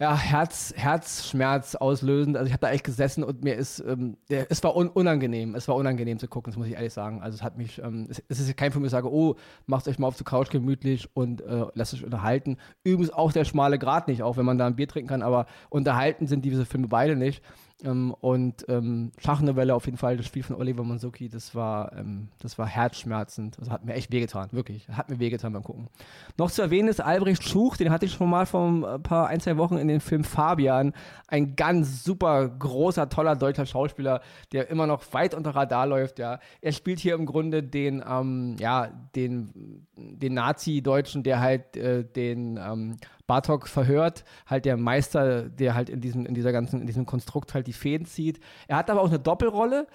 ja, 0.00 0.16
Herz, 0.16 0.72
Herzschmerz 0.74 1.74
auslösend. 1.74 2.38
Also 2.38 2.46
ich 2.46 2.54
habe 2.54 2.62
da 2.62 2.72
echt 2.72 2.84
gesessen 2.84 3.22
und 3.22 3.44
mir 3.44 3.54
ist, 3.54 3.80
ähm, 3.80 4.16
der, 4.30 4.50
es 4.50 4.64
war 4.64 4.74
un 4.74 4.88
unangenehm, 4.88 5.54
es 5.54 5.68
war 5.68 5.76
unangenehm 5.76 6.18
zu 6.18 6.26
gucken, 6.26 6.50
das 6.50 6.56
muss 6.56 6.68
ich 6.68 6.72
ehrlich 6.72 6.94
sagen. 6.94 7.20
Also 7.20 7.36
es 7.36 7.42
hat 7.42 7.58
mich, 7.58 7.82
ähm, 7.82 8.06
es, 8.08 8.22
es, 8.28 8.40
ist 8.40 8.56
kein 8.56 8.72
Film, 8.72 8.82
wo 8.82 8.86
ich 8.86 8.90
sage, 8.90 9.12
oh, 9.12 9.36
macht 9.66 9.86
euch 9.88 9.98
mal 9.98 10.06
auf 10.06 10.16
der 10.16 10.24
Couch 10.24 10.48
gemütlich 10.48 11.10
und 11.12 11.42
äh, 11.42 11.66
lasst 11.74 11.92
euch 11.92 12.02
unterhalten. 12.02 12.56
Übrigens 12.82 13.12
auch 13.12 13.30
der 13.30 13.44
schmale 13.44 13.78
Grat 13.78 14.08
nicht, 14.08 14.22
auch 14.22 14.38
wenn 14.38 14.46
man 14.46 14.56
da 14.56 14.66
ein 14.66 14.76
Bier 14.76 14.88
trinken 14.88 15.10
kann, 15.10 15.20
aber 15.20 15.44
unterhalten 15.68 16.26
sind 16.26 16.46
diese 16.46 16.64
Filme 16.64 16.88
beide 16.88 17.14
nicht. 17.14 17.42
Ähm, 17.84 18.14
und 18.20 18.66
ähm, 18.68 19.12
Schachnovelle 19.18 19.74
auf 19.74 19.86
jeden 19.86 19.98
Fall, 19.98 20.16
das 20.16 20.26
Spiel 20.26 20.42
von 20.42 20.56
Oliver 20.56 20.84
Manzuki, 20.84 21.28
das 21.28 21.54
war, 21.54 21.96
ähm, 21.96 22.28
das 22.40 22.58
war 22.58 22.66
herzschmerzend. 22.66 23.56
Das 23.58 23.70
hat 23.70 23.84
mir 23.84 23.94
echt 23.94 24.12
wehgetan, 24.12 24.48
wirklich. 24.52 24.88
Hat 24.88 25.10
mir 25.10 25.18
wehgetan 25.18 25.52
beim 25.52 25.62
Gucken. 25.62 25.88
Noch 26.36 26.50
zu 26.50 26.62
erwähnen 26.62 26.88
ist 26.88 27.00
Albrecht 27.00 27.42
Schuch, 27.42 27.76
den 27.76 27.90
hatte 27.90 28.06
ich 28.06 28.12
schon 28.12 28.30
mal 28.30 28.46
vor 28.46 28.68
ein 28.68 29.02
paar, 29.02 29.28
ein, 29.28 29.40
zwei 29.40 29.56
Wochen 29.56 29.76
in 29.76 29.88
dem 29.88 30.00
Film 30.00 30.24
Fabian. 30.24 30.92
Ein 31.28 31.56
ganz 31.56 32.04
super 32.04 32.48
großer, 32.48 33.08
toller 33.08 33.36
deutscher 33.36 33.66
Schauspieler, 33.66 34.20
der 34.52 34.68
immer 34.70 34.86
noch 34.86 35.12
weit 35.12 35.34
unter 35.34 35.50
Radar 35.50 35.86
läuft, 35.86 36.18
ja. 36.18 36.38
Er 36.60 36.72
spielt 36.72 36.98
hier 36.98 37.14
im 37.14 37.26
Grunde 37.26 37.62
den, 37.62 38.02
ähm, 38.06 38.56
ja, 38.58 38.88
den, 39.14 39.86
den 39.96 40.34
Nazi-Deutschen, 40.34 41.22
der 41.22 41.40
halt 41.40 41.76
äh, 41.76 42.04
den 42.04 42.58
ähm, 42.58 42.96
Bartok 43.30 43.68
verhört, 43.68 44.24
halt 44.44 44.64
der 44.64 44.76
Meister, 44.76 45.48
der 45.48 45.76
halt 45.76 45.88
in 45.88 46.00
diesem, 46.00 46.26
in 46.26 46.34
dieser 46.34 46.50
ganzen, 46.50 46.80
in 46.80 46.88
diesem 46.88 47.06
Konstrukt 47.06 47.54
halt 47.54 47.68
die 47.68 47.72
Fäden 47.72 48.04
zieht. 48.04 48.40
Er 48.66 48.76
hat 48.76 48.90
aber 48.90 49.00
auch 49.02 49.08
eine 49.08 49.20
Doppelrolle 49.20 49.86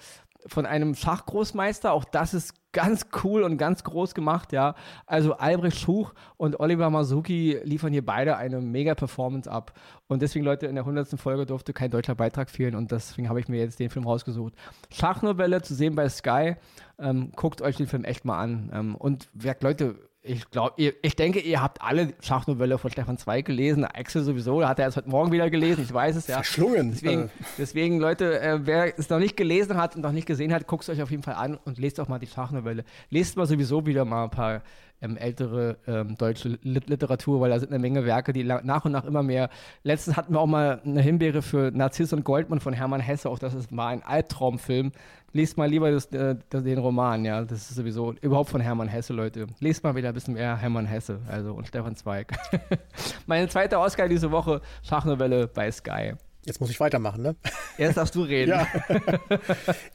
von 0.46 0.64
einem 0.64 0.94
Schachgroßmeister. 0.94 1.92
Auch 1.92 2.04
das 2.04 2.32
ist 2.32 2.54
ganz 2.72 3.08
cool 3.24 3.42
und 3.42 3.58
ganz 3.58 3.84
groß 3.84 4.14
gemacht, 4.14 4.54
ja. 4.54 4.74
Also 5.04 5.34
Albrecht 5.34 5.78
Schuch 5.78 6.14
und 6.38 6.60
Oliver 6.60 6.88
Masuki 6.88 7.60
liefern 7.62 7.92
hier 7.92 8.06
beide 8.06 8.38
eine 8.38 8.62
mega 8.62 8.94
Performance 8.94 9.50
ab. 9.50 9.74
Und 10.08 10.22
deswegen, 10.22 10.46
Leute, 10.46 10.64
in 10.64 10.74
der 10.74 10.84
100. 10.84 11.20
Folge 11.20 11.44
durfte 11.44 11.74
kein 11.74 11.90
deutscher 11.90 12.14
Beitrag 12.14 12.48
fehlen 12.48 12.74
und 12.74 12.90
deswegen 12.90 13.28
habe 13.28 13.40
ich 13.40 13.48
mir 13.48 13.58
jetzt 13.58 13.78
den 13.80 13.90
Film 13.90 14.06
rausgesucht. 14.06 14.54
Schachnovelle 14.90 15.60
zu 15.60 15.74
sehen 15.74 15.94
bei 15.94 16.08
Sky. 16.08 16.56
Ähm, 16.98 17.32
guckt 17.36 17.60
euch 17.60 17.76
den 17.76 17.86
Film 17.86 18.04
echt 18.04 18.24
mal 18.24 18.38
an. 18.38 18.70
Ähm, 18.72 18.94
und 18.94 19.28
wer, 19.34 19.56
Leute, 19.60 19.96
ich 20.26 20.50
glaube, 20.50 20.74
ich 20.76 21.16
denke, 21.16 21.40
ihr 21.40 21.62
habt 21.62 21.80
alle 21.80 22.14
Schachnovelle 22.20 22.78
von 22.78 22.90
Stefan 22.90 23.18
Zweig 23.18 23.46
gelesen. 23.46 23.84
Axel 23.84 24.22
sowieso, 24.22 24.66
hat 24.66 24.78
er 24.78 24.86
erst 24.86 24.96
heute 24.96 25.08
Morgen 25.08 25.32
wieder 25.32 25.48
gelesen, 25.50 25.84
ich 25.84 25.92
weiß 25.92 26.16
es 26.16 26.26
ja. 26.26 26.36
Verschlungen. 26.36 26.90
Deswegen, 26.90 27.24
äh. 27.24 27.28
deswegen 27.58 27.98
Leute, 27.98 28.40
äh, 28.40 28.58
wer 28.62 28.98
es 28.98 29.08
noch 29.08 29.18
nicht 29.18 29.36
gelesen 29.36 29.76
hat 29.76 29.96
und 29.96 30.02
noch 30.02 30.12
nicht 30.12 30.26
gesehen 30.26 30.52
hat, 30.52 30.66
guckt 30.66 30.82
es 30.82 30.88
euch 30.88 31.02
auf 31.02 31.10
jeden 31.10 31.22
Fall 31.22 31.34
an 31.34 31.58
und 31.64 31.78
lest 31.78 32.00
auch 32.00 32.08
mal 32.08 32.18
die 32.18 32.26
Schachnovelle. 32.26 32.84
Lest 33.10 33.36
mal 33.36 33.46
sowieso 33.46 33.86
wieder 33.86 34.04
mal 34.04 34.24
ein 34.24 34.30
paar 34.30 34.62
ähm, 35.00 35.16
ältere 35.16 35.76
ähm, 35.86 36.16
deutsche 36.16 36.58
Literatur, 36.62 37.40
weil 37.40 37.50
da 37.50 37.58
sind 37.58 37.70
eine 37.70 37.78
Menge 37.78 38.04
Werke, 38.04 38.32
die 38.32 38.44
nach 38.44 38.84
und 38.84 38.92
nach 38.92 39.04
immer 39.04 39.22
mehr. 39.22 39.50
Letztens 39.82 40.16
hatten 40.16 40.32
wir 40.32 40.40
auch 40.40 40.46
mal 40.46 40.80
eine 40.84 41.02
Himbeere 41.02 41.42
für 41.42 41.70
Narziss 41.70 42.12
und 42.12 42.24
Goldmann 42.24 42.60
von 42.60 42.72
Hermann 42.72 43.00
Hesse, 43.00 43.28
auch 43.28 43.38
das 43.38 43.54
ist 43.54 43.72
mal 43.72 43.88
ein 43.88 44.02
Albtraumfilm. 44.02 44.92
Lest 45.32 45.58
mal 45.58 45.68
lieber 45.68 45.90
das, 45.90 46.06
äh, 46.06 46.36
den 46.50 46.78
Roman, 46.78 47.24
ja. 47.24 47.42
Das 47.42 47.70
ist 47.70 47.74
sowieso 47.74 48.14
überhaupt 48.22 48.48
von 48.48 48.60
Hermann 48.60 48.88
Hesse, 48.88 49.12
Leute. 49.12 49.46
Lest 49.60 49.84
mal 49.84 49.94
wieder 49.94 50.08
ein 50.08 50.14
bisschen 50.14 50.34
mehr 50.34 50.56
Hermann 50.56 50.86
Hesse, 50.86 51.20
also 51.28 51.52
und 51.52 51.66
Stefan 51.66 51.94
Zweig. 51.94 52.32
Meine 53.26 53.48
zweite 53.48 53.78
Oscar 53.78 54.08
diese 54.08 54.30
Woche, 54.30 54.62
Schachnovelle 54.82 55.46
bei 55.46 55.70
Sky. 55.70 56.14
Jetzt 56.46 56.60
muss 56.60 56.70
ich 56.70 56.78
weitermachen, 56.78 57.22
ne? 57.22 57.34
Erst 57.76 57.96
darfst 57.96 58.14
du 58.14 58.22
reden. 58.22 58.50
Ja, 58.50 58.68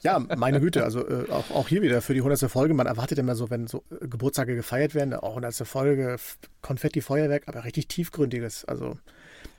ja 0.02 0.18
meine 0.18 0.60
Güte, 0.60 0.84
also 0.84 1.00
äh, 1.08 1.30
auch, 1.30 1.50
auch 1.50 1.66
hier 1.66 1.80
wieder 1.80 2.02
für 2.02 2.12
die 2.12 2.20
100. 2.20 2.50
Folge. 2.50 2.74
Man 2.74 2.86
erwartet 2.86 3.18
immer 3.18 3.34
so, 3.34 3.48
wenn 3.48 3.66
so 3.66 3.82
äh, 3.90 4.06
Geburtstage 4.06 4.54
gefeiert 4.54 4.94
werden, 4.94 5.14
auch 5.14 5.30
100. 5.30 5.54
Folge, 5.66 6.16
Konfetti, 6.60 7.00
Feuerwerk, 7.00 7.44
aber 7.46 7.64
richtig 7.64 7.88
tiefgründiges. 7.88 8.66
Also 8.66 8.98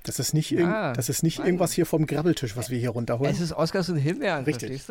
das 0.03 0.19
ist 0.19 0.33
nicht, 0.33 0.51
ja, 0.51 0.93
das 0.93 1.07
ist 1.07 1.23
nicht 1.23 1.39
irgendwas 1.39 1.71
hier 1.71 1.85
vom 1.85 2.05
Grabbeltisch, 2.05 2.57
was 2.57 2.69
wir 2.69 2.77
hier 2.77 2.89
runterholen. 2.89 3.31
Es 3.31 3.39
ist 3.39 3.53
Oscars 3.53 3.89
und 3.89 3.97
Himbeeren, 3.97 4.43
Richtig. 4.43 4.83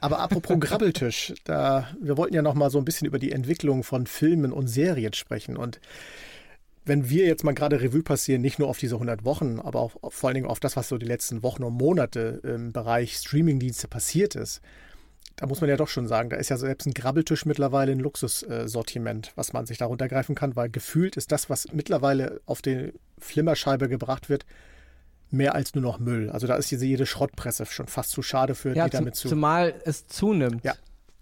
Aber 0.00 0.18
apropos 0.18 0.58
Grabbeltisch, 0.58 1.34
da, 1.44 1.88
wir 2.00 2.16
wollten 2.16 2.34
ja 2.34 2.42
noch 2.42 2.54
mal 2.54 2.70
so 2.70 2.78
ein 2.78 2.84
bisschen 2.84 3.06
über 3.06 3.18
die 3.18 3.32
Entwicklung 3.32 3.84
von 3.84 4.06
Filmen 4.06 4.52
und 4.52 4.66
Serien 4.66 5.12
sprechen 5.12 5.56
und 5.56 5.78
wenn 6.86 7.10
wir 7.10 7.26
jetzt 7.26 7.44
mal 7.44 7.52
gerade 7.52 7.80
Revue 7.80 8.02
passieren, 8.02 8.40
nicht 8.40 8.58
nur 8.58 8.68
auf 8.68 8.78
diese 8.78 8.94
100 8.94 9.24
Wochen, 9.24 9.58
aber 9.58 9.80
auch 9.80 9.92
vor 10.08 10.28
allen 10.28 10.34
Dingen 10.34 10.46
auf 10.46 10.60
das, 10.60 10.76
was 10.76 10.88
so 10.88 10.98
die 10.98 11.06
letzten 11.06 11.42
Wochen 11.42 11.64
und 11.64 11.74
Monate 11.74 12.40
im 12.44 12.72
Bereich 12.72 13.16
Streamingdienste 13.16 13.88
passiert 13.88 14.36
ist, 14.36 14.62
da 15.34 15.46
muss 15.46 15.60
man 15.60 15.68
ja 15.68 15.76
doch 15.76 15.88
schon 15.88 16.06
sagen, 16.06 16.30
da 16.30 16.36
ist 16.36 16.48
ja 16.48 16.56
selbst 16.56 16.86
ein 16.86 16.94
Grabbeltisch 16.94 17.44
mittlerweile 17.44 17.92
ein 17.92 17.98
Luxussortiment, 17.98 19.32
was 19.34 19.52
man 19.52 19.66
sich 19.66 19.78
darunter 19.78 20.08
greifen 20.08 20.34
kann, 20.34 20.56
weil 20.56 20.70
gefühlt 20.70 21.16
ist 21.16 21.30
das, 21.32 21.50
was 21.50 21.72
mittlerweile 21.72 22.40
auf 22.46 22.62
die 22.62 22.92
Flimmerscheibe 23.18 23.88
gebracht 23.88 24.30
wird, 24.30 24.46
mehr 25.30 25.54
als 25.54 25.74
nur 25.74 25.82
noch 25.82 25.98
Müll. 25.98 26.30
Also 26.30 26.46
da 26.46 26.54
ist 26.54 26.70
diese 26.70 26.86
jede 26.86 27.04
Schrottpresse 27.04 27.66
schon 27.66 27.88
fast 27.88 28.10
zu 28.10 28.22
schade 28.22 28.54
für 28.54 28.74
ja, 28.74 28.84
die 28.84 28.90
damit 28.90 29.16
zu. 29.16 29.28
Zumal 29.28 29.74
es 29.84 30.06
zunimmt. 30.06 30.64
Ja. 30.64 30.74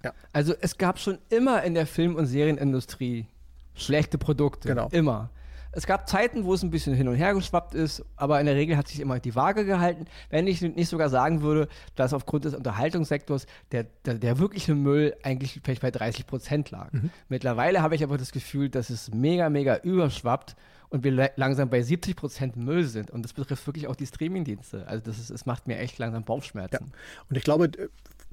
ja. 0.04 0.12
Also 0.32 0.54
es 0.60 0.78
gab 0.78 1.00
schon 1.00 1.18
immer 1.30 1.62
in 1.62 1.74
der 1.74 1.86
Film- 1.86 2.14
und 2.14 2.26
Serienindustrie 2.26 3.26
schlechte 3.74 4.18
Produkte. 4.18 4.68
Genau. 4.68 4.88
Immer. 4.92 5.30
Es 5.74 5.86
gab 5.86 6.08
Zeiten, 6.08 6.44
wo 6.44 6.54
es 6.54 6.62
ein 6.62 6.70
bisschen 6.70 6.94
hin 6.94 7.08
und 7.08 7.16
her 7.16 7.34
geschwappt 7.34 7.74
ist, 7.74 8.04
aber 8.16 8.40
in 8.40 8.46
der 8.46 8.54
Regel 8.54 8.76
hat 8.76 8.88
sich 8.88 9.00
immer 9.00 9.18
die 9.18 9.34
Waage 9.34 9.64
gehalten. 9.64 10.06
Wenn 10.30 10.46
ich 10.46 10.60
nicht 10.62 10.88
sogar 10.88 11.08
sagen 11.08 11.42
würde, 11.42 11.68
dass 11.96 12.12
aufgrund 12.12 12.44
des 12.44 12.54
Unterhaltungssektors 12.54 13.46
der, 13.72 13.84
der, 14.04 14.14
der 14.14 14.38
wirkliche 14.38 14.74
Müll 14.74 15.14
eigentlich 15.22 15.60
vielleicht 15.62 15.82
bei 15.82 15.90
30 15.90 16.26
Prozent 16.26 16.70
lag. 16.70 16.92
Mhm. 16.92 17.10
Mittlerweile 17.28 17.82
habe 17.82 17.94
ich 17.94 18.04
aber 18.04 18.18
das 18.18 18.32
Gefühl, 18.32 18.68
dass 18.68 18.90
es 18.90 19.12
mega, 19.12 19.50
mega 19.50 19.76
überschwappt 19.78 20.56
und 20.90 21.02
wir 21.02 21.32
langsam 21.34 21.70
bei 21.70 21.82
70 21.82 22.14
Prozent 22.14 22.56
Müll 22.56 22.84
sind. 22.84 23.10
Und 23.10 23.24
das 23.24 23.32
betrifft 23.32 23.66
wirklich 23.66 23.88
auch 23.88 23.96
die 23.96 24.06
Streamingdienste. 24.06 24.86
Also 24.86 25.02
das 25.02 25.18
ist, 25.18 25.30
es 25.30 25.44
macht 25.44 25.66
mir 25.66 25.78
echt 25.78 25.98
langsam 25.98 26.22
Bauchschmerzen. 26.22 26.84
Ja. 26.86 27.24
Und 27.28 27.36
ich 27.36 27.42
glaube, 27.42 27.68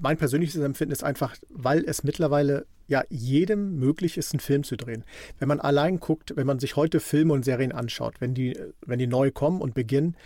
mein 0.02 0.16
persönliches 0.16 0.56
Empfinden 0.56 0.92
ist 0.92 1.04
einfach, 1.04 1.36
weil 1.48 1.84
es 1.84 2.02
mittlerweile 2.02 2.66
ja 2.88 3.04
jedem 3.08 3.76
möglich 3.78 4.18
ist, 4.18 4.32
einen 4.32 4.40
Film 4.40 4.64
zu 4.64 4.76
drehen. 4.76 5.04
Wenn 5.38 5.48
man 5.48 5.60
allein 5.60 6.00
guckt, 6.00 6.34
wenn 6.36 6.46
man 6.46 6.58
sich 6.58 6.74
heute 6.74 6.98
Filme 6.98 7.32
und 7.32 7.44
Serien 7.44 7.72
anschaut, 7.72 8.20
wenn 8.20 8.34
die, 8.34 8.58
wenn 8.84 8.98
die 8.98 9.06
neu 9.06 9.30
kommen 9.30 9.60
und 9.60 9.74
beginnen, 9.74 10.16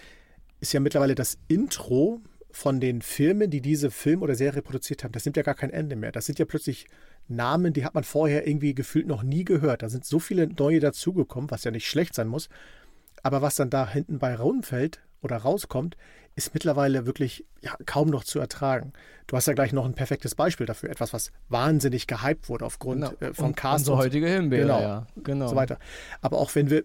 ist 0.61 0.73
ja 0.73 0.81
mittlerweile 0.81 1.15
das 1.15 1.39
Intro 1.47 2.23
von 2.51 2.81
den 2.81 3.03
Filmen, 3.03 3.51
die 3.51 3.61
diese 3.61 3.91
Film 3.91 4.23
oder 4.23 4.35
Serie 4.35 4.63
produziert 4.63 5.05
haben, 5.05 5.13
das 5.13 5.27
nimmt 5.27 5.37
ja 5.37 5.43
gar 5.43 5.55
kein 5.55 5.71
Ende 5.71 5.95
mehr. 5.95 6.11
Das 6.11 6.25
sind 6.25 6.39
ja 6.39 6.47
plötzlich 6.47 6.87
Namen, 7.29 7.75
die 7.75 7.85
hat 7.85 7.95
man 7.95 8.05
vorher 8.05 8.47
irgendwie 8.47 8.75
gefühlt 8.75 9.07
noch 9.07 9.23
nie 9.23 9.45
gehört. 9.45 9.83
Da 9.83 9.91
sind 9.91 10.07
so 10.07 10.19
viele 10.19 10.47
neue 10.47 10.81
dazugekommen, 10.81 11.51
was 11.51 11.65
ja 11.65 11.71
nicht 11.71 11.87
schlecht 11.87 12.15
sein 12.15 12.29
muss. 12.29 12.49
Aber 13.23 13.43
was 13.43 13.57
dann 13.57 13.69
da 13.69 13.87
hinten 13.87 14.19
bei 14.19 14.35
rumfällt 14.35 15.03
oder 15.21 15.37
rauskommt, 15.37 15.99
ist 16.37 16.53
mittlerweile 16.53 17.07
wirklich 17.07 17.45
ja, 17.63 17.75
kaum 17.87 18.09
noch 18.11 18.23
zu 18.23 18.39
ertragen. 18.39 18.93
Du 19.27 19.37
hast 19.37 19.47
ja 19.47 19.55
gleich 19.55 19.73
noch 19.73 19.87
ein 19.87 19.95
perfektes 19.95 20.35
Beispiel 20.35 20.67
dafür, 20.67 20.91
etwas, 20.91 21.13
was 21.13 21.33
wahnsinnig 21.49 22.07
gehypt 22.07 22.49
wurde 22.49 22.65
aufgrund 22.65 23.03
genau. 23.03 23.31
äh, 23.31 23.35
vom 23.35 23.55
Cast. 23.55 23.81
Unsere 23.81 23.97
heutige 23.97 24.29
Himbeere, 24.29 24.63
genau, 24.63 24.81
ja, 24.81 25.07
genau. 25.25 25.49
So 25.49 25.57
weiter. 25.57 25.79
Aber 26.21 26.39
auch 26.39 26.55
wenn 26.55 26.71
wir, 26.71 26.85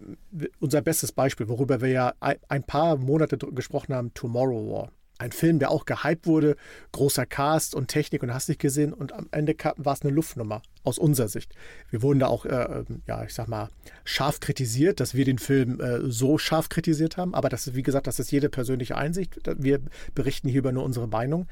unser 0.58 0.80
bestes 0.80 1.12
Beispiel, 1.12 1.48
worüber 1.48 1.80
wir 1.82 1.88
ja 1.88 2.14
ein 2.20 2.64
paar 2.64 2.96
Monate 2.96 3.36
gesprochen 3.36 3.94
haben, 3.94 4.12
Tomorrow 4.14 4.72
War 4.72 4.92
ein 5.22 5.32
Film, 5.32 5.58
der 5.58 5.70
auch 5.70 5.84
gehypt 5.84 6.26
wurde, 6.26 6.56
großer 6.92 7.26
Cast 7.26 7.74
und 7.74 7.88
Technik 7.88 8.22
und 8.22 8.34
hast 8.34 8.48
nicht 8.48 8.60
gesehen 8.60 8.92
und 8.92 9.12
am 9.12 9.28
Ende 9.30 9.54
war 9.76 9.94
es 9.94 10.02
eine 10.02 10.10
Luftnummer 10.10 10.62
aus 10.84 10.98
unserer 10.98 11.28
Sicht. 11.28 11.54
Wir 11.90 12.02
wurden 12.02 12.18
da 12.18 12.26
auch, 12.26 12.44
äh, 12.44 12.84
ähm, 12.88 13.02
ja, 13.06 13.24
ich 13.24 13.32
sag 13.32 13.48
mal, 13.48 13.68
scharf 14.04 14.40
kritisiert, 14.40 15.00
dass 15.00 15.14
wir 15.14 15.24
den 15.24 15.38
Film 15.38 15.80
äh, 15.80 16.10
so 16.10 16.38
scharf 16.38 16.68
kritisiert 16.68 17.16
haben, 17.16 17.34
aber 17.34 17.48
das 17.48 17.66
ist, 17.66 17.76
wie 17.76 17.82
gesagt, 17.82 18.06
das 18.06 18.18
ist 18.18 18.32
jede 18.32 18.48
persönliche 18.48 18.96
Einsicht. 18.96 19.38
Wir 19.58 19.80
berichten 20.14 20.48
hier 20.48 20.58
über 20.58 20.72
nur 20.72 20.84
unsere 20.84 21.08
Meinung. 21.08 21.46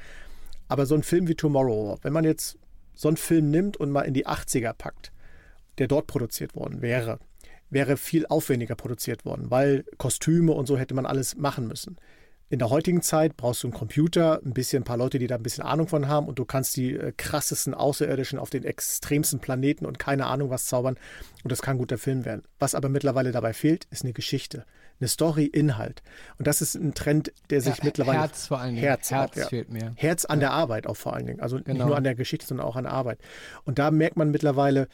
Aber 0.67 0.85
so 0.85 0.95
ein 0.95 1.03
Film 1.03 1.27
wie 1.27 1.35
Tomorrow, 1.35 1.97
wenn 2.01 2.13
man 2.13 2.23
jetzt 2.23 2.57
so 2.93 3.07
einen 3.09 3.17
Film 3.17 3.49
nimmt 3.51 3.77
und 3.77 3.91
mal 3.91 4.03
in 4.03 4.13
die 4.13 4.27
80er 4.27 4.73
packt, 4.73 5.11
der 5.79 5.87
dort 5.87 6.07
produziert 6.07 6.55
worden 6.55 6.81
wäre, 6.81 7.19
wäre 7.69 7.97
viel 7.97 8.25
aufwendiger 8.27 8.75
produziert 8.75 9.25
worden, 9.25 9.49
weil 9.49 9.85
Kostüme 9.97 10.51
und 10.51 10.67
so 10.67 10.77
hätte 10.77 10.93
man 10.93 11.05
alles 11.05 11.35
machen 11.35 11.67
müssen. 11.67 11.97
In 12.51 12.59
der 12.59 12.69
heutigen 12.69 13.01
Zeit 13.01 13.37
brauchst 13.37 13.63
du 13.63 13.67
einen 13.67 13.73
Computer, 13.73 14.41
ein 14.43 14.51
bisschen 14.51 14.81
ein 14.81 14.83
paar 14.83 14.97
Leute, 14.97 15.19
die 15.19 15.27
da 15.27 15.35
ein 15.35 15.41
bisschen 15.43 15.63
Ahnung 15.63 15.87
von 15.87 16.09
haben 16.09 16.27
und 16.27 16.37
du 16.37 16.43
kannst 16.43 16.75
die 16.75 16.93
äh, 16.93 17.13
krassesten 17.15 17.73
Außerirdischen 17.73 18.37
auf 18.37 18.49
den 18.49 18.65
extremsten 18.65 19.39
Planeten 19.39 19.85
und 19.85 19.99
keine 19.99 20.25
Ahnung 20.25 20.49
was 20.49 20.65
zaubern 20.65 20.97
und 21.45 21.51
das 21.53 21.61
kann 21.61 21.75
ein 21.75 21.79
guter 21.79 21.97
Film 21.97 22.25
werden. 22.25 22.43
Was 22.59 22.75
aber 22.75 22.89
mittlerweile 22.89 23.31
dabei 23.31 23.53
fehlt, 23.53 23.87
ist 23.89 24.03
eine 24.03 24.11
Geschichte, 24.11 24.65
eine 24.99 25.07
Story, 25.07 25.45
Inhalt. 25.45 26.03
Und 26.39 26.45
das 26.45 26.61
ist 26.61 26.75
ein 26.75 26.93
Trend, 26.93 27.31
der 27.51 27.61
sich 27.61 27.77
ja, 27.77 27.85
mittlerweile 27.85 28.19
Herz 28.19 28.47
vor 28.47 28.59
allen 28.59 28.75
Dingen. 28.75 28.85
Herz, 28.85 29.11
Herz 29.11 29.37
ja. 29.37 29.47
fehlt 29.47 29.71
mir. 29.71 29.93
Herz 29.95 30.25
an 30.25 30.41
ja. 30.41 30.49
der 30.49 30.51
Arbeit 30.51 30.87
auch 30.87 30.97
vor 30.97 31.13
allen 31.13 31.27
Dingen. 31.27 31.39
Also 31.39 31.55
genau. 31.55 31.71
nicht 31.71 31.85
nur 31.85 31.95
an 31.95 32.03
der 32.03 32.15
Geschichte, 32.15 32.45
sondern 32.45 32.67
auch 32.67 32.75
an 32.75 32.83
der 32.83 32.91
Arbeit. 32.91 33.19
Und 33.63 33.79
da 33.79 33.91
merkt 33.91 34.17
man 34.17 34.29
mittlerweile 34.29 34.89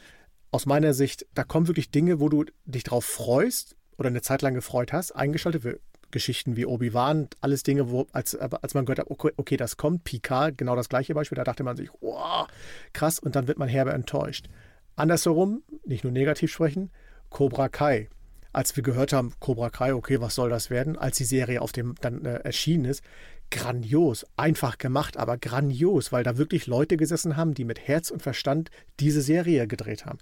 aus 0.52 0.64
meiner 0.66 0.94
Sicht, 0.94 1.26
da 1.34 1.42
kommen 1.42 1.66
wirklich 1.66 1.90
Dinge, 1.90 2.20
wo 2.20 2.28
du 2.28 2.44
dich 2.66 2.84
drauf 2.84 3.04
freust 3.04 3.74
oder 3.96 4.10
eine 4.10 4.22
Zeit 4.22 4.42
lang 4.42 4.54
gefreut 4.54 4.92
hast, 4.92 5.10
eingeschaltet. 5.10 5.64
Wir 5.64 5.80
Geschichten 6.10 6.56
wie 6.56 6.66
Obi-Wan, 6.66 7.28
alles 7.40 7.62
Dinge, 7.62 7.90
wo, 7.90 8.06
als, 8.12 8.34
als 8.34 8.74
man 8.74 8.84
gehört 8.84 9.00
hat, 9.00 9.10
okay, 9.10 9.32
okay, 9.36 9.56
das 9.56 9.76
kommt, 9.76 10.04
Picard, 10.04 10.56
genau 10.58 10.76
das 10.76 10.88
gleiche 10.88 11.14
Beispiel, 11.14 11.36
da 11.36 11.44
dachte 11.44 11.64
man 11.64 11.76
sich, 11.76 11.90
oh, 12.00 12.44
krass, 12.92 13.18
und 13.18 13.36
dann 13.36 13.48
wird 13.48 13.58
man 13.58 13.68
herbe 13.68 13.92
enttäuscht. 13.92 14.48
Andersherum, 14.96 15.62
nicht 15.84 16.04
nur 16.04 16.12
negativ 16.12 16.52
sprechen, 16.52 16.90
Cobra 17.30 17.68
Kai. 17.68 18.08
Als 18.52 18.74
wir 18.74 18.82
gehört 18.82 19.12
haben, 19.12 19.32
Cobra 19.38 19.70
Kai, 19.70 19.94
okay, 19.94 20.20
was 20.20 20.34
soll 20.34 20.50
das 20.50 20.70
werden, 20.70 20.96
als 20.96 21.18
die 21.18 21.24
Serie 21.24 21.60
auf 21.62 21.72
dem 21.72 21.94
dann 22.00 22.24
äh, 22.24 22.38
erschienen 22.38 22.86
ist, 22.86 23.02
grandios, 23.50 24.26
einfach 24.36 24.78
gemacht, 24.78 25.16
aber 25.16 25.38
grandios, 25.38 26.12
weil 26.12 26.24
da 26.24 26.36
wirklich 26.36 26.66
Leute 26.66 26.96
gesessen 26.96 27.36
haben, 27.36 27.54
die 27.54 27.64
mit 27.64 27.86
Herz 27.86 28.10
und 28.10 28.22
Verstand 28.22 28.70
diese 29.00 29.22
Serie 29.22 29.66
gedreht 29.66 30.04
haben. 30.06 30.18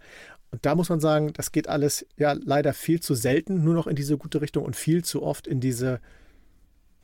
Und 0.56 0.64
da 0.64 0.74
muss 0.74 0.88
man 0.88 1.00
sagen, 1.00 1.34
das 1.34 1.52
geht 1.52 1.68
alles 1.68 2.06
ja 2.16 2.32
leider 2.32 2.72
viel 2.72 3.00
zu 3.00 3.14
selten 3.14 3.62
nur 3.62 3.74
noch 3.74 3.86
in 3.86 3.94
diese 3.94 4.16
gute 4.16 4.40
Richtung 4.40 4.64
und 4.64 4.74
viel 4.74 5.04
zu 5.04 5.22
oft 5.22 5.46
in 5.46 5.60
diese, 5.60 6.00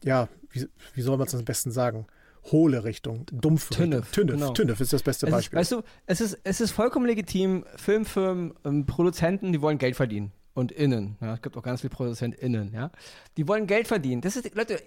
ja, 0.02 0.30
wie, 0.50 0.66
wie 0.94 1.02
soll 1.02 1.18
man 1.18 1.26
es 1.26 1.34
am 1.34 1.44
besten 1.44 1.70
sagen? 1.70 2.06
hohle 2.50 2.82
Richtung, 2.82 3.26
dumpf 3.30 3.68
Tünnef, 3.68 4.10
Tünnef, 4.10 4.34
genau. 4.34 4.52
Tünnef 4.52 4.80
ist 4.80 4.92
das 4.92 5.02
beste 5.04 5.26
Beispiel. 5.28 5.60
Ist, 5.60 5.70
weißt 5.70 5.80
du, 5.80 5.82
es 6.06 6.20
ist, 6.20 6.38
es 6.42 6.60
ist 6.60 6.72
vollkommen 6.72 7.06
legitim, 7.06 7.64
Filmfirmen, 7.76 8.54
ähm, 8.64 8.84
Produzenten, 8.84 9.52
die 9.52 9.60
wollen 9.60 9.78
Geld 9.78 9.94
verdienen 9.94 10.32
und 10.54 10.70
innen. 10.70 11.16
Ja, 11.20 11.34
es 11.34 11.42
gibt 11.42 11.56
auch 11.56 11.62
ganz 11.62 11.80
viele 11.80 11.90
ProduzentInnen, 11.90 12.72
ja. 12.74 12.90
Die 13.36 13.48
wollen 13.48 13.66
Geld 13.66 13.88
verdienen. 13.88 14.20
Das 14.20 14.36
ist, 14.36 14.54
Leute, 14.54 14.80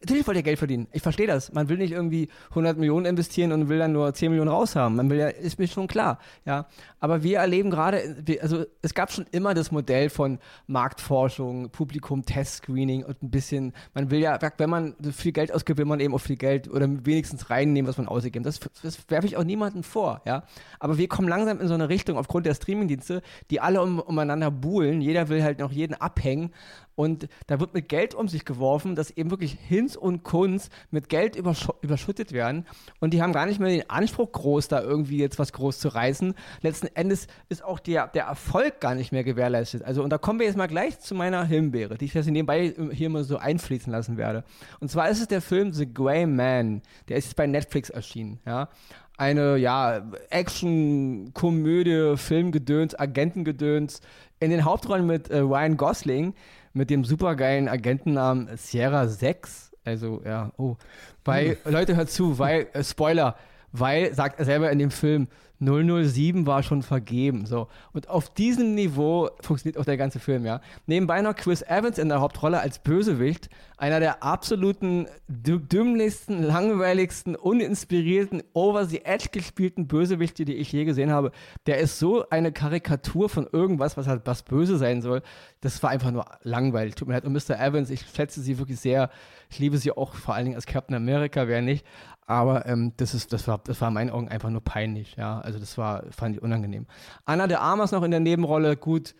natürlich 0.00 0.26
wollt 0.26 0.36
ihr 0.36 0.42
Geld 0.42 0.58
verdienen. 0.58 0.88
Ich 0.92 1.02
verstehe 1.02 1.26
das. 1.26 1.52
Man 1.52 1.68
will 1.68 1.78
nicht 1.78 1.92
irgendwie 1.92 2.28
100 2.50 2.76
Millionen 2.76 3.06
investieren 3.06 3.52
und 3.52 3.68
will 3.68 3.78
dann 3.78 3.92
nur 3.92 4.12
10 4.12 4.30
Millionen 4.30 4.50
raushaben. 4.50 4.96
Man 4.96 5.08
will 5.08 5.18
ja, 5.18 5.28
ist 5.28 5.58
mir 5.58 5.68
schon 5.68 5.86
klar, 5.86 6.18
ja. 6.44 6.68
Aber 6.98 7.22
wir 7.22 7.38
erleben 7.38 7.70
gerade, 7.70 8.24
also 8.40 8.64
es 8.82 8.94
gab 8.94 9.12
schon 9.12 9.26
immer 9.30 9.54
das 9.54 9.70
Modell 9.70 10.08
von 10.08 10.38
Marktforschung, 10.66 11.70
Publikum, 11.70 12.24
Testscreening 12.24 13.04
und 13.04 13.22
ein 13.22 13.30
bisschen, 13.30 13.74
man 13.94 14.10
will 14.10 14.20
ja, 14.20 14.38
wenn 14.56 14.70
man 14.70 14.94
viel 15.12 15.32
Geld 15.32 15.52
ausgibt, 15.52 15.78
will 15.78 15.84
man 15.84 16.00
eben 16.00 16.14
auch 16.14 16.20
viel 16.20 16.36
Geld 16.36 16.70
oder 16.70 16.88
wenigstens 17.04 17.50
reinnehmen, 17.50 17.88
was 17.88 17.98
man 17.98 18.08
ausgibt. 18.08 18.46
Das, 18.46 18.60
das 18.82 18.98
werfe 19.08 19.26
ich 19.26 19.36
auch 19.36 19.44
niemandem 19.44 19.82
vor, 19.82 20.22
ja. 20.24 20.44
Aber 20.80 20.96
wir 20.98 21.08
kommen 21.08 21.28
langsam 21.28 21.60
in 21.60 21.68
so 21.68 21.74
eine 21.74 21.88
Richtung 21.88 22.16
aufgrund 22.16 22.46
der 22.46 22.54
Streamingdienste, 22.54 23.22
die 23.50 23.60
alle 23.60 23.82
um, 23.82 24.00
umeinander 24.00 24.50
buhlen, 24.50 25.00
jeder 25.00 25.28
will 25.28 25.42
halt 25.42 25.58
noch 25.58 25.72
jeden 25.72 25.94
abhängen 25.94 26.52
und 26.96 27.28
da 27.46 27.60
wird 27.60 27.74
mit 27.74 27.88
Geld 27.88 28.14
um 28.14 28.26
sich 28.26 28.44
geworfen, 28.44 28.96
dass 28.96 29.10
eben 29.10 29.30
wirklich 29.30 29.56
Hinz 29.68 29.96
und 29.96 30.24
Kunz 30.24 30.70
mit 30.90 31.10
Geld 31.10 31.36
übersch 31.36 31.68
überschüttet 31.82 32.32
werden 32.32 32.66
und 33.00 33.12
die 33.12 33.22
haben 33.22 33.34
gar 33.34 33.46
nicht 33.46 33.60
mehr 33.60 33.68
den 33.68 33.88
Anspruch 33.90 34.32
groß, 34.32 34.68
da 34.68 34.80
irgendwie 34.80 35.18
jetzt 35.18 35.38
was 35.38 35.52
groß 35.52 35.78
zu 35.78 35.88
reißen. 35.88 36.34
Letzten 36.62 36.88
Endes 36.96 37.26
ist 37.48 37.64
auch 37.64 37.78
der, 37.78 38.08
der 38.08 38.24
Erfolg 38.24 38.80
gar 38.80 38.94
nicht 38.94 39.12
mehr 39.12 39.24
gewährleistet. 39.24 39.82
Also 39.82 40.02
und 40.02 40.10
da 40.10 40.18
kommen 40.18 40.38
wir 40.38 40.46
jetzt 40.46 40.56
mal 40.56 40.66
gleich 40.66 40.98
zu 41.00 41.14
meiner 41.14 41.44
Himbeere, 41.44 41.98
die 41.98 42.06
ich 42.06 42.14
jetzt 42.14 42.26
nebenbei 42.26 42.74
hier 42.92 43.10
mal 43.10 43.24
so 43.24 43.36
einfließen 43.36 43.92
lassen 43.92 44.16
werde. 44.16 44.44
Und 44.80 44.90
zwar 44.90 45.08
ist 45.08 45.20
es 45.20 45.28
der 45.28 45.40
Film 45.40 45.72
The 45.72 45.92
Grey 45.92 46.26
Man, 46.26 46.82
der 47.08 47.16
ist 47.16 47.26
jetzt 47.26 47.36
bei 47.36 47.46
Netflix 47.46 47.90
erschienen, 47.90 48.40
ja 48.46 48.68
eine 49.16 49.56
ja, 49.56 50.02
Action, 50.30 51.30
Komödie, 51.32 52.16
Filmgedöns, 52.16 52.98
Agentengedöns. 52.98 54.00
In 54.38 54.50
den 54.50 54.64
Hauptrollen 54.64 55.06
mit 55.06 55.30
äh, 55.30 55.38
Ryan 55.38 55.76
Gosling, 55.76 56.34
mit 56.74 56.90
dem 56.90 57.04
supergeilen 57.04 57.68
Agentennamen 57.68 58.54
Sierra 58.56 59.08
6. 59.08 59.72
Also, 59.84 60.20
ja, 60.24 60.52
oh. 60.58 60.76
Weil, 61.24 61.56
hm. 61.62 61.72
Leute, 61.72 61.96
hört 61.96 62.10
zu, 62.10 62.38
weil, 62.38 62.66
äh, 62.74 62.84
Spoiler, 62.84 63.36
weil, 63.78 64.14
sagt 64.14 64.38
er 64.38 64.44
selber 64.44 64.70
in 64.70 64.78
dem 64.78 64.90
Film, 64.90 65.28
007 65.58 66.46
war 66.46 66.62
schon 66.62 66.82
vergeben. 66.82 67.46
So. 67.46 67.68
Und 67.92 68.08
auf 68.08 68.32
diesem 68.32 68.74
Niveau 68.74 69.30
funktioniert 69.40 69.78
auch 69.78 69.84
der 69.84 69.96
ganze 69.96 70.18
Film, 70.18 70.44
ja. 70.44 70.60
Nebenbei 70.86 71.20
noch 71.22 71.34
Chris 71.34 71.62
Evans 71.62 71.98
in 71.98 72.08
der 72.08 72.20
Hauptrolle 72.20 72.60
als 72.60 72.78
Bösewicht, 72.78 73.48
einer 73.78 74.00
der 74.00 74.22
absoluten 74.22 75.06
dümmlichsten, 75.28 76.42
langweiligsten, 76.42 77.36
uninspirierten, 77.36 78.42
over 78.52 78.86
the 78.86 79.04
edge 79.04 79.28
gespielten 79.32 79.86
Bösewichte, 79.86 80.44
die 80.44 80.54
ich 80.54 80.72
je 80.72 80.84
gesehen 80.84 81.10
habe. 81.10 81.32
Der 81.66 81.78
ist 81.78 81.98
so 81.98 82.28
eine 82.28 82.52
Karikatur 82.52 83.28
von 83.28 83.46
irgendwas, 83.50 83.96
was 83.96 84.06
halt 84.06 84.22
was 84.24 84.42
böse 84.42 84.76
sein 84.76 85.02
soll. 85.02 85.22
Das 85.60 85.82
war 85.82 85.90
einfach 85.90 86.10
nur 86.10 86.26
langweilig. 86.42 86.94
Tut 86.94 87.08
mir 87.08 87.14
leid. 87.14 87.24
Und 87.24 87.32
Mr. 87.32 87.58
Evans, 87.58 87.90
ich 87.90 88.04
schätze 88.14 88.40
sie 88.40 88.58
wirklich 88.58 88.80
sehr. 88.80 89.10
Ich 89.48 89.58
liebe 89.58 89.78
sie 89.78 89.92
auch 89.92 90.14
vor 90.14 90.34
allen 90.34 90.46
Dingen 90.46 90.56
als 90.56 90.66
Captain 90.66 90.96
America, 90.96 91.48
wer 91.48 91.62
nicht. 91.62 91.86
Aber 92.26 92.66
ähm, 92.66 92.92
das, 92.96 93.14
ist, 93.14 93.32
das, 93.32 93.46
war, 93.46 93.60
das 93.64 93.80
war 93.80 93.88
in 93.88 93.94
meinen 93.94 94.10
Augen 94.10 94.28
einfach 94.28 94.50
nur 94.50 94.62
peinlich, 94.62 95.16
ja. 95.16 95.40
Also 95.40 95.58
das 95.58 95.78
war, 95.78 96.04
fand 96.10 96.36
ich 96.36 96.42
unangenehm. 96.42 96.86
Anna 97.24 97.46
de 97.46 97.56
Armas 97.56 97.92
noch 97.92 98.02
in 98.02 98.10
der 98.10 98.20
Nebenrolle, 98.20 98.76
gut, 98.76 99.14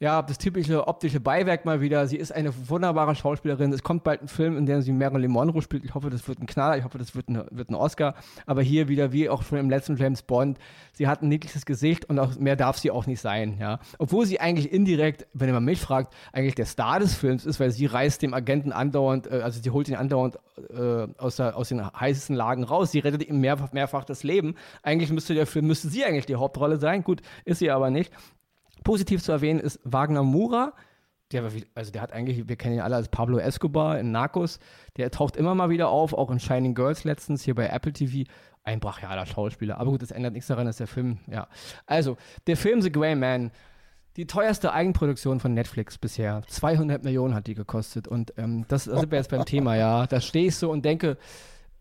ja, 0.00 0.22
das 0.22 0.38
typische 0.38 0.88
optische 0.88 1.20
Beiwerk 1.20 1.66
mal 1.66 1.82
wieder. 1.82 2.06
Sie 2.06 2.16
ist 2.16 2.32
eine 2.32 2.54
wunderbare 2.70 3.14
Schauspielerin. 3.14 3.70
Es 3.70 3.82
kommt 3.82 4.02
bald 4.02 4.22
ein 4.22 4.28
Film, 4.28 4.56
in 4.56 4.64
dem 4.64 4.80
sie 4.80 4.92
Marilyn 4.92 5.30
Monroe 5.30 5.60
spielt. 5.60 5.84
Ich 5.84 5.94
hoffe, 5.94 6.08
das 6.08 6.26
wird 6.26 6.40
ein 6.40 6.46
Knaller. 6.46 6.78
Ich 6.78 6.84
hoffe, 6.84 6.96
das 6.96 7.14
wird 7.14 7.28
ein, 7.28 7.44
wird 7.50 7.68
ein 7.68 7.74
Oscar. 7.74 8.14
Aber 8.46 8.62
hier 8.62 8.88
wieder, 8.88 9.12
wie 9.12 9.28
auch 9.28 9.42
schon 9.42 9.58
im 9.58 9.68
letzten 9.68 9.98
James 9.98 10.22
Bond, 10.22 10.58
sie 10.94 11.06
hat 11.06 11.20
ein 11.20 11.28
niedliches 11.28 11.66
Gesicht 11.66 12.06
und 12.06 12.18
auch 12.18 12.34
mehr 12.36 12.56
darf 12.56 12.78
sie 12.78 12.90
auch 12.90 13.06
nicht 13.06 13.20
sein. 13.20 13.58
Ja? 13.60 13.78
Obwohl 13.98 14.24
sie 14.24 14.40
eigentlich 14.40 14.72
indirekt, 14.72 15.26
wenn 15.34 15.52
man 15.52 15.66
mich 15.66 15.82
fragt, 15.82 16.14
eigentlich 16.32 16.54
der 16.54 16.64
Star 16.64 16.98
des 16.98 17.14
Films 17.14 17.44
ist, 17.44 17.60
weil 17.60 17.70
sie 17.70 17.84
reißt 17.84 18.22
dem 18.22 18.32
Agenten 18.32 18.72
andauernd, 18.72 19.30
äh, 19.30 19.42
also 19.42 19.60
sie 19.62 19.68
holt 19.68 19.90
ihn 19.90 19.96
andauernd 19.96 20.38
äh, 20.70 21.08
aus, 21.18 21.36
der, 21.36 21.58
aus 21.58 21.68
den 21.68 21.84
heißesten 21.84 22.34
Lagen 22.34 22.64
raus. 22.64 22.90
Sie 22.90 23.00
rettet 23.00 23.28
ihm 23.28 23.38
mehrfach, 23.40 23.74
mehrfach 23.74 24.04
das 24.04 24.22
Leben. 24.22 24.54
Eigentlich 24.82 25.12
müsste 25.12 25.34
der 25.34 25.46
Film, 25.46 25.66
müsste 25.66 25.88
sie 25.88 26.06
eigentlich 26.06 26.24
die 26.24 26.36
Hauptrolle 26.36 26.78
sein. 26.78 27.04
Gut, 27.04 27.20
ist 27.44 27.58
sie 27.58 27.70
aber 27.70 27.90
nicht. 27.90 28.10
Positiv 28.84 29.22
zu 29.22 29.32
erwähnen 29.32 29.60
ist 29.60 29.80
Wagner 29.84 30.22
Mura. 30.22 30.72
Der, 31.32 31.44
also 31.74 31.92
der 31.92 32.02
hat 32.02 32.12
eigentlich, 32.12 32.48
wir 32.48 32.56
kennen 32.56 32.74
ihn 32.74 32.80
alle 32.80 32.96
als 32.96 33.08
Pablo 33.08 33.38
Escobar 33.38 34.00
in 34.00 34.10
Narcos. 34.10 34.58
Der 34.96 35.10
taucht 35.10 35.36
immer 35.36 35.54
mal 35.54 35.70
wieder 35.70 35.88
auf, 35.88 36.12
auch 36.12 36.30
in 36.30 36.40
Shining 36.40 36.74
Girls 36.74 37.04
letztens 37.04 37.42
hier 37.44 37.54
bei 37.54 37.68
Apple 37.68 37.92
TV. 37.92 38.28
Ein 38.64 38.80
brachialer 38.80 39.26
Schauspieler. 39.26 39.78
Aber 39.78 39.92
gut, 39.92 40.02
das 40.02 40.10
ändert 40.10 40.32
nichts 40.32 40.48
daran, 40.48 40.66
dass 40.66 40.78
der 40.78 40.88
Film, 40.88 41.18
ja. 41.30 41.48
Also, 41.86 42.16
der 42.46 42.56
Film 42.56 42.82
The 42.82 42.90
Grey 42.90 43.14
Man, 43.14 43.52
die 44.16 44.26
teuerste 44.26 44.72
Eigenproduktion 44.72 45.38
von 45.38 45.54
Netflix 45.54 45.98
bisher. 45.98 46.42
200 46.48 47.04
Millionen 47.04 47.34
hat 47.34 47.46
die 47.46 47.54
gekostet. 47.54 48.08
Und 48.08 48.34
ähm, 48.36 48.64
das, 48.68 48.84
das 48.84 49.00
sind 49.00 49.10
wir 49.10 49.18
jetzt 49.18 49.30
beim 49.30 49.44
Thema, 49.44 49.76
ja. 49.76 50.06
Da 50.06 50.20
stehe 50.20 50.48
ich 50.48 50.56
so 50.56 50.70
und 50.70 50.84
denke, 50.84 51.16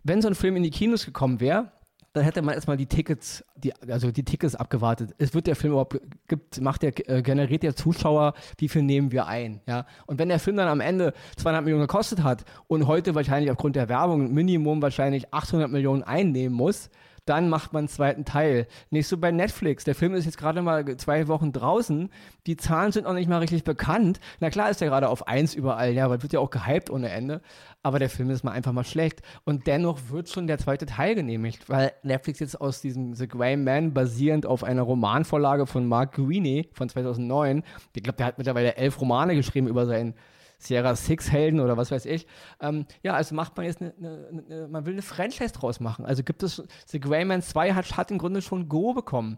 wenn 0.03 0.21
so 0.21 0.27
ein 0.27 0.35
Film 0.35 0.55
in 0.55 0.63
die 0.63 0.69
Kinos 0.69 1.05
gekommen 1.05 1.39
wäre, 1.39 1.71
dann 2.13 2.23
hätte 2.23 2.41
man 2.41 2.55
erstmal 2.55 2.77
die 2.77 2.87
Tickets, 2.87 3.43
die, 3.55 3.73
also 3.87 4.11
die 4.11 4.23
Tickets 4.23 4.55
abgewartet. 4.55 5.13
Es 5.17 5.33
wird 5.33 5.47
der 5.47 5.55
Film 5.55 5.73
überhaupt 5.73 5.99
gibt, 6.27 6.59
macht 6.61 6.81
der, 6.81 7.09
äh, 7.09 7.21
generiert 7.21 7.63
der 7.63 7.75
Zuschauer, 7.75 8.33
wie 8.57 8.67
viel 8.67 8.81
nehmen 8.81 9.11
wir 9.11 9.27
ein, 9.27 9.61
ja. 9.67 9.85
Und 10.07 10.19
wenn 10.19 10.29
der 10.29 10.39
Film 10.39 10.57
dann 10.57 10.67
am 10.67 10.81
Ende 10.81 11.13
200 11.37 11.63
Millionen 11.63 11.83
gekostet 11.83 12.23
hat 12.23 12.45
und 12.67 12.87
heute 12.87 13.15
wahrscheinlich 13.15 13.51
aufgrund 13.51 13.75
der 13.75 13.89
Werbung 13.89 14.33
Minimum 14.33 14.81
wahrscheinlich 14.81 15.33
800 15.33 15.69
Millionen 15.69 16.03
einnehmen 16.03 16.55
muss, 16.55 16.89
dann 17.29 17.49
macht 17.49 17.73
man 17.73 17.81
einen 17.81 17.87
zweiten 17.87 18.25
Teil. 18.25 18.67
Nicht 18.89 19.07
so 19.07 19.17
bei 19.17 19.31
Netflix. 19.31 19.83
Der 19.83 19.93
Film 19.93 20.15
ist 20.15 20.25
jetzt 20.25 20.37
gerade 20.37 20.61
mal 20.61 20.97
zwei 20.97 21.27
Wochen 21.27 21.51
draußen. 21.51 22.09
Die 22.47 22.57
Zahlen 22.57 22.91
sind 22.91 23.03
noch 23.03 23.13
nicht 23.13 23.29
mal 23.29 23.37
richtig 23.37 23.63
bekannt. 23.63 24.19
Na 24.39 24.49
klar 24.49 24.69
ist 24.71 24.81
er 24.81 24.87
gerade 24.87 25.09
auf 25.09 25.27
eins 25.27 25.53
überall, 25.53 25.93
ja, 25.93 26.09
weil 26.09 26.23
wird 26.23 26.33
ja 26.33 26.39
auch 26.39 26.49
gehypt 26.49 26.89
ohne 26.89 27.09
Ende. 27.09 27.41
Aber 27.83 27.99
der 27.99 28.09
Film 28.09 28.31
ist 28.31 28.43
mal 28.43 28.51
einfach 28.51 28.71
mal 28.71 28.83
schlecht. 28.83 29.21
Und 29.45 29.67
dennoch 29.67 29.99
wird 30.09 30.29
schon 30.29 30.47
der 30.47 30.57
zweite 30.57 30.87
Teil 30.87 31.13
genehmigt, 31.13 31.69
weil 31.69 31.91
Netflix 32.03 32.39
jetzt 32.39 32.59
aus 32.59 32.81
diesem 32.81 33.13
The 33.13 33.27
Grey 33.27 33.55
Man 33.55 33.93
basierend 33.93 34.45
auf 34.45 34.63
einer 34.63 34.81
Romanvorlage 34.81 35.67
von 35.67 35.87
Mark 35.87 36.15
Greene 36.15 36.65
von 36.73 36.89
2009, 36.89 37.63
ich 37.95 38.03
glaube, 38.03 38.17
der 38.17 38.25
hat 38.25 38.37
mittlerweile 38.37 38.75
elf 38.75 38.99
Romane 38.99 39.35
geschrieben 39.35 39.67
über 39.67 39.85
seinen 39.85 40.15
Sierra 40.59 40.95
Six 40.95 41.31
Helden 41.31 41.61
oder 41.61 41.77
was 41.77 41.89
weiß 41.89 42.05
ich. 42.05 42.27
Ähm, 42.59 42.85
ja, 43.01 43.13
also 43.13 43.33
macht 43.33 43.55
man 43.57 43.65
jetzt 43.65 43.81
eine, 43.81 43.93
eine, 43.97 44.43
eine, 44.45 44.67
man 44.67 44.85
will 44.85 44.93
eine 44.93 45.01
Franchise 45.01 45.53
draus 45.53 45.79
machen. 45.79 46.05
Also 46.05 46.21
gibt 46.21 46.43
es, 46.43 46.61
The 46.87 46.99
Greyman 46.99 47.41
2 47.41 47.73
hat, 47.73 47.97
hat 47.97 48.11
im 48.11 48.17
Grunde 48.17 48.41
schon 48.41 48.67
Go 48.67 48.93
bekommen. 48.93 49.37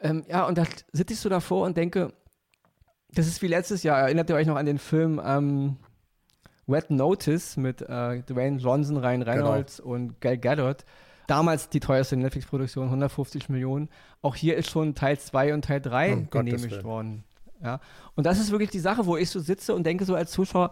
Ähm, 0.00 0.24
ja, 0.28 0.46
und 0.46 0.58
da 0.58 0.64
sitze 0.92 1.14
ich 1.14 1.20
so 1.20 1.28
davor 1.28 1.64
und 1.64 1.76
denke, 1.76 2.12
das 3.12 3.26
ist 3.26 3.40
wie 3.40 3.46
letztes 3.46 3.84
Jahr. 3.84 4.00
Erinnert 4.00 4.28
ihr 4.30 4.36
euch 4.36 4.46
noch 4.46 4.56
an 4.56 4.66
den 4.66 4.78
Film 4.78 5.20
ähm, 5.24 5.76
Wet 6.66 6.90
Notice 6.90 7.56
mit 7.56 7.80
äh, 7.82 8.22
Dwayne 8.22 8.58
Johnson, 8.58 8.98
Ryan 8.98 9.20
genau. 9.20 9.32
Reynolds 9.32 9.78
genau. 9.78 9.90
und 9.90 10.20
Gal 10.20 10.38
Gadot? 10.38 10.84
Damals 11.28 11.68
die 11.68 11.80
teuerste 11.80 12.16
Netflix-Produktion, 12.16 12.86
150 12.86 13.48
Millionen. 13.48 13.90
Auch 14.22 14.34
hier 14.34 14.56
ist 14.56 14.70
schon 14.70 14.94
Teil 14.94 15.18
2 15.18 15.54
und 15.54 15.64
Teil 15.66 15.80
3 15.80 16.16
oh, 16.16 16.26
genehmigt 16.30 16.84
worden. 16.84 17.24
Ja? 17.62 17.80
Und 18.14 18.24
das 18.24 18.38
ist 18.38 18.50
wirklich 18.50 18.70
die 18.70 18.78
Sache, 18.78 19.06
wo 19.06 19.16
ich 19.16 19.30
so 19.30 19.40
sitze 19.40 19.74
und 19.74 19.84
denke 19.84 20.04
so 20.04 20.14
als 20.14 20.30
Zuschauer, 20.30 20.70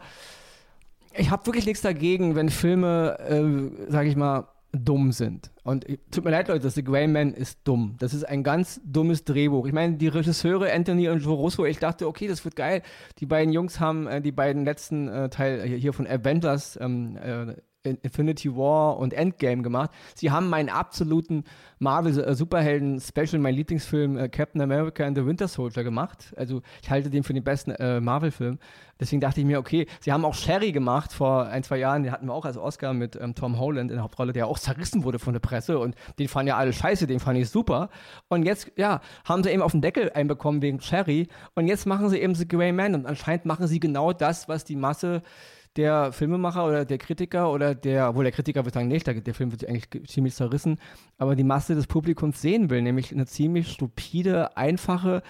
ich 1.15 1.31
habe 1.31 1.47
wirklich 1.47 1.67
nichts 1.67 1.83
dagegen, 1.83 2.35
wenn 2.35 2.51
Filme, 2.51 3.19
äh, 3.21 3.91
sage 3.91 4.09
ich 4.09 4.17
mal, 4.17 4.49
dumm 4.73 5.13
sind. 5.13 5.51
Und 5.63 5.87
tut 6.11 6.25
mir 6.25 6.31
leid, 6.31 6.49
Leute, 6.49 6.69
The 6.69 6.85
Grey 6.85 7.07
Man 7.07 7.33
ist 7.33 7.61
dumm. 7.65 7.97
Das 7.99 8.15
ist 8.15 8.25
ein 8.25 8.43
ganz 8.43 8.81
dummes 8.85 9.25
Drehbuch. 9.25 9.67
Ich 9.67 9.73
meine, 9.73 9.97
die 9.97 10.09
Regisseure 10.09 10.73
Anthony 10.73 11.09
und 11.09 11.21
Joe 11.21 11.35
Russo, 11.35 11.65
ich 11.65 11.79
dachte, 11.79 12.07
okay, 12.07 12.29
das 12.29 12.45
wird 12.45 12.57
geil. 12.57 12.83
Die 13.19 13.27
beiden 13.27 13.53
Jungs 13.53 13.81
haben 13.81 14.07
äh, 14.07 14.21
die 14.21 14.33
beiden 14.33 14.65
letzten 14.65 15.09
äh, 15.09 15.29
Teil 15.29 15.63
hier 15.63 15.93
von 15.93 16.07
Avengers 16.07 16.79
ähm, 16.81 17.17
äh, 17.17 17.55
Infinity 17.87 18.55
War 18.57 18.99
und 18.99 19.13
Endgame 19.13 19.63
gemacht. 19.63 19.91
Sie 20.15 20.31
haben 20.31 20.49
meinen 20.49 20.69
absoluten 20.69 21.45
Marvel-Superhelden-Special, 21.79 23.39
mein 23.41 23.55
Lieblingsfilm 23.55 24.17
äh, 24.19 24.29
Captain 24.29 24.61
America 24.61 25.05
and 25.05 25.17
the 25.17 25.25
Winter 25.25 25.49
Soldier 25.49 25.85
gemacht. 25.85 26.33
Also 26.37 26.63
ich 26.83 26.91
halte 26.91 27.11
den 27.11 27.23
für 27.23 27.35
den 27.35 27.45
besten 27.45 27.73
äh, 27.73 28.01
Marvel-Film. 28.01 28.59
Deswegen 28.99 29.21
dachte 29.21 29.41
ich 29.41 29.47
mir, 29.47 29.59
okay, 29.59 29.87
sie 30.01 30.13
haben 30.13 30.25
auch 30.25 30.35
Sherry 30.35 30.73
gemacht 30.73 31.13
vor 31.13 31.47
ein, 31.47 31.63
zwei 31.63 31.77
Jahren. 31.79 32.03
Den 32.03 32.13
hatten 32.13 32.27
wir 32.27 32.33
auch 32.33 32.47
als 32.47 32.57
Oscar 32.57 32.95
mit 32.95 33.17
ähm, 33.17 33.35
Tom 33.35 33.59
Holland 33.59 33.91
in 33.91 33.97
der 33.97 34.05
Hauptrolle, 34.05 34.33
der 34.33 34.47
auch 34.47 34.59
zerrissen 34.59 35.05
wurde 35.05 35.19
von 35.19 35.35
der 35.35 35.41
Presse 35.41 35.79
und 35.79 35.95
den 36.19 36.29
fanden 36.29 36.49
ja 36.49 36.57
alle 36.57 36.73
scheiße, 36.73 37.07
den 37.07 37.21
fand 37.21 37.39
ich 37.39 37.51
super. 37.51 37.91
Und 38.29 38.45
jetzt, 38.45 38.73
ja, 38.77 39.01
haben 39.25 39.43
sie 39.43 39.51
eben 39.51 39.63
auf 39.63 39.73
den 39.73 39.83
Deckel 39.83 40.11
einbekommen 40.15 40.63
wegen 40.63 40.81
Sherry 40.81 41.29
und 41.55 41.67
jetzt 41.67 41.87
machen 41.87 42.09
sie 42.09 42.19
eben 42.19 42.35
The 42.35 42.49
Grey 42.49 42.73
Man 42.73 42.95
und 42.95 43.07
anscheinend 43.07 43.45
machen 43.45 43.67
sie 43.67 43.81
genau 43.81 44.13
das, 44.13 44.49
was 44.49 44.65
die 44.65 44.77
Masse 44.77 45.23
der 45.77 46.13
Filmemacher 46.13 46.67
oder 46.67 46.85
der 46.85 46.99
Kritiker 46.99 47.51
oder 47.53 47.75
der, 47.75 48.09
obwohl 48.09 48.25
der 48.25 48.33
Kritiker 48.33 48.65
wird 48.65 48.75
sagen, 48.75 48.89
nicht, 48.89 49.07
der, 49.07 49.35
Film 49.35 49.53
wird 49.53 49.69
eigentlich 49.69 50.09
ziemlich 50.09 50.35
zerrissen, 50.35 50.79
aber 51.19 51.37
die 51.37 51.45
Masse 51.45 51.75
des 51.75 51.87
Publikums 51.87 52.41
sehen 52.41 52.71
will, 52.71 52.83
nämlich 52.83 53.13
eine 53.13 53.27
ziemlich 53.27 53.71
stupide, 53.73 54.57
einfache, 54.57 55.23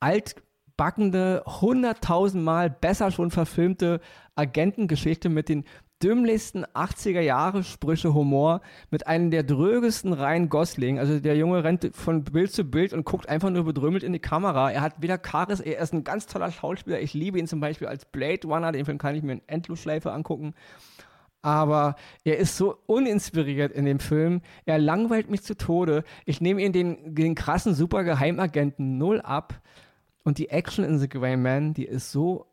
altbackende, 0.00 1.42
hunderttausendmal 1.46 2.70
besser 2.70 3.10
schon 3.10 3.30
verfilmte 3.30 4.00
Agentengeschichte 4.34 5.28
mit 5.28 5.48
den 5.48 5.64
dümmlichsten 6.02 6.66
80er 6.66 7.20
Jahre 7.20 7.62
Sprüche 7.62 8.12
Humor 8.12 8.60
mit 8.90 9.06
einem 9.06 9.30
der 9.30 9.42
drögesten 9.42 10.12
Ryan 10.12 10.48
Gosling. 10.48 10.98
Also 10.98 11.18
der 11.18 11.36
Junge 11.36 11.64
rennt 11.64 11.90
von 11.94 12.24
Bild 12.24 12.52
zu 12.52 12.64
Bild 12.64 12.92
und 12.92 13.04
guckt 13.04 13.28
einfach 13.28 13.50
nur 13.50 13.64
bedrömmelt 13.64 14.02
in 14.02 14.12
die 14.12 14.18
Kamera. 14.18 14.70
Er 14.70 14.82
hat 14.82 15.00
weder 15.00 15.18
Charis, 15.18 15.60
er 15.60 15.78
ist 15.78 15.92
ein 15.92 16.04
ganz 16.04 16.26
toller 16.26 16.50
Schauspieler. 16.50 17.00
Ich 17.00 17.14
liebe 17.14 17.38
ihn 17.38 17.46
zum 17.46 17.60
Beispiel 17.60 17.88
als 17.88 18.04
Blade 18.04 18.46
Runner. 18.46 18.72
Den 18.72 18.84
Film 18.84 18.98
kann 18.98 19.14
ich 19.14 19.22
mir 19.22 19.32
in 19.32 19.42
Endlosschleife 19.46 20.12
angucken. 20.12 20.54
Aber 21.42 21.96
er 22.24 22.38
ist 22.38 22.56
so 22.56 22.78
uninspiriert 22.86 23.72
in 23.72 23.84
dem 23.84 23.98
Film. 23.98 24.40
Er 24.64 24.78
langweilt 24.78 25.30
mich 25.30 25.42
zu 25.42 25.56
Tode. 25.56 26.04
Ich 26.24 26.40
nehme 26.40 26.62
ihn 26.62 26.72
den, 26.72 27.14
den 27.14 27.34
krassen 27.34 27.74
Supergeheimagenten 27.74 28.96
null 28.96 29.20
ab. 29.20 29.60
Und 30.22 30.38
die 30.38 30.48
Action 30.48 30.84
in 30.84 30.98
The 30.98 31.08
Grey 31.08 31.36
Man, 31.36 31.74
die 31.74 31.84
ist 31.84 32.12
so 32.12 32.46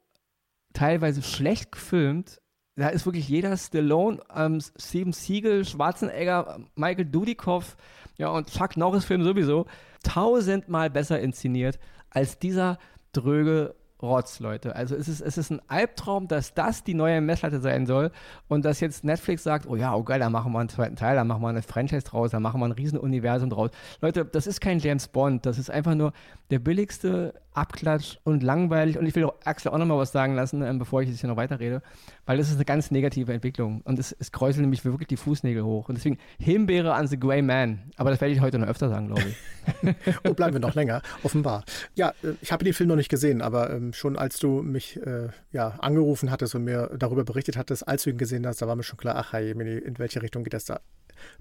teilweise 0.74 1.22
schlecht 1.22 1.72
gefilmt 1.72 2.41
da 2.82 2.90
ist 2.90 3.06
wirklich 3.06 3.30
jeder 3.30 3.56
Stallone, 3.56 4.20
ähm, 4.36 4.60
Steven 4.78 5.14
Siegel, 5.14 5.66
Schwarzenegger, 5.66 6.60
Michael 6.76 7.06
Dudikoff 7.06 7.78
ja, 8.18 8.30
und 8.30 8.52
Chuck 8.52 8.76
Norris-Film 8.76 9.24
sowieso 9.24 9.68
tausendmal 10.04 10.90
besser 10.90 11.20
inszeniert 11.20 11.80
als 12.10 12.40
dieser 12.40 12.80
dröge 13.14 13.76
Rotz, 14.02 14.39
Leute. 14.39 14.76
Also 14.76 14.95
es 14.95 15.08
ist, 15.08 15.22
es 15.22 15.38
ist 15.38 15.52
ein 15.52 15.62
Albtraum, 15.68 16.28
dass 16.28 16.54
das 16.54 16.84
die 16.84 16.93
neue 16.93 17.22
Messlatte 17.22 17.60
sein 17.62 17.86
soll 17.86 18.12
und 18.47 18.66
dass 18.66 18.80
jetzt 18.80 19.04
Netflix 19.04 19.43
sagt, 19.43 19.68
oh 19.68 19.76
ja, 19.76 19.93
oh 19.95 20.04
geil, 20.04 20.20
da 20.20 20.30
machen 20.30 20.52
wir 20.52 20.60
einen 20.60 20.70
zweiten 20.70 20.95
Teil, 20.95 21.16
da 21.16 21.24
machen 21.24 21.41
wir 21.41 21.49
eine 21.49 21.62
Franchise 21.62 22.06
draus, 22.06 22.32
da 22.32 22.39
machen 22.39 22.60
wir 22.60 22.66
ein 22.66 22.72
Riesenuniversum 22.72 23.49
draus. 23.49 23.72
Leute, 24.02 24.26
das 24.26 24.47
ist 24.47 24.62
kein 24.62 24.80
James 24.80 25.08
Bond, 25.08 25.45
das 25.45 25.58
ist 25.58 25.70
einfach 25.70 25.95
nur 25.95 26.14
der 26.49 26.60
billigste 26.60 27.34
Abklatsch 27.54 28.18
und 28.24 28.43
langweilig. 28.43 28.97
Und 28.97 29.06
ich 29.06 29.16
will 29.16 29.28
Axel 29.43 29.72
auch 29.72 29.78
nochmal 29.78 29.97
was 29.97 30.12
sagen 30.12 30.36
lassen, 30.36 30.62
ähm, 30.62 30.80
bevor 30.80 31.02
ich 31.02 31.10
jetzt 31.10 31.20
hier 31.20 31.30
noch 31.30 31.38
weiterrede, 31.38 31.82
weil 32.26 32.38
das 32.38 32.49
ist 32.49 32.56
eine 32.56 32.66
ganz 32.66 32.91
negative 32.91 33.34
Entwicklung 33.34 33.82
und 33.82 33.99
es, 33.99 34.16
es 34.18 34.32
kräuselt 34.32 34.62
nämlich 34.62 34.86
wirklich 34.86 35.08
die 35.08 35.18
Fußnägel 35.18 35.64
hoch. 35.64 35.89
Und 35.89 35.95
deswegen 35.95 36.18
Himbeere 36.39 36.93
an 36.93 37.08
The 37.08 37.20
Grey 37.20 37.41
Man. 37.41 37.91
Aber 37.97 38.10
das 38.10 38.22
werde 38.22 38.34
ich 38.34 38.41
heute 38.41 38.60
noch 38.60 38.68
öfter 38.68 38.89
sagen, 38.89 39.08
glaube 39.08 39.24
ich. 39.30 39.95
und 40.24 40.36
bleiben 40.36 40.54
wir 40.54 40.60
noch 40.60 40.76
länger, 40.76 41.02
offenbar. 41.24 41.64
Ja, 41.95 42.10
äh, 42.24 42.34
ich 42.41 42.52
habe 42.52 42.64
den 42.64 42.74
Film 42.74 42.89
noch 42.89 42.95
nicht 42.95 43.10
gesehen, 43.10 43.41
aber 43.41 43.70
ähm, 43.72 43.91
schon 43.94 44.18
als 44.18 44.39
du 44.39 44.62
mich 44.62 44.98
äh, 44.98 45.30
ja, 45.52 45.70
angerufen 45.80 46.32
hattest 46.32 46.56
und 46.56 46.64
mir 46.64 46.92
darüber 46.98 47.24
berichtet 47.24 47.58
hattest, 47.58 47.88
als 47.88 48.04
du 48.04 48.10
ihn 48.10 48.18
gesehen 48.18 48.46
hast, 48.48 48.62
da 48.62 48.68
war 48.68 48.76
mir 48.76 48.84
schon 48.84 48.98
klar, 48.98 49.16
ach 49.18 49.34
hey, 49.34 49.52
in 49.52 49.98
welche 49.98 50.22
Richtung 50.22 50.44
geht 50.44 50.54
das 50.54 50.66
da? 50.66 50.82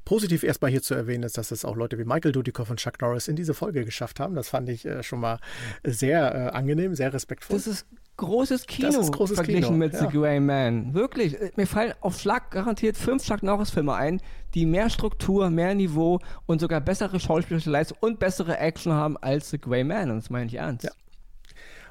Positiv 0.04 0.42
erstmal 0.42 0.70
hier 0.70 0.82
zu 0.82 0.94
erwähnen 0.94 1.24
ist, 1.24 1.38
dass 1.38 1.50
es 1.50 1.64
auch 1.64 1.76
Leute 1.76 1.98
wie 1.98 2.04
Michael 2.04 2.32
Dudikoff 2.32 2.70
und 2.70 2.78
Chuck 2.78 3.00
Norris 3.00 3.28
in 3.28 3.36
diese 3.36 3.54
Folge 3.54 3.84
geschafft 3.84 4.20
haben. 4.20 4.34
Das 4.34 4.48
fand 4.48 4.68
ich 4.68 4.84
äh, 4.84 5.02
schon 5.02 5.20
mal 5.20 5.38
sehr 5.84 6.34
äh, 6.34 6.38
angenehm, 6.50 6.94
sehr 6.94 7.12
respektvoll. 7.12 7.56
Das 7.56 7.66
ist 7.66 7.86
großes 8.16 8.66
Kino 8.66 8.88
das 8.88 8.96
ist 8.96 9.12
großes 9.12 9.36
verglichen 9.36 9.64
Kino, 9.64 9.76
mit 9.76 9.94
ja. 9.94 10.00
The 10.00 10.06
Grey 10.08 10.40
Man. 10.40 10.94
Wirklich, 10.94 11.40
äh, 11.40 11.50
mir 11.56 11.66
fallen 11.66 11.94
auf 12.00 12.20
Schlag 12.20 12.50
garantiert 12.50 12.96
fünf 12.96 13.24
Chuck 13.24 13.42
Norris-Filme 13.42 13.94
ein, 13.94 14.20
die 14.54 14.66
mehr 14.66 14.90
Struktur, 14.90 15.50
mehr 15.50 15.74
Niveau 15.74 16.18
und 16.46 16.60
sogar 16.60 16.80
bessere 16.80 17.18
schauspielerische 17.18 17.70
Leistung 17.70 17.98
und 18.00 18.18
bessere 18.18 18.58
Action 18.58 18.92
haben 18.92 19.16
als 19.16 19.50
The 19.50 19.60
Grey 19.60 19.84
Man. 19.84 20.10
Und 20.10 20.16
das 20.18 20.30
meine 20.30 20.46
ich 20.46 20.54
ernst. 20.54 20.84
Ja. 20.84 20.90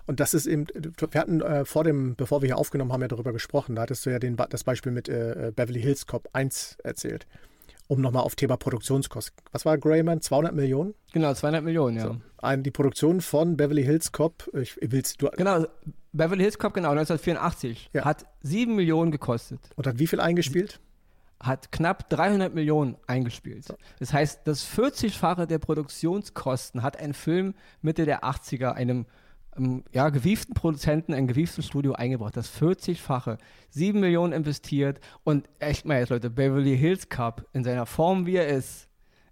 Und 0.09 0.19
das 0.19 0.33
ist 0.33 0.47
eben, 0.47 0.65
wir 0.73 1.21
hatten 1.21 1.39
äh, 1.41 1.65
vor 1.65 1.83
dem, 1.83 2.15
bevor 2.15 2.41
wir 2.41 2.47
hier 2.47 2.57
aufgenommen 2.57 2.91
haben, 2.91 3.03
ja 3.03 3.07
darüber 3.07 3.31
gesprochen. 3.31 3.75
Da 3.75 3.83
hattest 3.83 4.07
du 4.07 4.09
ja 4.09 4.17
den, 4.17 4.37
das 4.49 4.63
Beispiel 4.63 4.91
mit 4.91 5.07
äh, 5.07 5.51
Beverly 5.55 5.79
Hills 5.79 6.07
Cop 6.07 6.27
1 6.33 6.77
erzählt. 6.83 7.27
Um 7.87 8.01
nochmal 8.01 8.23
auf 8.23 8.35
Thema 8.35 8.57
Produktionskosten. 8.57 9.37
Was 9.51 9.65
war 9.65 9.77
Greyman? 9.77 10.19
200 10.19 10.55
Millionen? 10.55 10.95
Genau, 11.13 11.31
200 11.31 11.63
Millionen, 11.63 11.97
ja. 11.97 12.03
So. 12.05 12.17
Ein, 12.39 12.63
die 12.63 12.71
Produktion 12.71 13.21
von 13.21 13.55
Beverly 13.55 13.83
Hills 13.83 14.11
Cop, 14.11 14.49
ich 14.59 14.77
will's, 14.81 15.15
du, 15.15 15.29
Genau, 15.37 15.67
Beverly 16.11 16.41
Hills 16.41 16.57
Cop, 16.57 16.73
genau, 16.73 16.89
1984. 16.89 17.91
Ja. 17.93 18.03
Hat 18.03 18.25
7 18.41 18.75
Millionen 18.75 19.11
gekostet. 19.11 19.59
Und 19.75 19.85
hat 19.85 19.99
wie 19.99 20.07
viel 20.07 20.21
eingespielt? 20.21 20.79
Hat 21.39 21.71
knapp 21.71 22.09
300 22.09 22.55
Millionen 22.55 22.97
eingespielt. 23.05 23.67
Das 23.99 24.11
heißt, 24.11 24.41
das 24.45 24.67
40-fache 24.67 25.45
der 25.45 25.59
Produktionskosten 25.59 26.81
hat 26.81 26.97
ein 26.97 27.13
Film 27.13 27.53
Mitte 27.83 28.05
der 28.05 28.23
80er 28.23 28.71
einem 28.71 29.05
ja, 29.91 30.09
gewieften 30.09 30.53
Produzenten, 30.53 31.13
ein 31.13 31.27
gewieftes 31.27 31.65
Studio 31.65 31.93
eingebracht. 31.93 32.35
Das 32.37 32.51
40-fache. 32.59 33.37
7 33.69 33.99
Millionen 33.99 34.33
investiert. 34.33 34.99
Und 35.23 35.49
echt 35.59 35.85
mal 35.85 35.99
jetzt, 35.99 36.09
Leute, 36.09 36.29
Beverly 36.29 36.77
Hills 36.77 37.09
Cup 37.09 37.45
in 37.53 37.63
seiner 37.63 37.85
Form, 37.85 38.25
wie 38.25 38.35
er 38.35 38.47
ist, 38.47 38.87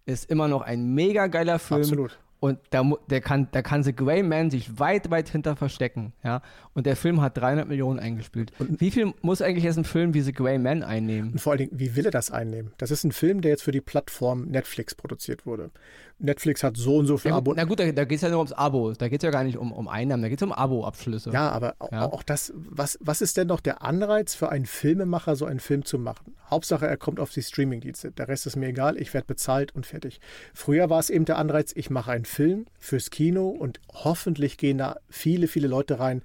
ist 0.05 0.30
immer 0.30 0.47
noch 0.47 0.61
ein 0.61 0.93
mega 0.93 1.28
geiler 1.28 1.59
Film. 1.59 1.82
Absolut. 1.82 2.19
Und 2.39 2.59
da, 2.69 2.83
der 3.09 3.19
kann, 3.21 3.47
da 3.51 3.61
kann 3.63 3.81
The 3.83 3.95
Grey 3.95 4.21
Man 4.21 4.51
sich 4.51 4.79
weit, 4.79 5.09
weit 5.09 5.27
hinter 5.29 5.55
verstecken. 5.55 6.13
Ja? 6.23 6.41
Und 6.75 6.85
der 6.85 6.95
Film 6.95 7.19
hat 7.21 7.35
300 7.38 7.67
Millionen 7.67 7.99
eingespielt. 7.99 8.51
Und 8.59 8.79
wie 8.79 8.91
viel 8.91 9.11
muss 9.21 9.41
eigentlich 9.41 9.63
jetzt 9.63 9.77
ein 9.77 9.85
Film 9.85 10.13
wie 10.13 10.21
The 10.21 10.33
Grey 10.33 10.59
Man 10.59 10.83
einnehmen? 10.83 11.31
Und 11.31 11.41
vor 11.41 11.53
allen 11.53 11.57
Dingen, 11.59 11.71
wie 11.73 11.95
will 11.95 12.05
er 12.05 12.11
das 12.11 12.29
einnehmen? 12.29 12.73
Das 12.77 12.91
ist 12.91 13.03
ein 13.03 13.11
Film, 13.11 13.41
der 13.41 13.51
jetzt 13.51 13.63
für 13.63 13.71
die 13.71 13.81
Plattform 13.81 14.43
Netflix 14.45 14.93
produziert 14.93 15.45
wurde. 15.47 15.71
Netflix 16.19 16.63
hat 16.63 16.77
so 16.77 16.97
und 16.97 17.05
so 17.05 17.17
viel 17.17 17.29
Ja, 17.31 17.38
Abo. 17.38 17.53
na 17.55 17.63
gut, 17.63 17.79
da, 17.79 17.91
da 17.91 18.03
geht 18.05 18.15
es 18.17 18.21
ja 18.23 18.29
nur 18.29 18.39
ums 18.39 18.51
Abo. 18.53 18.93
Da 18.93 19.07
geht 19.07 19.21
es 19.21 19.25
ja 19.25 19.31
gar 19.31 19.43
nicht 19.43 19.57
um, 19.57 19.71
um 19.71 19.88
Einnahmen, 19.88 20.23
da 20.23 20.29
geht 20.29 20.39
es 20.39 20.43
um 20.45 20.51
Abo-Abschlüsse. 20.51 21.31
Ja, 21.31 21.49
aber 21.49 21.75
Ja. 21.91 22.05
auch 22.11 22.23
das, 22.23 22.53
was, 22.55 22.97
was 23.01 23.21
ist 23.21 23.38
denn 23.38 23.47
noch 23.47 23.59
der 23.59 23.83
Anreiz 23.83 24.33
für 24.33 24.49
einen 24.49 24.65
Filmemacher, 24.65 25.35
so 25.35 25.45
einen 25.45 25.59
Film 25.59 25.85
zu 25.85 25.99
machen? 25.99 26.33
Hauptsache, 26.49 26.88
er 26.88 26.97
kommt 26.97 27.19
auf 27.19 27.29
die 27.31 27.43
Streamingdienste. 27.43 28.11
Der 28.11 28.27
Rest 28.29 28.47
ist 28.47 28.55
mir 28.55 28.67
egal, 28.67 28.97
ich 28.97 29.13
werde 29.13 29.27
bezahlt 29.27 29.75
und 29.75 29.85
fertig. 29.85 30.19
Früher 30.55 30.89
war 30.89 30.99
es 30.99 31.09
eben 31.11 31.25
der 31.25 31.38
Anreiz, 31.38 31.71
ich 31.75 31.89
mache 31.91 32.11
einen 32.11 32.25
Film 32.28 32.65
fürs 32.78 33.09
Kino 33.09 33.47
und 33.49 33.80
hoffentlich 33.93 34.57
gehen 34.57 34.78
da 34.78 34.99
viele, 35.09 35.47
viele 35.47 35.67
Leute 35.67 35.99
rein, 35.99 36.21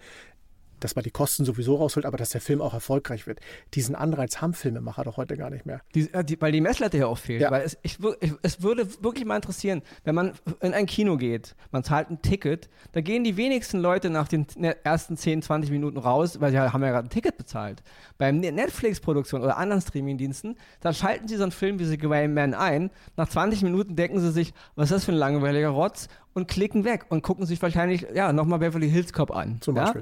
dass 0.84 0.94
man 0.96 1.02
die 1.02 1.10
Kosten 1.10 1.44
sowieso 1.44 1.76
rausholt, 1.76 2.06
aber 2.06 2.16
dass 2.16 2.30
der 2.30 2.40
Film 2.40 2.60
auch 2.60 2.74
erfolgreich 2.74 3.26
wird. 3.26 3.40
Diesen 3.74 3.94
Anreiz 3.94 4.40
haben 4.40 4.54
Filmemacher 4.54 5.04
doch 5.04 5.16
heute 5.16 5.36
gar 5.36 5.50
nicht 5.50 5.66
mehr. 5.66 5.80
Die, 5.94 6.08
ja, 6.12 6.22
die, 6.22 6.40
weil 6.40 6.52
die 6.52 6.60
Messlatte 6.60 6.98
ja 6.98 7.06
auch 7.06 7.18
fehlt. 7.18 7.42
Ja. 7.42 7.50
Weil 7.50 7.62
es, 7.62 7.76
ich, 7.82 7.98
ich, 8.20 8.32
es 8.42 8.62
würde 8.62 8.86
wirklich 9.02 9.24
mal 9.24 9.36
interessieren, 9.36 9.82
wenn 10.04 10.14
man 10.14 10.32
in 10.60 10.74
ein 10.74 10.86
Kino 10.86 11.16
geht, 11.16 11.54
man 11.70 11.84
zahlt 11.84 12.10
ein 12.10 12.20
Ticket, 12.22 12.68
da 12.92 13.00
gehen 13.00 13.24
die 13.24 13.36
wenigsten 13.36 13.78
Leute 13.78 14.10
nach 14.10 14.28
den 14.28 14.46
ne- 14.56 14.76
ersten 14.84 15.16
10, 15.16 15.42
20 15.42 15.70
Minuten 15.70 15.98
raus, 15.98 16.40
weil 16.40 16.50
sie 16.50 16.56
ja- 16.56 16.72
haben 16.72 16.82
ja 16.82 16.90
gerade 16.90 17.06
ein 17.06 17.10
Ticket 17.10 17.36
bezahlt. 17.36 17.82
Beim 18.18 18.38
Ne- 18.40 18.52
Netflix-Produktion 18.52 19.42
oder 19.42 19.56
anderen 19.56 19.80
Streamingdiensten, 19.82 20.56
da 20.80 20.92
schalten 20.92 21.28
sie 21.28 21.36
so 21.36 21.42
einen 21.44 21.52
Film 21.52 21.78
wie 21.78 21.84
The 21.84 21.98
Grey 21.98 22.28
Man 22.28 22.54
ein. 22.54 22.90
Nach 23.16 23.28
20 23.28 23.62
Minuten 23.62 23.96
denken 23.96 24.20
sie 24.20 24.30
sich, 24.32 24.52
was 24.74 24.86
ist 24.90 24.92
das 24.96 25.04
für 25.04 25.12
ein 25.12 25.18
langweiliger 25.18 25.68
Rotz? 25.70 26.08
Und 26.34 26.48
klicken 26.48 26.84
weg 26.84 27.04
und 27.10 27.22
gucken 27.22 27.44
sich 27.44 27.60
wahrscheinlich, 27.60 28.06
ja, 28.14 28.32
nochmal 28.32 28.58
Beverly 28.58 28.88
Hills 28.88 29.12
Cop 29.12 29.30
an. 29.30 29.58
Zum 29.60 29.76
ja? 29.76 29.92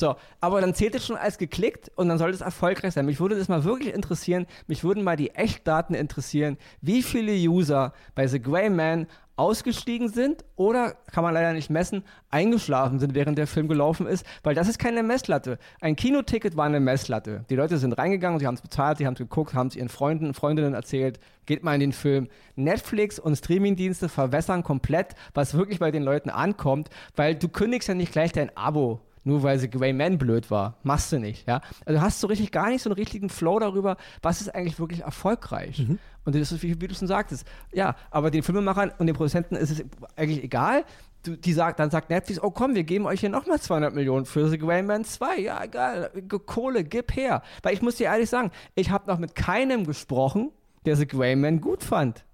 So, 0.00 0.16
aber 0.40 0.62
dann 0.62 0.74
zählt 0.74 0.94
es 0.94 1.06
schon 1.06 1.16
als 1.16 1.36
geklickt 1.36 1.92
und 1.94 2.08
dann 2.08 2.16
sollte 2.16 2.34
es 2.34 2.40
erfolgreich 2.40 2.94
sein. 2.94 3.04
Mich 3.04 3.20
würde 3.20 3.36
das 3.36 3.48
mal 3.48 3.64
wirklich 3.64 3.94
interessieren, 3.94 4.46
mich 4.66 4.82
würden 4.82 5.04
mal 5.04 5.16
die 5.16 5.30
Echtdaten 5.34 5.94
interessieren, 5.94 6.56
wie 6.80 7.02
viele 7.02 7.32
User 7.32 7.92
bei 8.14 8.26
The 8.26 8.40
Grey 8.40 8.70
Man 8.70 9.06
ausgestiegen 9.36 10.08
sind 10.08 10.44
oder, 10.56 10.96
kann 11.12 11.22
man 11.22 11.34
leider 11.34 11.52
nicht 11.52 11.68
messen, 11.68 12.02
eingeschlafen 12.30 12.98
sind, 12.98 13.14
während 13.14 13.36
der 13.36 13.46
Film 13.46 13.68
gelaufen 13.68 14.06
ist, 14.06 14.24
weil 14.42 14.54
das 14.54 14.68
ist 14.68 14.78
keine 14.78 15.02
Messlatte. 15.02 15.58
Ein 15.82 15.96
Kinoticket 15.96 16.56
war 16.56 16.66
eine 16.66 16.80
Messlatte. 16.80 17.44
Die 17.50 17.56
Leute 17.56 17.76
sind 17.76 17.92
reingegangen, 17.92 18.38
sie 18.38 18.46
haben 18.46 18.54
es 18.54 18.62
bezahlt, 18.62 18.98
sie 18.98 19.06
haben 19.06 19.14
es 19.14 19.18
geguckt, 19.18 19.52
haben 19.54 19.68
es 19.68 19.76
ihren 19.76 19.88
Freunden 19.90 20.26
und 20.26 20.34
Freundinnen 20.34 20.74
erzählt, 20.74 21.20
geht 21.44 21.62
mal 21.62 21.74
in 21.74 21.80
den 21.80 21.92
Film. 21.92 22.28
Netflix 22.56 23.18
und 23.18 23.36
Streamingdienste 23.36 24.08
verwässern 24.08 24.62
komplett, 24.62 25.14
was 25.34 25.54
wirklich 25.54 25.78
bei 25.78 25.90
den 25.90 26.02
Leuten 26.02 26.30
ankommt, 26.30 26.88
weil 27.16 27.34
du 27.34 27.48
kündigst 27.48 27.88
ja 27.88 27.94
nicht 27.94 28.12
gleich 28.12 28.32
dein 28.32 28.54
Abo 28.56 29.00
nur 29.30 29.44
weil 29.44 29.60
sie 29.60 29.70
Grey 29.70 29.92
Man 29.92 30.18
blöd 30.18 30.50
war. 30.50 30.76
Machst 30.82 31.12
du 31.12 31.20
nicht, 31.20 31.46
ja. 31.46 31.60
Also 31.86 32.00
hast 32.00 32.20
du 32.22 32.26
richtig 32.26 32.50
gar 32.50 32.68
nicht 32.68 32.82
so 32.82 32.90
einen 32.90 32.98
richtigen 32.98 33.28
Flow 33.28 33.60
darüber, 33.60 33.96
was 34.22 34.40
ist 34.40 34.52
eigentlich 34.52 34.80
wirklich 34.80 35.02
erfolgreich. 35.02 35.86
Und 36.24 36.34
das 36.34 36.50
ist, 36.50 36.62
wie, 36.64 36.80
wie 36.80 36.88
du 36.88 36.94
schon 36.94 37.06
sagtest. 37.06 37.46
Ja, 37.72 37.94
aber 38.10 38.32
den 38.32 38.42
Filmemachern 38.42 38.90
und 38.98 39.06
den 39.06 39.14
Produzenten 39.14 39.54
ist 39.54 39.70
es 39.70 39.84
eigentlich 40.16 40.42
egal. 40.42 40.84
Du, 41.22 41.36
die 41.36 41.52
sagt, 41.52 41.78
dann 41.78 41.90
sagt 41.90 42.10
Netflix, 42.10 42.42
oh 42.42 42.50
komm, 42.50 42.74
wir 42.74 42.82
geben 42.82 43.06
euch 43.06 43.20
hier 43.20 43.28
nochmal 43.28 43.60
200 43.60 43.94
Millionen 43.94 44.26
für 44.26 44.48
The 44.48 44.58
Grey 44.58 44.82
Man 44.82 45.04
2. 45.04 45.38
Ja, 45.38 45.62
egal, 45.62 46.10
Kohle, 46.46 46.82
gib 46.82 47.14
her. 47.14 47.42
Weil 47.62 47.74
ich 47.74 47.82
muss 47.82 47.96
dir 47.96 48.04
ehrlich 48.06 48.28
sagen, 48.28 48.50
ich 48.74 48.90
habe 48.90 49.08
noch 49.08 49.18
mit 49.18 49.36
keinem 49.36 49.86
gesprochen, 49.86 50.50
der 50.86 50.96
The 50.96 51.06
Grey 51.06 51.36
Man 51.36 51.60
gut 51.60 51.84
fand. 51.84 52.24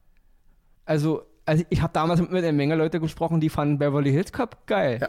Also, 0.87 1.25
also 1.45 1.63
ich 1.69 1.83
habe 1.83 1.93
damals 1.93 2.21
mit 2.21 2.33
einer 2.33 2.53
Menge 2.53 2.75
Leute 2.75 3.01
gesprochen, 3.01 3.41
die 3.41 3.51
fanden 3.51 3.79
Beverly 3.79 4.13
Hills 4.13 4.33
Cop 4.33 4.67
geil. 4.67 4.99
Ja. 5.03 5.09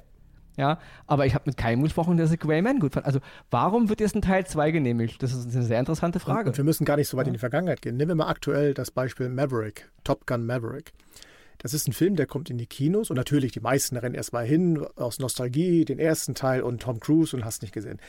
Ja, 0.58 0.80
aber 1.06 1.28
ich 1.28 1.36
habe 1.36 1.44
mit 1.46 1.56
keinem 1.56 1.84
gesprochen, 1.84 2.18
der 2.18 2.26
The 2.26 2.38
Grey 2.38 2.64
Man 2.64 2.80
gut 2.80 2.94
fand. 2.94 3.06
Also, 3.06 3.20
warum 3.52 3.90
wird 3.90 4.00
jetzt 4.00 4.16
ein 4.16 4.24
Teil 4.24 4.46
2 4.46 4.72
genehmigt? 4.72 5.22
Das 5.22 5.32
ist 5.32 5.56
eine 5.56 5.64
sehr 5.64 5.80
interessante 5.80 6.20
Frage. 6.20 6.50
Und 6.50 6.58
wir 6.58 6.64
müssen 6.64 6.84
gar 6.84 6.98
nicht 6.98 7.08
so 7.08 7.16
weit 7.16 7.28
in 7.28 7.34
die 7.34 7.40
Vergangenheit 7.40 7.84
gehen. 7.84 7.96
Nehmen 7.96 8.10
wir 8.10 8.16
mal 8.16 8.28
aktuell 8.28 8.74
das 8.74 8.90
Beispiel 8.90 9.30
Maverick, 9.30 9.90
Top 10.04 10.26
Gun 10.26 10.48
Maverick. 10.48 10.94
Das 11.60 11.76
ist 11.76 11.88
ein 11.88 11.94
Film, 11.94 12.16
der 12.16 12.26
kommt 12.26 12.50
in 12.50 12.58
die 12.58 12.66
Kinos 12.66 13.10
und 13.10 13.18
natürlich 13.18 13.52
die 13.52 13.60
meisten 13.60 13.98
rennen 13.98 14.16
erstmal 14.16 14.46
hin 14.46 14.84
aus 14.96 15.20
Nostalgie, 15.20 15.86
den 15.86 16.00
ersten 16.00 16.34
Teil 16.34 16.62
und 16.62 16.82
Tom 16.82 17.00
Cruise 17.00 17.36
und 17.36 17.46
hast 17.46 17.62
nicht 17.62 17.74
gesehen. 17.74 18.00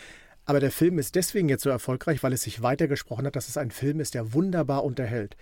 Aber 0.45 0.61
der 0.61 0.71
Film 0.71 0.99
ist 0.99 1.15
deswegen 1.15 1.51
jetzt 1.51 1.63
so 1.63 1.71
erfolgreich, 1.71 2.23
weil 2.23 2.33
es 2.33 2.43
sich 2.43 2.63
weitergesprochen 2.63 3.27
hat, 3.27 3.37
dass 3.37 3.49
es 3.49 3.59
ein 3.59 3.71
Film 3.71 4.01
ist, 4.01 4.15
der 4.15 4.33
wunderbar 4.33 4.85
unterhält. 4.85 5.37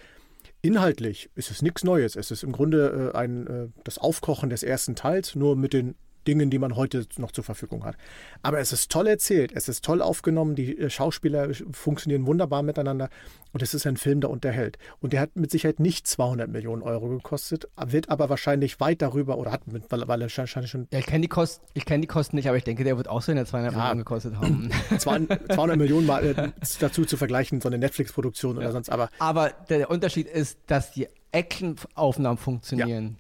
Inhaltlich 0.63 1.31
ist 1.37 1.53
es 1.53 1.63
nichts 1.63 1.85
Neues. 1.85 2.17
Es 2.17 2.33
ist 2.33 2.43
im 2.43 2.51
Grunde 2.51 3.13
äh, 3.15 3.17
ein, 3.17 3.47
äh, 3.47 3.69
das 3.85 3.99
Aufkochen 3.99 4.51
des 4.51 4.65
ersten 4.65 4.97
Teils, 4.97 5.37
nur 5.37 5.55
mit 5.55 5.73
den 5.73 5.95
Dingen, 6.27 6.51
die 6.51 6.59
man 6.59 6.77
heute 6.77 7.07
noch 7.17 7.33
zur 7.33 7.45
Verfügung 7.45 7.85
hat. 7.85 7.97
Aber 8.43 8.59
es 8.59 8.73
ist 8.73 8.91
toll 8.91 9.07
erzählt, 9.07 9.53
es 9.55 9.69
ist 9.69 9.85
toll 9.85 10.03
aufgenommen, 10.03 10.55
die 10.55 10.79
äh, 10.79 10.91
Schauspieler 10.91 11.49
funktionieren 11.73 12.27
wunderbar 12.27 12.63
miteinander 12.63 13.09
und 13.53 13.63
es 13.63 13.73
ist 13.75 13.87
ein 13.87 13.97
Film, 13.97 14.21
der 14.21 14.31
unterhält. 14.31 14.79
Und 15.01 15.13
der 15.13 15.21
hat 15.21 15.37
mit 15.37 15.51
Sicherheit 15.51 15.81
nicht 15.81 16.07
200 16.07 16.51
Millionen 16.51 16.83
Euro 16.83 17.09
gekostet, 17.09 17.69
wird 17.87 18.11
aber 18.11 18.29
wahrscheinlich 18.29 18.81
weit 18.81 19.01
darüber 19.03 19.39
oder 19.39 19.53
hat, 19.53 19.67
mit, 19.67 19.91
weil, 19.91 20.07
weil 20.09 20.21
er 20.21 20.31
wahrscheinlich 20.37 20.71
schon 20.71 20.89
ja, 20.91 20.99
ich 20.99 21.07
kenne 21.07 21.23
die, 21.23 21.29
Kost, 21.29 21.63
ich 21.75 21.85
kenn 21.85 22.01
die 22.01 22.07
Kosten 22.07 22.37
nicht, 22.37 22.49
aber 22.49 22.57
ich 22.57 22.65
denke, 22.65 22.85
der 22.85 22.97
wird 22.97 23.09
auch 23.09 23.23
so 23.23 23.33
in 23.33 23.37
der 23.37 23.47
200 23.47 23.73
Ja. 23.73 23.79
Millionen 23.79 23.99
gekostet 23.99 24.37
haben. 24.37 24.71
200 24.99 25.53
200 25.53 25.79
Millionen 25.79 26.07
mal 26.07 26.25
äh, 26.25 26.51
dazu 26.81 27.05
zu 27.05 27.17
vergleichen, 27.17 27.61
so 27.61 27.69
eine 27.69 27.79
Netflix-Produktion 27.79 28.59
oder 28.59 28.73
sonst. 28.73 28.91
Aber 28.91 29.09
aber 29.19 29.51
der 29.69 29.91
Unterschied 29.91 30.27
ist, 30.27 30.59
dass 30.67 30.93
die 30.93 31.09
Action-Aufnahmen 31.33 32.39
funktionieren. 32.39 33.17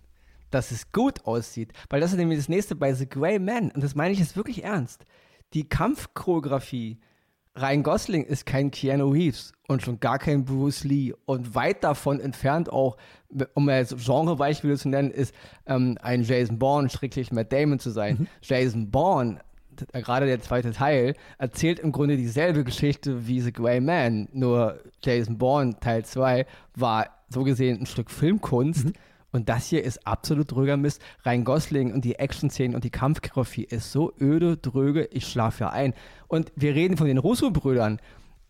Dass 0.57 0.71
es 0.71 0.91
gut 0.91 1.27
aussieht. 1.27 1.75
Weil 1.91 2.01
das 2.01 2.13
ist 2.13 2.17
nämlich 2.17 2.39
das 2.39 2.49
nächste 2.49 2.75
bei 2.75 2.95
The 2.95 3.07
Grey 3.07 3.39
Man. 3.39 3.71
Und 3.73 3.85
das 3.85 3.95
meine 3.95 4.15
ich 4.15 4.21
jetzt 4.21 4.37
wirklich 4.37 4.65
ernst. 4.65 5.05
Die 5.53 5.69
Kampfchoreografie. 5.69 6.99
Ryan 7.59 7.83
Gosling 7.83 8.25
ist 8.25 8.47
kein 8.47 8.71
Keanu 8.71 9.11
Reeves 9.11 9.53
und 9.69 9.83
schon 9.83 10.01
gar 10.01 10.19
kein 10.19 10.47
Bruce 10.47 10.85
Lee 10.85 11.13
und 11.27 11.55
weit 11.55 11.85
davon 11.85 12.21
entfernt 12.21 12.71
auch, 12.71 12.97
um 13.55 13.69
jetzt 13.69 13.97
Genrebeispiele 14.03 14.77
zu 14.77 14.89
nennen, 14.89 15.11
ist 15.11 15.35
ähm, 15.67 15.99
ein 16.03 16.23
Jason 16.23 16.59
Bourne, 16.59 16.89
schrecklich 16.89 17.33
Matt 17.33 17.53
Damon 17.53 17.79
zu 17.79 17.91
sein. 17.91 18.29
Jason 18.43 18.91
Bourne 18.91 19.41
äh, 19.93 20.01
gerade 20.01 20.27
der 20.27 20.41
zweite 20.41 20.73
Teil 20.73 21.15
erzählt 21.39 21.81
im 21.81 21.93
Grunde 21.93 22.17
dieselbe 22.17 22.65
Geschichte 22.65 23.27
wie 23.27 23.41
The 23.41 23.53
Grey 23.53 23.81
Man, 23.81 24.29
nur 24.33 24.81
Jason 25.03 25.39
Bourne 25.39 25.79
Teil 25.81 26.05
2 26.05 26.47
war 26.75 27.09
so 27.29 27.45
gesehen 27.45 27.81
ein 27.81 27.87
Stück 27.87 28.11
Filmkunst. 28.11 28.87
Mhm. 28.87 28.93
Und 29.37 29.51
das 29.51 29.67
hier 29.69 29.85
ist 29.85 30.07
absolut 30.07 30.51
dröger 30.51 30.79
Mist. 30.79 31.03
Rein 31.23 31.45
Gosling 31.45 31.93
und 31.93 32.07
die 32.07 32.15
Action-Szenen 32.15 32.75
und 32.75 32.85
die 32.85 32.91
Kampfchoreografie 32.91 33.65
ist 33.65 33.93
so 33.93 34.13
öde, 34.19 34.57
dröge, 34.57 35.09
ich 35.13 35.29
schlafe 35.29 35.65
ja 35.65 35.71
ein. 35.71 35.93
Und 36.27 36.51
wir 36.57 36.75
reden 36.75 36.97
von 36.97 37.07
den 37.07 37.19
Russo-Brüdern. 37.19 38.01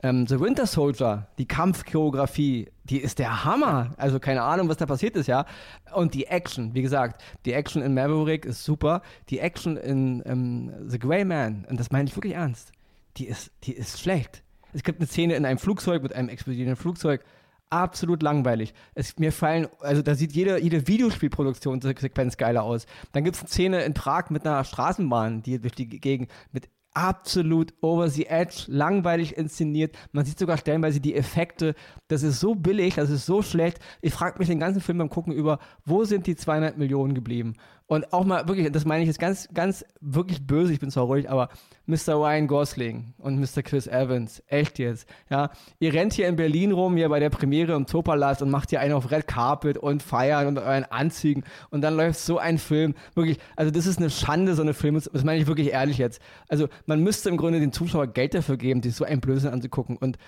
Ähm, 0.03 0.29
The 0.29 0.39
Winter 0.39 0.67
Soldier, 0.67 1.27
die 1.39 1.49
Kampfchoreografie, 1.49 2.69
die 2.85 2.99
ist 2.99 3.19
der 3.19 3.45
Hammer. 3.45 3.95
Also 3.97 4.21
keine 4.21 4.43
Ahnung, 4.43 4.69
was 4.69 4.77
da 4.77 4.87
passiert 4.87 5.17
ist, 5.17 5.27
ja. 5.27 5.45
Und 5.93 6.15
die 6.15 6.27
Action, 6.27 6.73
wie 6.75 6.83
gesagt, 6.83 7.21
die 7.47 7.53
Action 7.53 7.83
in 7.83 7.93
Maverick 7.93 8.45
ist 8.45 8.63
super. 8.63 9.03
Die 9.29 9.41
Action 9.41 9.77
in 9.77 10.23
ähm, 10.25 10.73
The 10.87 11.01
Grey 11.01 11.25
Man, 11.25 11.67
und 11.69 11.81
das 11.81 11.91
meine 11.91 12.09
ich 12.09 12.17
wirklich 12.17 12.35
ernst, 12.35 12.71
die 13.17 13.27
ist, 13.27 13.51
die 13.65 13.73
ist 13.73 13.99
schlecht. 13.99 14.45
Es 14.73 14.85
gibt 14.85 15.01
eine 15.01 15.09
Szene 15.09 15.35
in 15.35 15.45
einem 15.45 15.59
Flugzeug 15.59 16.05
mit 16.05 16.15
einem 16.15 16.29
explodierenden 16.29 16.77
Flugzeug. 16.77 17.25
Absolut 17.69 18.23
langweilig. 18.23 18.75
Es, 18.95 19.19
mir 19.19 19.33
fallen, 19.33 19.67
also 19.81 20.01
da 20.01 20.15
sieht 20.15 20.33
jede, 20.33 20.61
jede 20.63 20.87
Videospielproduktionssequenz 20.87 22.37
geiler 22.37 22.63
aus. 22.63 22.87
Dann 23.13 23.25
gibt 23.25 23.37
es 23.37 23.43
eine 23.43 23.49
Szene 23.49 23.83
in 23.83 23.95
Prag 23.95 24.31
mit 24.31 24.47
einer 24.47 24.63
Straßenbahn, 24.63 25.43
die 25.43 25.61
durch 25.61 25.75
die 25.75 25.89
Gegend 25.89 26.31
mit 26.53 26.69
absolut 26.97 27.75
over 27.83 28.09
the 28.09 28.27
edge, 28.27 28.65
langweilig 28.69 29.37
inszeniert. 29.37 29.95
Man 30.13 30.25
sieht 30.25 30.39
sogar 30.39 30.57
stellenweise 30.57 30.99
die 30.99 31.15
Effekte. 31.15 31.75
Das 32.09 32.23
ist 32.23 32.41
so 32.41 32.55
billig, 32.55 32.95
das 32.95 33.11
ist 33.11 33.27
so 33.27 33.43
schlecht. 33.43 33.81
Ich 34.01 34.15
frage 34.15 34.39
mich 34.39 34.49
den 34.49 34.61
ganzen 34.61 34.81
Film 34.81 34.99
beim 34.99 35.11
Gucken 35.11 35.35
über, 35.35 35.59
wo 35.85 36.05
sind 36.05 36.27
die 36.27 36.37
200 36.37 36.79
Millionen 36.79 37.15
geblieben? 37.15 37.55
Und 37.89 38.13
auch 38.13 38.25
mal 38.25 38.49
wirklich, 38.49 38.71
das 38.73 38.85
meine 38.85 39.03
ich 39.03 39.07
jetzt 39.07 39.21
ganz, 39.21 39.49
ganz 39.55 39.85
wirklich 40.01 40.45
böse, 40.45 40.73
ich 40.73 40.81
bin 40.81 40.91
zwar 40.91 41.05
ruhig, 41.05 41.31
aber 41.31 41.49
Mr. 41.87 42.15
Ryan 42.15 42.49
Gosling 42.49 43.15
und 43.19 43.39
Mr. 43.39 43.63
Chris 43.63 43.87
Evans, 43.87 44.43
echt 44.49 44.81
jetzt, 44.81 45.09
ja. 45.31 45.51
Ihr 45.79 45.93
rennt 45.93 46.13
hier 46.13 46.27
in 46.27 46.35
Berlin 46.35 46.73
rum, 46.73 46.97
hier 46.97 47.09
bei 47.09 47.21
der 47.21 47.31
Premiere 47.31 47.75
im 47.75 47.87
Zoopalast 47.87 48.43
und 48.43 48.51
macht 48.51 48.71
hier 48.71 48.81
einen 48.81 48.93
auf 48.93 49.13
Red 49.13 49.29
Carpet 49.29 49.79
und 49.79 50.03
feiern 50.03 50.49
und 50.49 50.59
euren 50.59 50.83
Anzügen 50.85 51.45
und 51.71 51.81
dann 51.81 51.95
läuft 51.97 52.19
so 52.19 52.39
ein 52.39 52.59
Film, 52.59 52.95
wirklich, 53.15 53.39
also 53.55 53.71
das 53.71 53.87
ist 53.87 53.99
eine 53.99 54.11
Schande, 54.11 54.57
so 54.57 54.63
eine 54.63 54.75
Film, 54.75 54.95
das 54.97 55.25
meine 55.25 55.41
ich 55.41 55.47
wirklich 55.47 55.69
ehrlich 55.69 55.99
jetzt. 55.99 56.21
Also 56.49 56.67
man 56.87 57.05
müsste 57.05 57.29
im 57.29 57.37
Grunde 57.37 57.61
den 57.61 57.73
Zuschauer 57.73 58.09
Geld 58.09 58.35
dafür 58.35 58.57
geben, 58.57 58.83
sich 58.83 58.97
so 58.97 59.05
einen 59.05 59.21
Blödsinn 59.21 59.51
anzugucken 59.51 59.97
und 59.97 60.19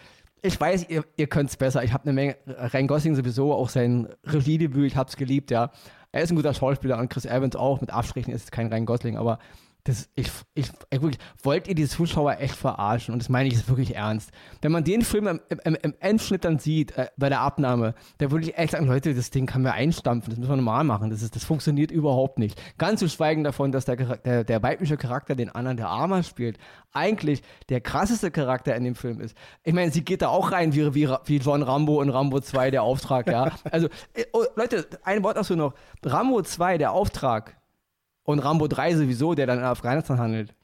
ich 0.43 0.61
weiß, 0.61 0.89
ihr, 0.89 1.05
ihr 1.17 1.27
könnt 1.27 1.51
es 1.51 1.57
besser. 1.57 1.83
Ich 1.83 1.93
habe 1.93 2.05
eine 2.05 2.13
Menge, 2.13 2.37
Ryan 2.47 2.87
Gosling 2.87 3.17
sowieso, 3.17 3.53
auch 3.53 3.69
sein 3.69 4.09
Regiedebüt, 4.25 4.87
ich 4.87 4.97
habe 4.97 5.09
es 5.09 5.17
geliebt, 5.17 5.51
ja. 5.51 5.73
Er 6.13 6.23
ist 6.23 6.31
ein 6.31 6.37
guter 6.37 6.55
Schauspieler 6.55 6.99
und 6.99 7.11
Chris 7.11 7.27
Evans 7.27 7.57
auch. 7.57 7.81
Mit 7.81 7.91
Abstrichen 7.91 8.33
ist 8.33 8.45
es 8.45 8.51
kein 8.51 8.69
Ryan 8.73 8.87
Gosling, 8.87 9.17
aber 9.17 9.39
das, 9.89 10.11
ich, 10.15 10.31
ich, 10.53 10.71
ich, 10.91 11.01
wirklich, 11.01 11.19
wollt 11.43 11.67
ihr 11.67 11.75
die 11.75 11.89
Zuschauer 11.89 12.37
echt 12.41 12.55
verarschen? 12.55 13.15
Und 13.15 13.23
das 13.23 13.31
meine 13.31 13.49
ich 13.49 13.55
jetzt 13.55 13.71
wirklich 13.71 13.97
ernst. 13.97 14.31
Wenn 14.61 14.71
man 14.71 14.85
den 14.85 15.01
Film 15.01 15.27
im, 15.27 15.41
im, 15.65 15.77
im 15.77 15.95
Endschnitt 15.99 16.45
dann 16.45 16.59
sieht, 16.59 16.95
äh, 16.99 17.09
bei 17.17 17.31
der 17.31 17.41
Abnahme, 17.41 17.95
da 18.19 18.31
würde 18.31 18.45
ich 18.45 18.59
echt 18.59 18.73
sagen, 18.73 18.87
Leute, 18.87 19.15
das 19.15 19.31
Ding 19.31 19.47
kann 19.47 19.63
man 19.63 19.73
einstampfen, 19.73 20.29
das 20.29 20.39
müssen 20.39 20.51
wir 20.51 20.57
normal 20.57 20.85
machen. 20.85 21.09
Das, 21.09 21.23
ist, 21.23 21.35
das 21.35 21.45
funktioniert 21.45 21.91
überhaupt 21.91 22.39
nicht. 22.39 22.61
Ganz 22.77 23.01
zu 23.01 23.09
schweigen 23.09 23.45
davon, 23.45 23.73
dass 23.73 23.87
der, 23.87 23.97
der, 23.97 24.45
der 24.45 24.63
weibliche 24.63 24.99
Charakter 24.99 25.35
den 25.35 25.49
anderen 25.49 25.79
der 25.79 25.89
Armer 25.89 26.23
spielt, 26.23 26.59
eigentlich 26.93 27.43
der 27.71 27.81
krasseste 27.81 28.31
Charakter 28.31 28.77
in 28.77 28.85
dem 28.85 28.95
Film 28.95 29.23
ist. 29.23 29.35
Ich 29.65 29.73
meine, 29.73 29.91
sie 29.91 30.05
geht 30.05 30.21
da 30.21 30.29
auch 30.29 30.53
rein 30.53 30.75
wie, 30.75 30.95
wie, 30.95 31.09
wie 31.25 31.39
John 31.39 31.63
Rambo 31.63 32.03
in 32.03 32.11
Rambo 32.11 32.41
2, 32.41 32.71
der 32.71 32.83
Auftrag, 32.83 33.27
ja. 33.27 33.53
Also, 33.71 33.89
äh, 34.13 34.25
oh, 34.33 34.45
Leute, 34.55 34.87
ein 35.03 35.25
Wort 35.25 35.39
dazu 35.39 35.57
noch. 35.57 35.73
Rambo 36.05 36.43
2, 36.43 36.77
der 36.77 36.93
Auftrag, 36.93 37.57
und 38.29 38.41
Rambo 38.41 38.69
3 38.69 38.95
sowieso, 38.95 39.35
der 39.35 39.47
dann 39.47 39.61
in 39.61 39.65
Afghanistan 39.65 40.19
handelt, 40.19 40.55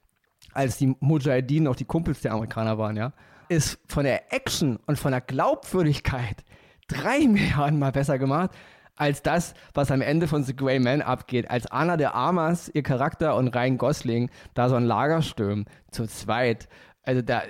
als 0.52 0.76
die 0.76 0.94
Mujahideen 1.00 1.64
noch 1.64 1.76
die 1.76 1.86
Kumpels 1.86 2.20
der 2.20 2.32
Amerikaner 2.32 2.76
waren, 2.76 2.94
ja, 2.94 3.14
ist 3.48 3.78
von 3.88 4.04
der 4.04 4.34
Action 4.34 4.78
und 4.86 4.98
von 4.98 5.12
der 5.12 5.22
Glaubwürdigkeit 5.22 6.44
drei 6.88 7.20
Milliarden 7.26 7.78
mal 7.78 7.90
besser 7.90 8.18
gemacht 8.18 8.50
als 8.96 9.22
das, 9.22 9.54
was 9.72 9.90
am 9.90 10.02
Ende 10.02 10.28
von 10.28 10.44
The 10.44 10.54
Grey 10.54 10.78
Man 10.78 11.00
abgeht. 11.00 11.50
Als 11.50 11.66
Anna 11.66 11.96
de 11.96 12.08
Armas, 12.08 12.70
ihr 12.74 12.82
Charakter 12.82 13.34
und 13.34 13.48
Ryan 13.48 13.78
Gosling 13.78 14.30
da 14.52 14.68
so 14.68 14.74
ein 14.74 14.84
Lager 14.84 15.22
stürmen, 15.22 15.64
zu 15.90 16.06
zweit 16.06 16.68
also 17.04 17.22
da, 17.22 17.42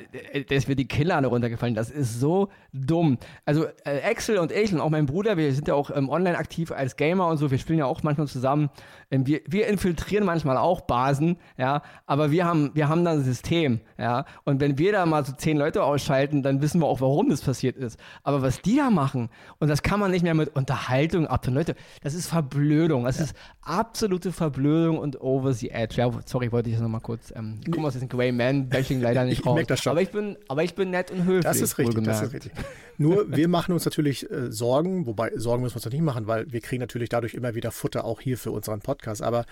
da 0.49 0.55
ist 0.55 0.69
mir 0.69 0.77
die 0.77 0.89
Killer 0.89 1.25
runtergefallen. 1.25 1.75
Das 1.75 1.91
ist 1.91 2.21
so 2.21 2.49
dumm. 2.73 3.19
Also 3.45 3.67
äh, 3.85 4.03
Axel 4.05 4.39
und 4.39 4.53
ich 4.53 4.73
und 4.73 4.81
auch 4.81 4.91
mein 4.91 5.07
Bruder, 5.07 5.37
wir 5.37 5.53
sind 5.53 5.69
ja 5.69 5.75
auch 5.75 5.91
ähm, 5.95 6.09
online 6.09 6.37
aktiv 6.37 6.73
als 6.73 6.97
Gamer 6.97 7.29
und 7.29 7.37
so. 7.37 7.51
Wir 7.51 7.59
spielen 7.59 7.79
ja 7.79 7.87
auch 7.87 8.03
manchmal 8.03 8.27
zusammen. 8.27 8.71
Ähm, 9.11 9.27
wir, 9.27 9.41
wir 9.47 9.69
infiltrieren 9.69 10.25
manchmal 10.25 10.57
auch 10.57 10.81
Basen, 10.83 11.37
ja. 11.57 11.83
Aber 12.07 12.31
wir 12.31 12.45
haben, 12.45 12.71
wir 12.75 12.89
haben 12.89 13.05
da 13.05 13.13
ein 13.13 13.23
System, 13.23 13.81
ja. 13.99 14.25
Und 14.45 14.61
wenn 14.61 14.79
wir 14.79 14.93
da 14.93 15.07
mal 15.07 15.25
so 15.25 15.33
zehn 15.33 15.57
Leute 15.57 15.85
ausschalten, 15.85 16.43
dann 16.43 16.61
wissen 16.61 16.81
wir 16.81 16.87
auch, 16.87 17.01
warum 17.01 17.31
das 17.31 17.43
passiert 17.43 17.77
ist. 17.77 17.99
Aber 18.23 18.43
was 18.43 18.61
die 18.61 18.77
da 18.77 18.91
machen, 18.91 19.29
und 19.59 19.69
das 19.69 19.83
kann 19.83 20.01
man 20.01 20.11
nicht 20.11 20.23
mehr 20.23 20.35
mit 20.35 20.55
Unterhaltung 20.57 21.27
abtun. 21.27 21.55
Leute, 21.55 21.77
das 22.03 22.15
ist 22.15 22.27
Verblödung. 22.27 23.05
Das 23.05 23.19
ja. 23.19 23.25
ist 23.25 23.37
absolute 23.63 24.33
Verblödung 24.33 24.99
und 24.99 25.21
over 25.21 25.53
the 25.53 25.71
edge. 25.71 25.97
Ja, 25.97 26.11
sorry, 26.27 26.51
wollte 26.51 26.71
ich 26.71 26.75
das 26.75 26.83
nochmal 26.83 27.01
kurz. 27.01 27.33
Ähm, 27.37 27.61
mal, 27.77 27.85
das 27.85 27.97
ist 27.97 28.03
ein 28.03 28.09
Grey 28.09 28.33
Man-Bashing 28.33 29.01
leider 29.01 29.25
nicht 29.25 29.44
ich 29.51 29.55
merke 29.55 29.67
das 29.67 29.83
schon. 29.83 29.91
Aber 29.93 30.03
ich, 30.03 30.11
bin, 30.11 30.37
aber 30.49 30.65
ich 30.65 30.75
bin 30.75 30.91
nett 30.91 31.11
und 31.11 31.25
höflich. 31.25 31.45
Das 31.45 31.61
ist 31.61 31.79
richtig, 31.79 32.05
das 32.05 32.23
ist 32.23 32.33
richtig. 32.33 32.53
Nur 32.99 33.35
wir 33.35 33.49
machen 33.49 33.73
uns 33.73 33.85
natürlich 33.85 34.31
äh, 34.31 34.51
Sorgen, 34.51 35.07
wobei 35.07 35.33
Sorgen 35.37 35.63
müssen 35.63 35.75
wir 35.75 35.85
uns 35.85 35.93
nicht 35.93 36.03
machen, 36.03 36.27
weil 36.27 36.51
wir 36.53 36.61
kriegen 36.61 36.81
natürlich 36.81 37.09
dadurch 37.09 37.35
immer 37.35 37.55
wieder 37.55 37.71
Futter 37.71 38.05
auch 38.05 38.21
hier 38.21 38.39
für 38.39 38.51
unseren 38.51 38.81
Podcast. 38.81 39.23
Aber 39.23 39.45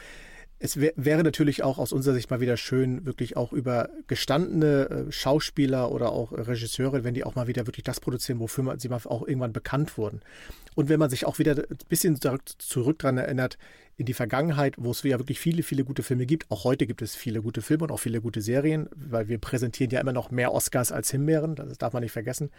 es 0.62 0.78
wär, 0.78 0.92
wäre 0.94 1.24
natürlich 1.24 1.64
auch 1.64 1.78
aus 1.78 1.92
unserer 1.92 2.14
Sicht 2.14 2.30
mal 2.30 2.40
wieder 2.40 2.56
schön, 2.56 3.04
wirklich 3.04 3.36
auch 3.36 3.52
über 3.52 3.90
gestandene 4.06 5.06
äh, 5.08 5.12
Schauspieler 5.12 5.90
oder 5.90 6.12
auch 6.12 6.30
Regisseure, 6.32 7.02
wenn 7.02 7.14
die 7.14 7.24
auch 7.24 7.34
mal 7.34 7.48
wieder 7.48 7.66
wirklich 7.66 7.84
das 7.84 7.98
produzieren, 7.98 8.38
wofür 8.38 8.62
man, 8.62 8.78
sie 8.78 8.88
mal 8.88 9.00
auch 9.04 9.26
irgendwann 9.26 9.52
bekannt 9.52 9.98
wurden. 9.98 10.20
Und 10.74 10.88
wenn 10.88 11.00
man 11.00 11.10
sich 11.10 11.26
auch 11.26 11.40
wieder 11.40 11.56
ein 11.56 11.78
bisschen 11.88 12.18
zurück 12.58 13.00
daran 13.00 13.18
erinnert, 13.18 13.58
in 13.96 14.06
die 14.06 14.14
Vergangenheit, 14.14 14.74
wo 14.78 14.90
es 14.90 15.02
ja 15.02 15.18
wirklich 15.18 15.38
viele, 15.38 15.62
viele 15.62 15.84
gute 15.84 16.02
Filme 16.02 16.26
gibt. 16.26 16.50
Auch 16.50 16.64
heute 16.64 16.86
gibt 16.86 17.02
es 17.02 17.14
viele 17.14 17.42
gute 17.42 17.62
Filme 17.62 17.84
und 17.84 17.92
auch 17.92 18.00
viele 18.00 18.20
gute 18.20 18.40
Serien, 18.40 18.88
weil 18.94 19.28
wir 19.28 19.38
präsentieren 19.38 19.90
ja 19.90 20.00
immer 20.00 20.12
noch 20.12 20.30
mehr 20.30 20.52
Oscars 20.52 20.92
als 20.92 21.10
Himbeeren, 21.10 21.54
das 21.54 21.78
darf 21.78 21.92
man 21.92 22.02
nicht 22.02 22.12
vergessen. 22.12 22.50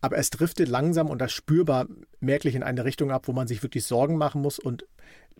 Aber 0.00 0.18
es 0.18 0.30
driftet 0.30 0.68
langsam 0.68 1.08
und 1.08 1.20
das 1.20 1.32
spürbar 1.32 1.86
merklich 2.20 2.54
in 2.54 2.62
eine 2.62 2.84
Richtung 2.84 3.10
ab, 3.10 3.28
wo 3.28 3.32
man 3.32 3.46
sich 3.46 3.62
wirklich 3.62 3.84
Sorgen 3.84 4.18
machen 4.18 4.42
muss. 4.42 4.58
Und 4.58 4.86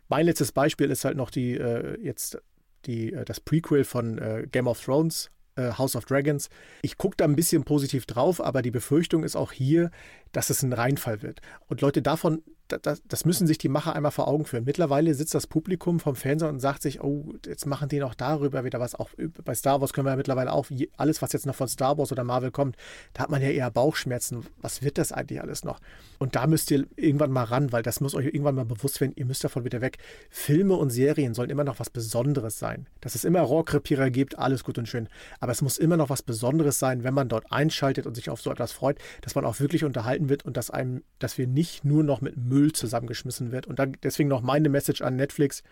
mein 0.09 0.27
letztes 0.27 0.53
Beispiel 0.53 0.91
ist 0.91 1.05
halt 1.05 1.17
noch 1.17 1.31
die 1.31 1.55
äh, 1.55 2.01
jetzt 2.01 2.39
die, 2.87 3.13
äh, 3.13 3.25
das 3.25 3.41
Prequel 3.41 3.85
von 3.85 4.19
äh, 4.19 4.47
Game 4.51 4.67
of 4.67 4.83
Thrones, 4.83 5.31
äh, 5.57 5.73
House 5.73 5.97
of 5.97 6.05
Dragons. 6.05 6.49
Ich 6.83 6.97
gucke 6.97 7.17
da 7.17 7.25
ein 7.25 7.37
bisschen 7.37 7.65
positiv 7.65 8.07
drauf, 8.07 8.41
aber 8.41 8.63
die 8.63 8.71
Befürchtung 8.71 9.25
ist 9.25 9.37
auch 9.37 9.53
hier, 9.53 9.91
dass 10.33 10.51
es 10.51 10.63
ein 10.63 10.73
Reinfall 10.73 11.23
wird. 11.23 11.41
Und 11.67 11.81
Leute, 11.81 12.03
davon 12.03 12.43
das, 12.69 13.03
das, 13.07 13.25
müssen 13.25 13.47
sich 13.47 13.59
die 13.59 13.69
Macher 13.69 13.95
einmal 13.95 14.13
vor 14.13 14.29
Augen 14.29 14.45
führen. 14.45 14.65
Mittlerweile 14.65 15.15
sitzt 15.15 15.35
das 15.35 15.47
Publikum 15.47 16.01
vom 16.01 16.17
Fernseher 16.17 16.49
und 16.49 16.61
sagt 16.61 16.83
sich, 16.83 17.03
oh, 17.03 17.35
jetzt 17.45 17.67
machen 17.67 17.89
die 17.89 17.99
noch 17.99 18.15
darüber 18.15 18.65
wieder 18.65 18.81
was. 18.81 18.95
Auch 18.95 19.11
bei 19.45 19.55
Star 19.55 19.81
Wars 19.81 19.93
können 19.93 20.07
wir 20.07 20.11
ja 20.11 20.17
mittlerweile 20.17 20.53
auch, 20.53 20.67
alles, 20.97 21.23
was 21.23 21.33
jetzt 21.33 21.47
noch 21.47 21.55
von 21.55 21.69
Star 21.69 21.97
Wars 21.99 22.13
oder 22.13 22.25
Marvel 22.25 22.51
kommt, 22.51 22.77
da 23.15 23.23
hat 23.23 23.31
man 23.31 23.43
ja 23.43 23.51
eher 23.51 23.71
Bauchschmerzen. 23.71 24.47
Was 24.61 24.83
wird 24.83 24.99
das 24.99 25.13
eigentlich 25.13 25.41
alles 25.41 25.65
noch? 25.65 25.81
Und 26.19 26.35
da 26.35 26.47
müsst 26.47 26.71
ihr 26.71 26.87
irgendwann 26.97 27.31
mal 27.31 27.45
ran, 27.45 27.73
weil 27.73 27.83
das 27.83 28.01
muss 28.01 28.15
euch 28.15 28.27
irgendwann 28.27 28.55
mal 28.55 28.65
bewusst 28.65 29.01
werden, 29.01 29.13
ihr 29.17 29.27
müsst 29.27 29.45
davon 29.45 29.65
wieder 29.65 29.81
weg. 29.81 29.99
Filme 30.31 30.75
und 30.75 30.91
Serien 30.91 31.35
sollen 31.35 31.51
immer 31.51 31.65
noch 31.65 31.79
was 31.79 31.91
Besonderes 31.91 32.59
sein. 32.59 32.87
Dass 33.01 33.15
es 33.15 33.25
immer 33.25 33.41
Rohrkrepierer 33.41 34.11
gibt, 34.11 34.39
alles 34.39 34.65
gut 34.65 34.79
und 34.79 34.89
schön. 34.89 35.09
Aber 35.41 35.53
es 35.53 35.63
muss 35.63 35.79
immer 35.79 35.97
noch 35.97 36.11
was 36.11 36.23
Besonderes 36.23 36.79
sein, 36.79 37.05
wenn 37.05 37.15
man 37.15 37.29
dort 37.29 37.53
einschaltet 37.53 38.07
und 38.07 38.15
sich 38.15 38.31
auf 38.31 38.41
so 38.41 38.51
etwas 38.51 38.73
freut, 38.73 38.99
dass 39.21 39.35
man 39.35 39.45
auch 39.45 39.61
wirklich 39.61 39.85
unterhalten 39.85 40.29
wird 40.29 40.45
und 40.45 40.57
dass 40.57 40.71
einem, 40.71 41.03
dass 41.19 41.39
wir 41.39 41.47
nicht 41.47 41.85
nur 41.85 42.03
noch 42.03 42.21
mit 42.21 42.37
Müll 42.37 42.56
Müll 42.57 42.73
zusammengeschmissen 42.73 43.53
wird. 43.53 43.67
Und 43.67 43.79
dann 43.79 43.97
deswegen 44.03 44.29
noch 44.29 44.41
meine 44.41 44.69
Message 44.69 45.03
an 45.03 45.17
Netflix: 45.17 45.63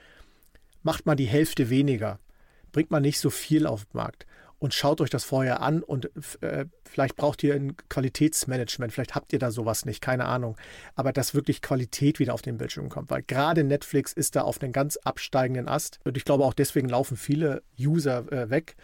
Macht 0.83 1.07
mal 1.07 1.17
die 1.17 1.25
Hälfte 1.25 1.71
weniger. 1.71 2.19
Bringt 2.73 2.91
mal 2.91 3.01
nicht 3.01 3.21
so 3.21 3.31
viel 3.31 3.67
auf 3.67 3.85
den 3.87 3.97
Markt. 3.97 4.27
Und 4.59 4.73
schaut 4.73 5.01
euch 5.01 5.11
das 5.11 5.25
vorher 5.25 5.61
an 5.61 5.83
und 5.83 6.11
äh, 6.41 6.65
vielleicht 6.85 7.17
braucht 7.17 7.43
ihr 7.43 7.55
ein 7.55 7.77
Qualitätsmanagement, 7.91 8.95
vielleicht 8.95 9.15
habt 9.15 9.33
ihr 9.35 9.39
da 9.39 9.51
sowas 9.51 9.85
nicht, 9.85 10.01
keine 10.01 10.25
Ahnung. 10.25 10.57
Aber 10.95 11.13
dass 11.13 11.35
wirklich 11.35 11.61
Qualität 11.61 12.19
wieder 12.19 12.33
auf 12.33 12.41
den 12.41 12.57
Bildschirm 12.57 12.89
kommt, 12.89 13.11
weil 13.11 13.23
gerade 13.23 13.63
Netflix 13.63 14.15
ist 14.15 14.37
da 14.37 14.43
auf 14.43 14.63
einem 14.63 14.73
ganz 14.73 14.97
absteigenden 14.97 15.69
Ast. 15.69 16.01
Und 16.05 16.17
ich 16.17 16.25
glaube 16.25 16.45
auch 16.45 16.55
deswegen 16.55 16.89
laufen 16.89 17.19
viele 17.19 17.63
User 17.79 18.33
äh, 18.33 18.49
weg 18.49 18.77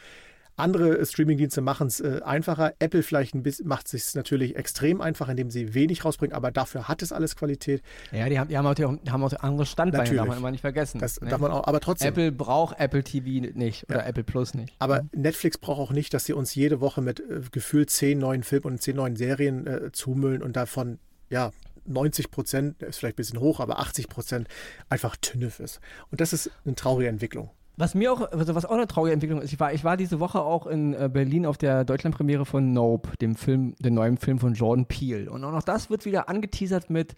andere 0.61 1.05
Streamingdienste 1.05 1.61
machen 1.61 1.87
es 1.87 2.01
äh, 2.01 2.21
einfacher. 2.25 2.75
Apple 2.79 3.03
vielleicht 3.03 3.35
ein 3.35 3.43
bisschen, 3.43 3.67
macht 3.67 3.87
es 3.87 4.07
sich 4.07 4.15
natürlich 4.15 4.57
extrem 4.57 5.01
einfach, 5.01 5.29
indem 5.29 5.51
sie 5.51 5.75
wenig 5.75 6.05
rausbringen, 6.05 6.35
aber 6.35 6.51
dafür 6.51 6.89
hat 6.89 7.03
es 7.03 7.13
alles 7.13 7.37
Qualität. 7.37 7.83
Ja, 8.13 8.29
die 8.29 8.39
haben, 8.39 8.49
die 8.49 8.57
haben, 8.57 8.67
auch, 8.67 8.75
die 8.75 8.85
haben 8.85 9.23
auch 9.23 9.33
andere 9.41 9.67
Standbeine, 9.67 10.05
natürlich. 10.05 10.19
darf 10.19 10.29
man 10.29 10.39
immer 10.39 10.51
nicht 10.51 10.61
vergessen. 10.61 10.99
Das 10.99 11.21
ne? 11.21 11.29
darf 11.29 11.41
man 11.41 11.51
auch, 11.51 11.67
aber 11.67 11.81
trotzdem. 11.81 12.09
Apple 12.09 12.33
braucht 12.33 12.79
Apple 12.79 13.03
TV 13.03 13.51
nicht 13.57 13.89
oder 13.89 14.01
ja. 14.01 14.07
Apple 14.07 14.25
Plus 14.25 14.55
nicht. 14.55 14.75
Aber 14.79 15.03
mhm. 15.03 15.09
Netflix 15.23 15.59
braucht 15.59 15.81
auch 15.81 15.93
nicht, 15.93 16.15
dass 16.15 16.25
sie 16.25 16.33
uns 16.33 16.55
jede 16.55 16.81
Woche 16.81 17.01
mit 17.01 17.21
äh, 17.21 17.41
gefühlt 17.51 17.91
zehn 17.91 18.19
neuen 18.19 18.43
Filmen 18.43 18.67
und 18.67 18.83
zehn 18.83 18.97
neuen 18.97 19.17
Serien 19.17 19.67
äh, 19.67 19.93
zumüllen 19.93 20.43
und 20.43 20.57
davon, 20.57 20.99
ja, 21.29 21.51
90 21.87 22.31
Prozent, 22.31 22.83
ist 22.83 22.99
vielleicht 22.99 23.15
ein 23.15 23.17
bisschen 23.17 23.41
hoch, 23.41 23.61
aber 23.61 23.81
80 23.81 24.09
Prozent 24.09 24.49
einfach 24.89 25.17
Tünnef 25.17 25.61
ist. 25.61 25.81
Und 26.11 26.21
das 26.21 26.33
ist 26.33 26.51
eine 26.65 26.75
traurige 26.75 27.09
Entwicklung 27.09 27.51
Was 27.81 27.95
mir 27.95 28.13
auch, 28.13 28.31
also 28.31 28.55
was 28.55 28.67
auch 28.67 28.73
eine 28.73 28.87
traurige 28.87 29.15
Entwicklung 29.15 29.41
ist, 29.41 29.55
ich 29.55 29.59
war, 29.59 29.73
ich 29.73 29.85
war 29.85 29.97
diese 29.97 30.21
Woche 30.21 30.43
auch 30.43 30.67
in 30.67 30.93
äh, 30.93 31.09
Berlin 31.11 31.47
auf 31.47 31.57
der 31.57 31.83
Deutschlandpremiere 31.85 32.45
von 32.45 32.75
Nope, 32.75 33.17
dem 33.23 33.37
Film, 33.37 33.75
dem 33.79 33.95
neuen 33.95 34.19
Film 34.19 34.39
von 34.39 34.53
Jordan 34.53 34.85
Peele. 34.85 35.31
Und 35.31 35.43
auch 35.45 35.51
noch 35.51 35.63
das 35.63 35.89
wird 35.89 36.05
wieder 36.05 36.29
angeteasert 36.29 36.91
mit 36.91 37.15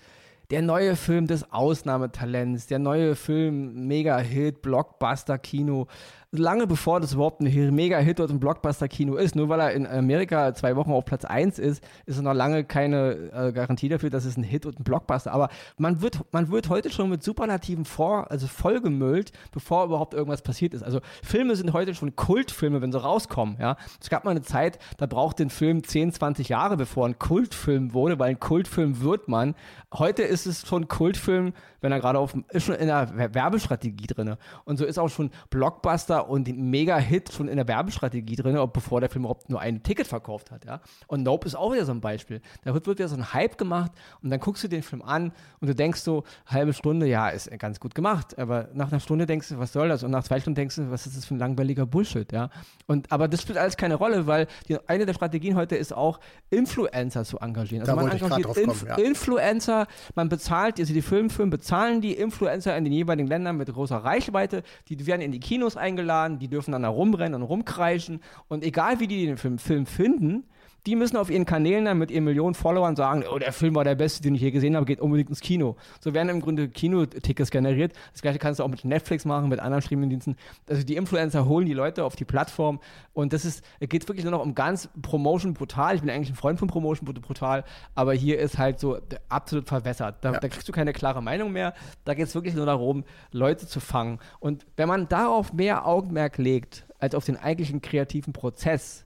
der 0.52 0.62
neue 0.62 0.94
Film 0.94 1.26
des 1.26 1.50
Ausnahmetalents, 1.52 2.68
der 2.68 2.78
neue 2.78 3.16
Film, 3.16 3.88
Mega-Hit, 3.88 4.62
Blockbuster-Kino 4.62 5.88
lange 6.32 6.66
bevor 6.66 6.98
das 6.98 7.12
überhaupt 7.12 7.40
ein 7.40 7.74
Mega-Hit 7.74 8.18
oder 8.18 8.32
ein 8.32 8.40
Blockbuster-Kino 8.40 9.16
ist, 9.16 9.36
nur 9.36 9.50
weil 9.50 9.60
er 9.60 9.72
in 9.72 9.86
Amerika 9.86 10.54
zwei 10.54 10.76
Wochen 10.76 10.90
auf 10.90 11.04
Platz 11.04 11.26
1 11.26 11.58
ist, 11.58 11.84
ist 12.06 12.20
noch 12.22 12.32
lange 12.32 12.64
keine 12.64 13.30
äh, 13.32 13.52
Garantie 13.52 13.90
dafür, 13.90 14.08
dass 14.08 14.24
es 14.24 14.38
ein 14.38 14.42
Hit 14.42 14.64
und 14.64 14.80
ein 14.80 14.84
Blockbuster. 14.84 15.32
Aber 15.32 15.50
man 15.76 16.00
wird, 16.00 16.20
man 16.32 16.50
wird 16.50 16.70
heute 16.70 16.90
schon 16.90 17.10
mit 17.10 17.22
Superlativen 17.22 17.84
vor, 17.84 18.30
also 18.30 18.46
vollgemüllt, 18.46 19.32
bevor 19.52 19.84
überhaupt 19.84 20.14
irgendwas 20.14 20.40
passiert 20.40 20.72
ist. 20.72 20.82
Also 20.82 21.00
Filme 21.22 21.54
sind 21.54 21.74
heute 21.74 21.94
schon 21.94 22.16
Kultfilme, 22.16 22.80
wenn 22.80 22.92
sie 22.92 23.00
rauskommen. 23.00 23.58
Ja? 23.60 23.76
Es 24.00 24.08
gab 24.08 24.24
mal 24.24 24.30
eine 24.30 24.42
Zeit, 24.42 24.78
da 24.96 25.04
braucht 25.04 25.38
den 25.38 25.50
Film 25.50 25.84
10, 25.84 26.12
20 26.12 26.48
Jahre, 26.48 26.78
bevor 26.78 27.06
ein 27.06 27.18
Kultfilm 27.18 27.92
wurde, 27.92 28.18
weil 28.18 28.30
ein 28.30 28.40
Kultfilm 28.40 29.02
wird 29.02 29.28
man. 29.28 29.54
Heute 29.92 30.22
ist 30.22 30.46
es 30.46 30.66
schon 30.66 30.88
Kultfilm, 30.88 31.52
wenn 31.82 31.92
er 31.92 32.00
gerade 32.00 32.18
auf, 32.18 32.34
ist 32.50 32.64
schon 32.64 32.76
in 32.76 32.86
der 32.86 33.34
Werbestrategie 33.34 34.06
drin. 34.06 34.36
Und 34.64 34.78
so 34.78 34.86
ist 34.86 34.98
auch 34.98 35.10
schon 35.10 35.30
Blockbuster 35.50 36.21
und 36.28 36.48
Mega-Hit 36.48 37.32
schon 37.32 37.48
in 37.48 37.56
der 37.56 37.68
Werbestrategie 37.68 38.36
drin, 38.36 38.58
bevor 38.72 39.00
der 39.00 39.10
Film 39.10 39.24
überhaupt 39.24 39.50
nur 39.50 39.60
ein 39.60 39.82
Ticket 39.82 40.06
verkauft 40.06 40.50
hat. 40.50 40.64
Ja? 40.64 40.80
Und 41.06 41.22
Nope 41.22 41.46
ist 41.46 41.54
auch 41.54 41.72
wieder 41.72 41.84
so 41.84 41.92
ein 41.92 42.00
Beispiel. 42.00 42.40
Da 42.64 42.74
wird, 42.74 42.86
wieder 42.86 43.08
so 43.08 43.16
ein 43.16 43.32
Hype 43.32 43.58
gemacht 43.58 43.92
und 44.22 44.30
dann 44.30 44.40
guckst 44.40 44.64
du 44.64 44.68
den 44.68 44.82
Film 44.82 45.02
an 45.02 45.32
und 45.60 45.68
du 45.68 45.74
denkst 45.74 46.00
so, 46.00 46.24
halbe 46.46 46.72
Stunde, 46.72 47.06
ja, 47.06 47.28
ist 47.28 47.50
ganz 47.58 47.80
gut 47.80 47.94
gemacht. 47.94 48.38
Aber 48.38 48.68
nach 48.74 48.90
einer 48.90 49.00
Stunde 49.00 49.26
denkst 49.26 49.48
du, 49.48 49.58
was 49.58 49.72
soll 49.72 49.88
das? 49.88 50.02
Und 50.02 50.10
nach 50.10 50.24
zwei 50.24 50.40
Stunden 50.40 50.56
denkst 50.56 50.76
du, 50.76 50.90
was 50.90 51.06
ist 51.06 51.16
das 51.16 51.24
für 51.24 51.34
ein 51.34 51.38
langweiliger 51.38 51.86
Bullshit, 51.86 52.30
ja? 52.32 52.50
Und, 52.86 53.10
aber 53.10 53.28
das 53.28 53.42
spielt 53.42 53.58
alles 53.58 53.76
keine 53.76 53.94
Rolle, 53.94 54.26
weil 54.26 54.46
die, 54.68 54.78
eine 54.88 55.06
der 55.06 55.14
Strategien 55.14 55.56
heute 55.56 55.76
ist 55.76 55.92
auch, 55.92 56.20
Influencer 56.50 57.24
zu 57.24 57.38
engagieren. 57.38 57.82
Also 57.82 57.96
da 57.96 58.02
man 58.02 58.10
engagiert 58.10 58.56
Inf 58.56 58.80
kommen, 58.80 58.98
ja. 58.98 59.04
Influencer, 59.04 59.86
man 60.14 60.28
bezahlt, 60.28 60.78
also 60.78 60.92
die 60.92 61.02
Filmfirmen 61.02 61.50
bezahlen 61.50 62.00
die 62.00 62.14
Influencer 62.14 62.76
in 62.76 62.84
den 62.84 62.92
jeweiligen 62.92 63.28
Ländern 63.28 63.56
mit 63.56 63.72
großer 63.72 63.96
Reichweite, 63.96 64.62
die 64.88 65.06
werden 65.06 65.22
in 65.22 65.32
die 65.32 65.40
Kinos 65.40 65.76
eingeladen, 65.76 66.11
die 66.28 66.48
dürfen 66.48 66.72
dann 66.72 66.82
da 66.82 66.88
rumrennen 66.88 67.40
und 67.40 67.48
rumkreischen. 67.48 68.20
Und 68.48 68.64
egal 68.64 69.00
wie 69.00 69.06
die 69.06 69.26
den 69.26 69.36
Film, 69.36 69.58
Film 69.58 69.86
finden, 69.86 70.44
die 70.86 70.96
müssen 70.96 71.16
auf 71.16 71.30
ihren 71.30 71.46
Kanälen 71.46 71.84
dann 71.84 71.98
mit 71.98 72.10
ihren 72.10 72.24
Millionen 72.24 72.54
Followern 72.54 72.96
sagen, 72.96 73.24
oh, 73.32 73.38
der 73.38 73.52
Film 73.52 73.74
war 73.76 73.84
der 73.84 73.94
beste, 73.94 74.22
den 74.22 74.34
ich 74.34 74.40
je 74.40 74.50
gesehen 74.50 74.74
habe, 74.74 74.84
geht 74.84 75.00
unbedingt 75.00 75.28
ins 75.28 75.40
Kino. 75.40 75.76
So 76.00 76.12
werden 76.12 76.28
im 76.28 76.40
Grunde 76.40 76.68
Kinotickets 76.68 77.50
generiert. 77.50 77.92
Das 78.12 78.22
gleiche 78.22 78.40
kannst 78.40 78.58
du 78.58 78.64
auch 78.64 78.68
mit 78.68 78.84
Netflix 78.84 79.24
machen, 79.24 79.48
mit 79.48 79.60
anderen 79.60 79.82
Streamingdiensten. 79.82 80.36
Also 80.68 80.82
die 80.82 80.96
Influencer 80.96 81.46
holen 81.46 81.66
die 81.66 81.72
Leute 81.72 82.04
auf 82.04 82.16
die 82.16 82.24
Plattform 82.24 82.80
und 83.12 83.32
das 83.32 83.44
ist, 83.44 83.64
es 83.78 83.88
geht 83.88 84.08
wirklich 84.08 84.24
nur 84.24 84.32
noch 84.32 84.42
um 84.42 84.54
ganz 84.54 84.88
Promotion 85.02 85.54
brutal. 85.54 85.94
Ich 85.94 86.00
bin 86.00 86.10
eigentlich 86.10 86.30
ein 86.30 86.36
Freund 86.36 86.58
von 86.58 86.66
Promotion 86.66 87.06
brutal, 87.06 87.64
aber 87.94 88.12
hier 88.12 88.40
ist 88.40 88.58
halt 88.58 88.80
so 88.80 88.98
absolut 89.28 89.68
verwässert. 89.68 90.16
Da, 90.22 90.32
ja. 90.32 90.40
da 90.40 90.48
kriegst 90.48 90.68
du 90.68 90.72
keine 90.72 90.92
klare 90.92 91.22
Meinung 91.22 91.52
mehr. 91.52 91.74
Da 92.04 92.14
geht 92.14 92.26
es 92.26 92.34
wirklich 92.34 92.54
nur 92.54 92.66
darum, 92.66 93.04
Leute 93.30 93.68
zu 93.68 93.78
fangen. 93.78 94.18
Und 94.40 94.66
wenn 94.76 94.88
man 94.88 95.08
darauf 95.08 95.52
mehr 95.52 95.86
Augenmerk 95.86 96.38
legt, 96.38 96.86
als 96.98 97.14
auf 97.14 97.24
den 97.24 97.36
eigentlichen 97.36 97.82
kreativen 97.82 98.32
Prozess, 98.32 99.04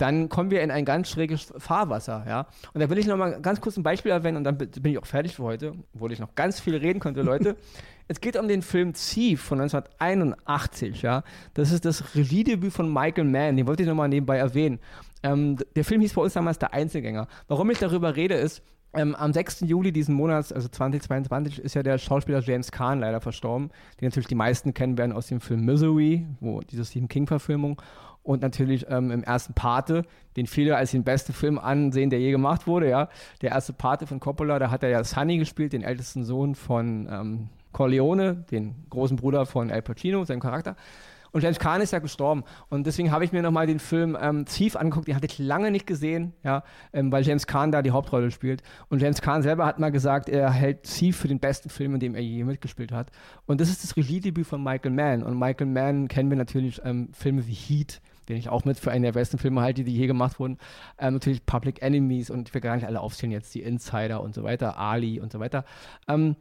dann 0.00 0.28
kommen 0.28 0.50
wir 0.50 0.62
in 0.62 0.70
ein 0.70 0.84
ganz 0.84 1.10
schräges 1.10 1.52
Fahrwasser, 1.58 2.24
ja. 2.26 2.46
Und 2.72 2.80
da 2.80 2.88
will 2.88 2.98
ich 2.98 3.06
noch 3.06 3.16
mal 3.16 3.40
ganz 3.40 3.60
kurz 3.60 3.76
ein 3.76 3.82
Beispiel 3.82 4.12
erwähnen 4.12 4.38
und 4.38 4.44
dann 4.44 4.56
bin 4.56 4.92
ich 4.92 4.98
auch 4.98 5.06
fertig 5.06 5.36
für 5.36 5.42
heute, 5.42 5.74
obwohl 5.94 6.12
ich 6.12 6.18
noch 6.18 6.34
ganz 6.34 6.60
viel 6.60 6.76
reden 6.76 7.00
könnte, 7.00 7.22
Leute. 7.22 7.56
es 8.08 8.20
geht 8.20 8.36
um 8.36 8.48
den 8.48 8.62
Film 8.62 8.92
Thief 8.92 9.40
von 9.40 9.60
1981, 9.60 11.02
ja. 11.02 11.22
Das 11.54 11.70
ist 11.70 11.84
das 11.84 12.14
Regiedebüt 12.14 12.72
von 12.72 12.92
Michael 12.92 13.24
Mann, 13.24 13.56
den 13.56 13.66
wollte 13.66 13.82
ich 13.82 13.88
noch 13.88 13.94
mal 13.94 14.08
nebenbei 14.08 14.38
erwähnen. 14.38 14.80
Ähm, 15.22 15.56
der 15.76 15.84
Film 15.84 16.00
hieß 16.00 16.14
bei 16.14 16.22
uns 16.22 16.32
damals 16.32 16.58
Der 16.58 16.72
Einzelgänger. 16.72 17.28
Warum 17.48 17.70
ich 17.70 17.78
darüber 17.78 18.16
rede, 18.16 18.34
ist, 18.34 18.62
ähm, 18.92 19.14
am 19.14 19.32
6. 19.32 19.60
Juli 19.60 19.92
diesen 19.92 20.14
Monats, 20.14 20.52
also 20.52 20.68
2022, 20.68 21.60
ist 21.60 21.74
ja 21.74 21.82
der 21.82 21.98
Schauspieler 21.98 22.40
James 22.40 22.72
Caan 22.72 23.00
leider 23.00 23.20
verstorben, 23.20 23.70
den 24.00 24.08
natürlich 24.08 24.26
die 24.26 24.34
meisten 24.34 24.74
kennen 24.74 24.98
werden 24.98 25.12
aus 25.12 25.28
dem 25.28 25.40
Film 25.40 25.64
Misery, 25.64 26.26
wo 26.40 26.60
diese 26.60 26.84
Stephen 26.84 27.08
King-Verfilmung 27.08 27.80
und 28.22 28.42
natürlich 28.42 28.86
ähm, 28.88 29.10
im 29.10 29.22
ersten 29.22 29.54
Pate, 29.54 30.04
den 30.36 30.46
viele 30.46 30.76
als 30.76 30.90
den 30.90 31.04
besten 31.04 31.32
Film 31.32 31.58
ansehen, 31.58 32.10
der 32.10 32.20
je 32.20 32.30
gemacht 32.30 32.66
wurde, 32.66 32.88
ja. 32.88 33.08
Der 33.42 33.50
erste 33.50 33.72
Pate 33.72 34.06
von 34.06 34.20
Coppola, 34.20 34.58
da 34.58 34.70
hat 34.70 34.82
er 34.82 34.90
ja 34.90 35.02
Sonny 35.04 35.38
gespielt, 35.38 35.72
den 35.72 35.82
ältesten 35.82 36.24
Sohn 36.24 36.54
von 36.54 37.08
ähm, 37.10 37.48
Corleone, 37.72 38.44
den 38.50 38.74
großen 38.90 39.16
Bruder 39.16 39.46
von 39.46 39.70
Al 39.70 39.82
Pacino, 39.82 40.24
seinem 40.24 40.40
Charakter. 40.40 40.76
Und 41.32 41.42
James 41.42 41.58
Caan 41.58 41.80
ist 41.80 41.92
ja 41.92 42.00
gestorben. 42.00 42.44
Und 42.68 42.86
deswegen 42.86 43.12
habe 43.12 43.24
ich 43.24 43.32
mir 43.32 43.42
nochmal 43.42 43.66
den 43.66 43.78
Film 43.78 44.16
ähm, 44.20 44.44
Thief 44.46 44.76
angeguckt. 44.76 45.08
Den 45.08 45.14
hatte 45.14 45.26
ich 45.26 45.38
lange 45.38 45.70
nicht 45.70 45.86
gesehen, 45.86 46.32
ja, 46.42 46.64
ähm, 46.92 47.12
weil 47.12 47.24
James 47.24 47.46
Caan 47.46 47.70
da 47.70 47.82
die 47.82 47.92
Hauptrolle 47.92 48.30
spielt. 48.30 48.62
Und 48.88 49.00
James 49.00 49.20
Caan 49.20 49.42
selber 49.42 49.66
hat 49.66 49.78
mal 49.78 49.92
gesagt, 49.92 50.28
er 50.28 50.50
hält 50.50 50.82
Thief 50.82 51.16
für 51.16 51.28
den 51.28 51.38
besten 51.38 51.68
Film, 51.68 51.94
in 51.94 52.00
dem 52.00 52.14
er 52.14 52.22
je 52.22 52.44
mitgespielt 52.44 52.92
hat. 52.92 53.10
Und 53.46 53.60
das 53.60 53.68
ist 53.68 53.84
das 53.84 53.96
Regiedebüt 53.96 54.46
von 54.46 54.62
Michael 54.62 54.92
Mann. 54.92 55.22
Und 55.22 55.38
Michael 55.38 55.68
Mann 55.68 56.08
kennen 56.08 56.30
wir 56.30 56.36
natürlich 56.36 56.80
ähm, 56.84 57.10
Filme 57.12 57.46
wie 57.46 57.54
Heat, 57.54 58.00
den 58.30 58.38
ich 58.38 58.48
auch 58.48 58.64
mit 58.64 58.78
für 58.78 58.90
einen 58.90 59.02
der 59.02 59.12
besten 59.12 59.38
Filme 59.38 59.60
halte, 59.60 59.84
die 59.84 59.94
je 59.94 60.06
gemacht 60.06 60.38
wurden. 60.38 60.58
Ähm, 60.98 61.14
natürlich 61.14 61.44
Public 61.44 61.82
Enemies 61.82 62.30
und 62.30 62.48
ich 62.48 62.54
will 62.54 62.60
gar 62.60 62.76
nicht 62.76 62.86
alle 62.86 63.00
aufzählen 63.00 63.32
jetzt, 63.32 63.54
die 63.54 63.62
Insider 63.62 64.22
und 64.22 64.34
so 64.34 64.42
weiter, 64.42 64.78
Ali 64.78 65.20
und 65.20 65.32
so 65.32 65.40
weiter. 65.40 65.64
Ähm, 66.08 66.36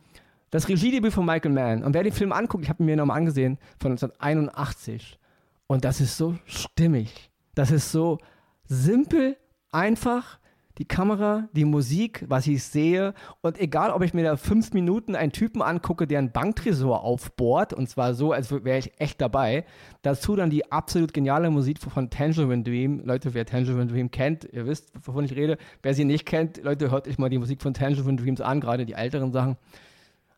das 0.51 0.67
Regiedebüt 0.67 1.13
von 1.13 1.25
Michael 1.25 1.51
Mann. 1.51 1.83
Und 1.83 1.93
wer 1.93 2.03
den 2.03 2.13
Film 2.13 2.31
anguckt, 2.31 2.63
ich 2.63 2.69
habe 2.69 2.81
ihn 2.81 2.85
mir 2.85 2.95
nochmal 2.95 3.17
angesehen, 3.17 3.57
von 3.79 3.91
1981. 3.91 5.19
Und 5.67 5.85
das 5.85 6.01
ist 6.01 6.17
so 6.17 6.35
stimmig. 6.45 7.29
Das 7.53 7.71
ist 7.71 7.91
so 7.91 8.17
simpel, 8.65 9.37
einfach 9.71 10.38
die 10.80 10.86
Kamera, 10.86 11.49
die 11.51 11.65
Musik, 11.65 12.25
was 12.27 12.47
ich 12.47 12.63
sehe. 12.63 13.13
Und 13.41 13.59
egal, 13.59 13.91
ob 13.91 14.01
ich 14.01 14.13
mir 14.13 14.23
da 14.23 14.38
fünf 14.38 14.73
Minuten 14.73 15.13
einen 15.13 15.34
Typen 15.34 15.61
angucke, 15.61 16.07
der 16.07 16.19
einen 16.19 16.32
Banktresor 16.32 17.03
aufbohrt, 17.03 17.73
und 17.73 17.89
zwar 17.89 18.13
so, 18.13 18.32
als 18.32 18.49
wäre 18.51 18.80
ich 18.80 18.99
echt 18.99 19.19
dabei. 19.21 19.65
Dazu 20.01 20.38
dann 20.38 20.49
die 20.49 20.71
absolut 20.71 21.13
geniale 21.13 21.51
Musik 21.51 21.80
von 21.80 22.09
Tangerine 22.09 22.63
Dream. 22.63 23.01
Leute, 23.03 23.34
wer 23.34 23.45
Tangerine 23.45 23.88
Dream 23.88 24.09
kennt, 24.09 24.45
ihr 24.45 24.65
wisst, 24.65 24.91
wovon 25.05 25.25
ich 25.25 25.36
rede. 25.36 25.57
Wer 25.84 25.93
sie 25.93 26.05
nicht 26.05 26.25
kennt, 26.25 26.63
Leute, 26.63 26.89
hört 26.89 27.07
euch 27.07 27.17
mal 27.17 27.30
die 27.30 27.38
Musik 27.38 27.61
von 27.61 27.73
Tangerine 27.73 28.15
Dreams 28.15 28.39
an, 28.39 28.61
gerade 28.61 28.86
die 28.86 28.93
älteren 28.93 29.34
Sachen. 29.34 29.57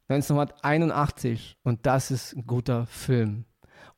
1981. 0.09 1.57
Und 1.63 1.85
das 1.85 2.09
ist 2.09 2.35
ein 2.35 2.47
guter 2.47 2.87
Film. 2.87 3.45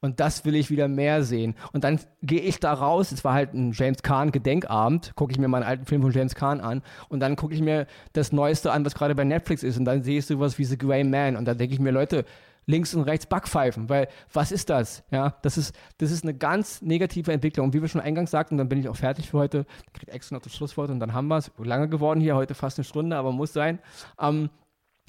Und 0.03 0.19
das 0.19 0.43
will 0.43 0.55
ich 0.55 0.69
wieder 0.69 0.89
mehr 0.89 1.23
sehen. 1.23 1.55
Und 1.71 1.85
dann 1.85 1.97
gehe 2.21 2.41
ich 2.41 2.59
da 2.59 2.73
raus, 2.73 3.13
es 3.13 3.23
war 3.23 3.33
halt 3.33 3.53
ein 3.53 3.71
James 3.71 4.03
Caan 4.03 4.33
Gedenkabend, 4.33 5.13
gucke 5.15 5.31
ich 5.31 5.39
mir 5.39 5.47
meinen 5.47 5.63
alten 5.63 5.85
Film 5.85 6.01
von 6.01 6.11
James 6.11 6.35
Caan 6.35 6.59
an 6.59 6.81
und 7.07 7.21
dann 7.21 7.37
gucke 7.37 7.53
ich 7.53 7.61
mir 7.61 7.87
das 8.11 8.33
Neueste 8.33 8.73
an, 8.73 8.83
was 8.83 8.95
gerade 8.95 9.15
bei 9.15 9.23
Netflix 9.23 9.63
ist 9.63 9.77
und 9.77 9.85
dann 9.85 10.03
sehe 10.03 10.19
ich 10.19 10.25
sowas 10.25 10.59
wie 10.59 10.65
The 10.65 10.77
Grey 10.77 11.05
Man 11.05 11.37
und 11.37 11.45
dann 11.45 11.57
denke 11.57 11.73
ich 11.73 11.79
mir, 11.79 11.91
Leute, 11.91 12.25
links 12.65 12.93
und 12.93 13.03
rechts 13.03 13.25
Backpfeifen, 13.27 13.87
weil 13.87 14.09
was 14.33 14.51
ist 14.51 14.69
das? 14.69 15.03
Ja, 15.09 15.35
das 15.41 15.57
ist, 15.57 15.73
das 15.99 16.11
ist 16.11 16.25
eine 16.25 16.33
ganz 16.33 16.81
negative 16.81 17.31
Entwicklung. 17.31 17.67
Und 17.67 17.73
wie 17.73 17.81
wir 17.81 17.87
schon 17.87 18.01
eingangs 18.01 18.31
sagten, 18.31 18.57
dann 18.57 18.67
bin 18.67 18.79
ich 18.79 18.89
auch 18.89 18.97
fertig 18.97 19.29
für 19.29 19.37
heute, 19.37 19.65
kriege 19.93 20.11
extra 20.11 20.35
noch 20.35 20.41
das 20.41 20.53
Schlusswort 20.53 20.89
und 20.89 20.99
dann 20.99 21.13
haben 21.13 21.27
wir 21.27 21.37
es. 21.37 21.51
Lange 21.57 21.87
geworden 21.87 22.19
hier, 22.19 22.35
heute 22.35 22.55
fast 22.55 22.77
eine 22.77 22.83
Stunde, 22.83 23.15
aber 23.15 23.31
muss 23.31 23.53
sein. 23.53 23.79
Ähm, 24.19 24.49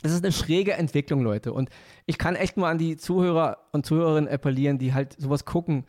das 0.04 0.12
ist 0.12 0.22
eine 0.22 0.32
schräge 0.32 0.74
Entwicklung, 0.74 1.22
Leute. 1.22 1.54
Und 1.54 1.70
ich 2.04 2.18
kann 2.18 2.36
echt 2.36 2.58
nur 2.58 2.68
an 2.68 2.76
die 2.76 2.98
Zuhörer 2.98 3.56
und 3.72 3.86
Zuhörerinnen 3.86 4.30
appellieren, 4.30 4.78
die 4.78 4.92
halt 4.92 5.18
sowas 5.18 5.46
gucken. 5.46 5.86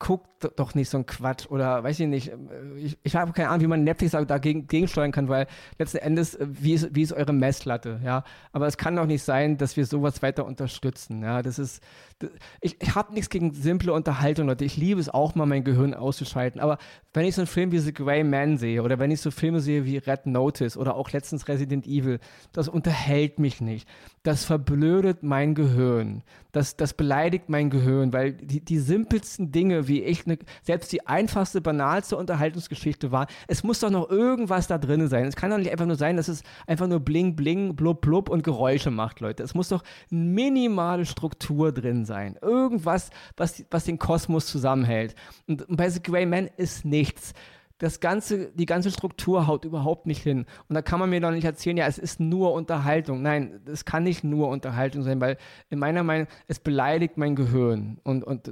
Guckt 0.00 0.28
doch 0.56 0.74
nicht 0.76 0.88
so 0.88 0.98
ein 0.98 1.06
Quatsch 1.06 1.46
oder 1.46 1.82
weiß 1.82 1.98
ich 1.98 2.06
nicht. 2.06 2.32
Ich, 2.76 2.96
ich 3.02 3.16
habe 3.16 3.32
keine 3.32 3.48
Ahnung, 3.48 3.62
wie 3.62 3.66
man 3.66 3.82
Netflix 3.82 4.12
dagegen 4.12 4.68
gegensteuern 4.68 5.10
kann, 5.10 5.28
weil 5.28 5.48
letzten 5.78 5.98
Endes, 5.98 6.36
äh, 6.36 6.46
wie 6.48 6.74
ist, 6.74 6.94
wie 6.94 7.02
ist 7.02 7.12
eure 7.12 7.32
Messlatte, 7.32 8.00
ja? 8.04 8.22
Aber 8.52 8.68
es 8.68 8.76
kann 8.76 8.94
doch 8.94 9.06
nicht 9.06 9.24
sein, 9.24 9.58
dass 9.58 9.76
wir 9.76 9.86
sowas 9.86 10.22
weiter 10.22 10.46
unterstützen, 10.46 11.22
ja? 11.22 11.42
Das 11.42 11.58
ist, 11.58 11.82
ich, 12.60 12.80
ich 12.80 12.94
habe 12.94 13.12
nichts 13.12 13.30
gegen 13.30 13.52
simple 13.52 13.92
Unterhaltung, 13.92 14.46
Leute. 14.46 14.64
Ich 14.64 14.76
liebe 14.76 15.00
es 15.00 15.08
auch 15.08 15.34
mal, 15.34 15.46
mein 15.46 15.64
Gehirn 15.64 15.94
auszuschalten. 15.94 16.60
Aber 16.60 16.78
wenn 17.12 17.26
ich 17.26 17.34
so 17.34 17.42
einen 17.42 17.46
Film 17.48 17.72
wie 17.72 17.78
The 17.78 17.92
Grey 17.92 18.22
Man 18.22 18.58
sehe 18.58 18.82
oder 18.82 18.98
wenn 19.00 19.10
ich 19.10 19.20
so 19.20 19.30
Filme 19.32 19.60
sehe 19.60 19.84
wie 19.84 19.98
Red 19.98 20.26
Notice 20.26 20.76
oder 20.76 20.94
auch 20.94 21.10
letztens 21.10 21.48
Resident 21.48 21.86
Evil, 21.86 22.20
das 22.52 22.68
unterhält 22.68 23.38
mich 23.38 23.60
nicht. 23.60 23.88
Das 24.22 24.44
verblödet 24.44 25.22
mein 25.22 25.54
Gehirn. 25.54 26.22
Das, 26.52 26.76
das 26.76 26.94
beleidigt 26.94 27.48
mein 27.48 27.70
Gehirn, 27.70 28.12
weil 28.12 28.32
die, 28.32 28.64
die 28.64 28.78
simpelsten 28.78 29.52
Dinge, 29.52 29.87
wie 29.88 30.02
ich, 30.02 30.26
ne, 30.26 30.38
selbst 30.62 30.92
die 30.92 31.06
einfachste, 31.06 31.60
banalste 31.60 32.16
Unterhaltungsgeschichte 32.16 33.10
war, 33.10 33.26
es 33.46 33.64
muss 33.64 33.80
doch 33.80 33.90
noch 33.90 34.10
irgendwas 34.10 34.66
da 34.66 34.78
drin 34.78 35.08
sein. 35.08 35.26
Es 35.26 35.36
kann 35.36 35.50
doch 35.50 35.58
nicht 35.58 35.70
einfach 35.70 35.86
nur 35.86 35.96
sein, 35.96 36.16
dass 36.16 36.28
es 36.28 36.42
einfach 36.66 36.86
nur 36.86 37.00
bling, 37.00 37.34
bling, 37.36 37.74
blub, 37.74 38.00
blub 38.00 38.28
und 38.28 38.44
Geräusche 38.44 38.90
macht, 38.90 39.20
Leute. 39.20 39.42
Es 39.42 39.54
muss 39.54 39.68
doch 39.68 39.82
minimale 40.10 41.06
Struktur 41.06 41.72
drin 41.72 42.04
sein. 42.04 42.36
Irgendwas, 42.40 43.10
was, 43.36 43.64
was 43.70 43.84
den 43.84 43.98
Kosmos 43.98 44.46
zusammenhält. 44.46 45.14
Und 45.46 45.64
bei 45.68 45.88
The 45.90 46.02
Grey 46.02 46.26
Man 46.26 46.48
ist 46.56 46.84
nichts. 46.84 47.32
Das 47.78 48.00
ganze, 48.00 48.50
die 48.52 48.66
ganze 48.66 48.90
Struktur 48.90 49.46
haut 49.46 49.64
überhaupt 49.64 50.06
nicht 50.06 50.22
hin. 50.22 50.46
Und 50.68 50.74
da 50.74 50.82
kann 50.82 50.98
man 50.98 51.10
mir 51.10 51.20
doch 51.20 51.30
nicht 51.30 51.44
erzählen, 51.44 51.76
ja, 51.76 51.86
es 51.86 51.98
ist 51.98 52.18
nur 52.18 52.52
Unterhaltung. 52.52 53.22
Nein, 53.22 53.60
es 53.66 53.84
kann 53.84 54.02
nicht 54.02 54.24
nur 54.24 54.48
Unterhaltung 54.48 55.04
sein, 55.04 55.20
weil 55.20 55.36
in 55.70 55.78
meiner 55.78 56.02
Meinung, 56.02 56.26
es 56.48 56.58
beleidigt 56.58 57.16
mein 57.16 57.36
Gehirn. 57.36 57.98
Und, 58.02 58.24
und 58.24 58.50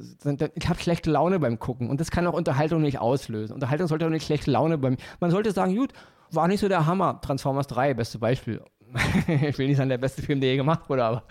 ich 0.55 0.69
habe 0.69 0.81
schlechte 0.81 1.11
Laune 1.11 1.41
beim 1.41 1.59
Gucken. 1.59 1.91
Und 1.91 2.01
das 2.01 2.11
kann 2.11 2.27
auch 2.27 2.35
Unterhaltung 2.35 2.83
nicht 2.83 2.99
auslösen. 3.01 3.55
Unterhaltung 3.55 3.89
sollte 3.89 4.07
auch 4.07 4.11
nicht 4.11 4.27
schlechte 4.27 4.51
Laune 4.51 4.79
beim. 4.79 4.97
Man 5.19 5.31
sollte 5.31 5.51
sagen, 5.51 5.75
gut, 5.75 5.93
war 6.31 6.47
nicht 6.47 6.61
so 6.61 6.69
der 6.69 6.87
Hammer. 6.87 7.21
Transformers 7.21 7.67
3, 7.67 7.95
beste 7.95 8.19
Beispiel. 8.19 8.63
ich 9.27 9.59
will 9.59 9.67
nicht 9.67 9.77
sagen, 9.77 9.89
der 9.89 9.99
beste 9.99 10.23
Film, 10.23 10.41
der 10.41 10.51
je 10.51 10.57
gemacht 10.57 10.89
wurde, 10.89 11.05
aber 11.05 11.23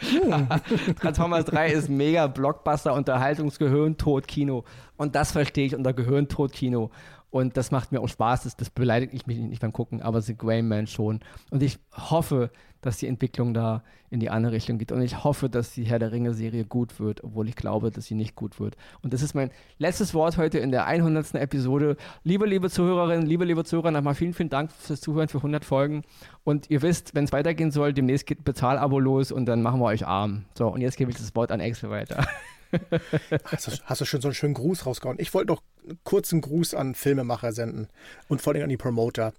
Transformers 0.99 1.45
3 1.45 1.71
ist 1.71 1.89
mega 1.89 2.27
Blockbuster, 2.27 2.93
Unterhaltungsgehirn, 2.93 3.97
Tod, 3.97 4.27
Kino. 4.27 4.65
Und 4.97 5.15
das 5.15 5.31
verstehe 5.31 5.65
ich 5.65 5.75
unter 5.75 5.93
Gehirn, 5.93 6.27
Tod, 6.27 6.51
Kino. 6.51 6.91
Und 7.29 7.57
das 7.57 7.71
macht 7.71 7.91
mir 7.91 8.01
auch 8.01 8.07
Spaß. 8.07 8.43
Das, 8.43 8.55
das 8.55 8.69
beleidigt 8.69 9.13
ich 9.13 9.27
mich 9.27 9.37
nicht 9.37 9.61
beim 9.61 9.73
Gucken, 9.73 10.01
aber 10.01 10.21
The 10.21 10.37
Grey 10.37 10.61
Man 10.61 10.87
schon. 10.87 11.19
Und 11.49 11.61
ich 11.63 11.79
hoffe, 11.91 12.49
dass 12.85 12.97
die 12.97 13.07
Entwicklung 13.07 13.53
da 13.53 13.83
in 14.11 14.19
die 14.19 14.29
andere 14.29 14.53
Richtung 14.53 14.77
geht. 14.77 14.91
Und 14.91 15.01
ich 15.01 15.23
hoffe, 15.23 15.49
dass 15.49 15.73
die 15.73 15.83
Herr 15.83 15.99
der 15.99 16.11
Ringe-Serie 16.11 16.65
gut 16.65 16.99
wird, 16.99 17.23
obwohl 17.23 17.49
ich 17.49 17.55
glaube, 17.55 17.89
dass 17.89 18.05
sie 18.05 18.13
nicht 18.13 18.35
gut 18.35 18.59
wird. 18.59 18.77
Und 19.01 19.11
das 19.11 19.23
ist 19.23 19.33
mein 19.33 19.49
letztes 19.79 20.13
Wort 20.13 20.37
heute 20.37 20.59
in 20.59 20.71
der 20.71 20.85
100. 20.85 21.33
Episode. 21.35 21.97
Liebe, 22.23 22.45
liebe 22.45 22.69
Zuhörerinnen, 22.69 23.25
liebe, 23.25 23.43
liebe 23.43 23.63
Zuhörer, 23.65 23.91
nochmal 23.91 24.13
vielen, 24.13 24.33
vielen 24.33 24.49
Dank 24.49 24.71
fürs 24.71 25.01
Zuhören 25.01 25.27
für 25.27 25.39
100 25.39 25.65
Folgen. 25.65 26.03
Und 26.43 26.69
ihr 26.69 26.83
wisst, 26.83 27.15
wenn 27.15 27.25
es 27.25 27.31
weitergehen 27.31 27.71
soll, 27.71 27.91
demnächst 27.91 28.27
geht 28.27 28.43
Bezahlabo 28.43 28.99
los 28.99 29.31
und 29.31 29.47
dann 29.47 29.63
machen 29.63 29.79
wir 29.79 29.85
euch 29.85 30.05
arm. 30.05 30.45
So, 30.55 30.67
und 30.67 30.81
jetzt 30.81 30.97
gebe 30.97 31.09
ich 31.09 31.17
das 31.17 31.35
Wort 31.35 31.51
an 31.51 31.61
Axel 31.61 31.89
weiter. 31.89 32.25
Hast 33.45 33.67
du, 33.67 33.71
hast 33.85 34.01
du 34.01 34.05
schon 34.05 34.21
so 34.21 34.27
einen 34.29 34.35
schönen 34.35 34.53
Gruß 34.53 34.85
rausgehauen? 34.85 35.19
Ich 35.19 35.33
wollte 35.33 35.53
noch 35.53 35.63
einen 35.83 35.99
kurzen 36.03 36.41
Gruß 36.41 36.73
an 36.73 36.95
Filmemacher 36.95 37.51
senden 37.51 37.87
und 38.27 38.41
vor 38.41 38.53
allem 38.53 38.63
an 38.63 38.69
die 38.69 38.77
Promoter. 38.77 39.33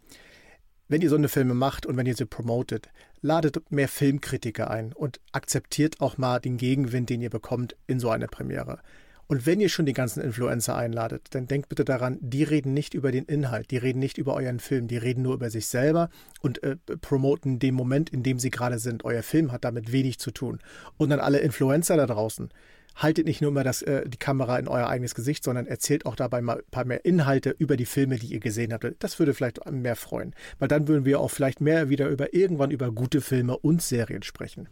Wenn 0.89 1.03
ihr 1.03 1.11
so 1.11 1.17
eine 1.17 1.29
Filme 1.29 1.55
macht 1.55 1.85
und 1.85 1.97
wenn 1.97 2.07
ihr 2.07 2.15
sie 2.15 2.27
promotet, 2.27 2.89
ladet 3.21 3.71
mehr 3.71 3.89
Filmkritiker 3.89 4.71
ein 4.71 4.93
und 4.93 5.21
akzeptiert 5.33 6.01
auch 6.01 6.17
mal 6.17 6.39
den 6.39 6.57
Gegenwind, 6.59 7.11
den 7.11 7.23
ihr 7.23 7.31
bekommt 7.31 7.77
in 7.87 7.99
so 7.99 8.11
einer 8.11 8.29
Premiere. 8.29 8.81
Und 9.29 9.45
wenn 9.45 9.61
ihr 9.61 9.69
schon 9.69 9.87
die 9.87 9.93
ganzen 9.93 10.23
Influencer 10.23 10.77
einladet, 10.77 11.27
dann 11.31 11.49
denkt 11.49 11.69
bitte 11.69 11.85
daran, 11.85 12.19
die 12.21 12.45
reden 12.45 12.75
nicht 12.75 12.95
über 12.95 13.11
den 13.11 13.25
Inhalt, 13.25 13.73
die 13.73 13.77
reden 13.77 13.99
nicht 13.99 14.19
über 14.19 14.35
euren 14.35 14.61
Film, 14.61 14.87
die 14.87 14.99
reden 14.99 15.23
nur 15.23 15.35
über 15.35 15.51
sich 15.51 15.67
selber 15.67 16.11
und 16.41 16.63
äh, 16.63 16.77
promoten 17.01 17.59
den 17.59 17.75
Moment, 17.75 18.11
in 18.11 18.23
dem 18.23 18.39
sie 18.39 18.51
gerade 18.51 18.79
sind. 18.79 19.05
Euer 19.05 19.25
Film 19.25 19.51
hat 19.51 19.65
damit 19.65 19.91
wenig 19.91 20.21
zu 20.21 20.31
tun. 20.31 20.61
Und 20.97 21.11
dann 21.11 21.19
alle 21.19 21.39
Influencer 21.39 21.97
da 21.97 22.07
draußen, 22.07 22.51
haltet 22.97 23.27
nicht 23.27 23.41
nur 23.41 23.51
immer 23.51 23.65
das, 23.65 23.83
äh, 23.83 24.09
die 24.09 24.19
Kamera 24.19 24.59
in 24.59 24.69
euer 24.69 24.89
eigenes 24.89 25.15
Gesicht, 25.15 25.45
sondern 25.45 25.67
erzählt 25.67 26.07
auch 26.07 26.17
dabei 26.17 26.41
mal 26.41 26.59
ein 26.59 26.71
paar 26.71 26.85
mehr 26.85 27.05
Inhalte 27.05 27.55
über 27.59 27.77
die 27.77 27.87
Filme, 27.87 28.17
die 28.17 28.33
ihr 28.33 28.41
gesehen 28.41 28.73
habt. 28.73 28.87
Das 28.99 29.19
würde 29.19 29.35
vielleicht 29.35 29.71
mehr 29.71 29.97
freuen, 29.97 30.35
weil 30.59 30.69
dann 30.69 30.89
würden 30.89 31.05
wir 31.05 31.21
auch 31.21 31.31
vielleicht 31.31 31.61
mehr 31.61 31.89
wieder 31.89 32.09
über 32.09 32.35
irgendwann 32.35 32.71
über 32.71 32.91
gute 32.91 33.21
Filme 33.21 33.57
und 33.57 33.83
Serien 33.83 34.23
sprechen. 34.23 34.69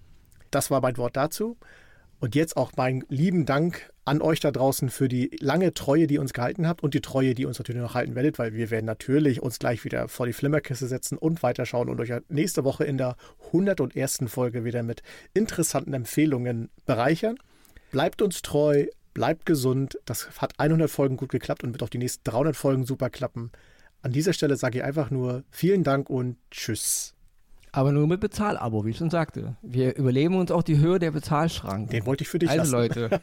Das 0.51 0.71
war 0.71 0.81
mein 0.81 0.97
Wort 0.97 1.17
dazu. 1.17 1.57
Und 2.21 2.35
jetzt 2.35 2.57
auch 2.57 2.73
meinen 2.77 3.05
lieben 3.09 3.45
Dank 3.45 3.93
an 4.07 4.23
euch 4.23 4.41
da 4.41 4.51
draußen 4.51 4.89
für 4.89 5.09
die 5.09 5.37
lange 5.41 5.75
Treue, 5.75 6.07
die 6.07 6.15
ihr 6.15 6.21
uns 6.21 6.33
gehalten 6.33 6.67
habt 6.67 6.83
und 6.83 6.95
die 6.95 7.01
Treue, 7.03 7.35
die 7.35 7.43
ihr 7.43 7.49
uns 7.49 7.59
natürlich 7.59 7.83
noch 7.83 7.95
halten 7.95 8.15
werdet, 8.15 8.39
weil 8.39 8.55
wir 8.55 8.71
werden 8.71 8.87
natürlich 8.87 9.43
uns 9.43 9.59
gleich 9.59 9.85
wieder 9.85 10.09
vor 10.09 10.25
die 10.25 10.33
Flimmerkiste 10.33 10.87
setzen 10.87 11.19
und 11.19 11.43
weiterschauen 11.43 11.91
und 11.91 12.01
euch 12.01 12.13
nächste 12.29 12.65
Woche 12.65 12.85
in 12.85 12.97
der 12.97 13.17
101. 13.49 14.21
Folge 14.29 14.65
wieder 14.65 14.83
mit 14.83 15.03
interessanten 15.35 15.93
Empfehlungen 15.93 16.71
bereichern. 16.87 17.37
Bleibt 17.95 18.23
uns 18.23 18.43
treu, 18.43 18.87
bleibt 19.13 19.47
gesund. 19.47 20.01
Das 20.05 20.29
hat 20.43 20.59
100 20.59 20.91
Folgen 20.91 21.17
gut 21.17 21.29
geklappt 21.29 21.63
und 21.63 21.75
wird 21.75 21.83
auch 21.85 21.89
die 21.89 21.99
nächsten 21.99 22.25
300 22.25 22.57
Folgen 22.57 22.85
super 22.85 23.09
klappen. 23.09 23.53
An 24.03 24.11
dieser 24.11 24.33
Stelle 24.33 24.57
sage 24.57 24.79
ich 24.79 24.85
einfach 24.85 25.13
nur 25.13 25.45
vielen 25.53 25.85
Dank 25.85 26.11
und 26.11 26.37
tschüss. 26.51 27.15
Aber 27.71 27.93
nur 27.93 28.09
mit 28.09 28.19
Bezahlabo, 28.19 28.85
wie 28.85 28.91
ich 28.91 28.97
schon 28.97 29.11
sagte. 29.11 29.55
Wir 29.63 29.95
überleben 29.95 30.35
uns 30.35 30.51
auch 30.51 30.65
die 30.65 30.79
Höhe 30.79 30.99
der 30.99 31.13
Bezahlschranken. 31.13 31.89
Den 31.89 32.05
wollte 32.05 32.25
ich 32.25 32.29
für 32.29 32.41
dich 32.41 32.51
also, 32.51 32.77
lassen. 32.77 32.99
Leute, 32.99 33.21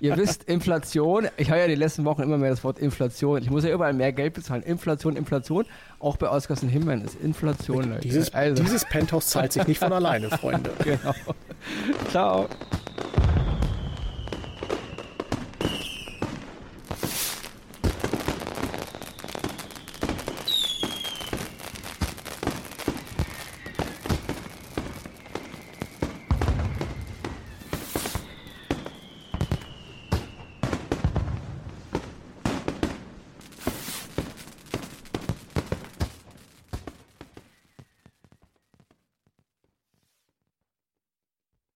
ihr 0.00 0.16
wisst, 0.16 0.44
Inflation, 0.44 1.28
ich 1.36 1.50
höre 1.50 1.58
ja 1.58 1.66
die 1.66 1.74
letzten 1.74 2.06
Wochen 2.06 2.22
immer 2.22 2.38
mehr 2.38 2.48
das 2.48 2.64
Wort 2.64 2.78
Inflation. 2.78 3.42
Ich 3.42 3.50
muss 3.50 3.64
ja 3.64 3.74
überall 3.74 3.92
mehr 3.92 4.14
Geld 4.14 4.32
bezahlen. 4.32 4.62
Inflation, 4.62 5.16
Inflation. 5.16 5.66
Auch 5.98 6.16
bei 6.16 6.30
Oscars 6.30 6.62
und 6.62 6.70
Himmeln 6.70 7.02
ist 7.02 7.20
Inflation, 7.20 7.90
Leute. 7.90 8.00
Dieses, 8.00 8.32
also. 8.32 8.62
dieses 8.62 8.86
Penthouse 8.86 9.28
zahlt 9.28 9.52
sich 9.52 9.66
nicht 9.66 9.80
von 9.80 9.92
alleine, 9.92 10.30
Freunde. 10.30 10.70
genau. 10.82 11.14
Ciao. 12.10 12.48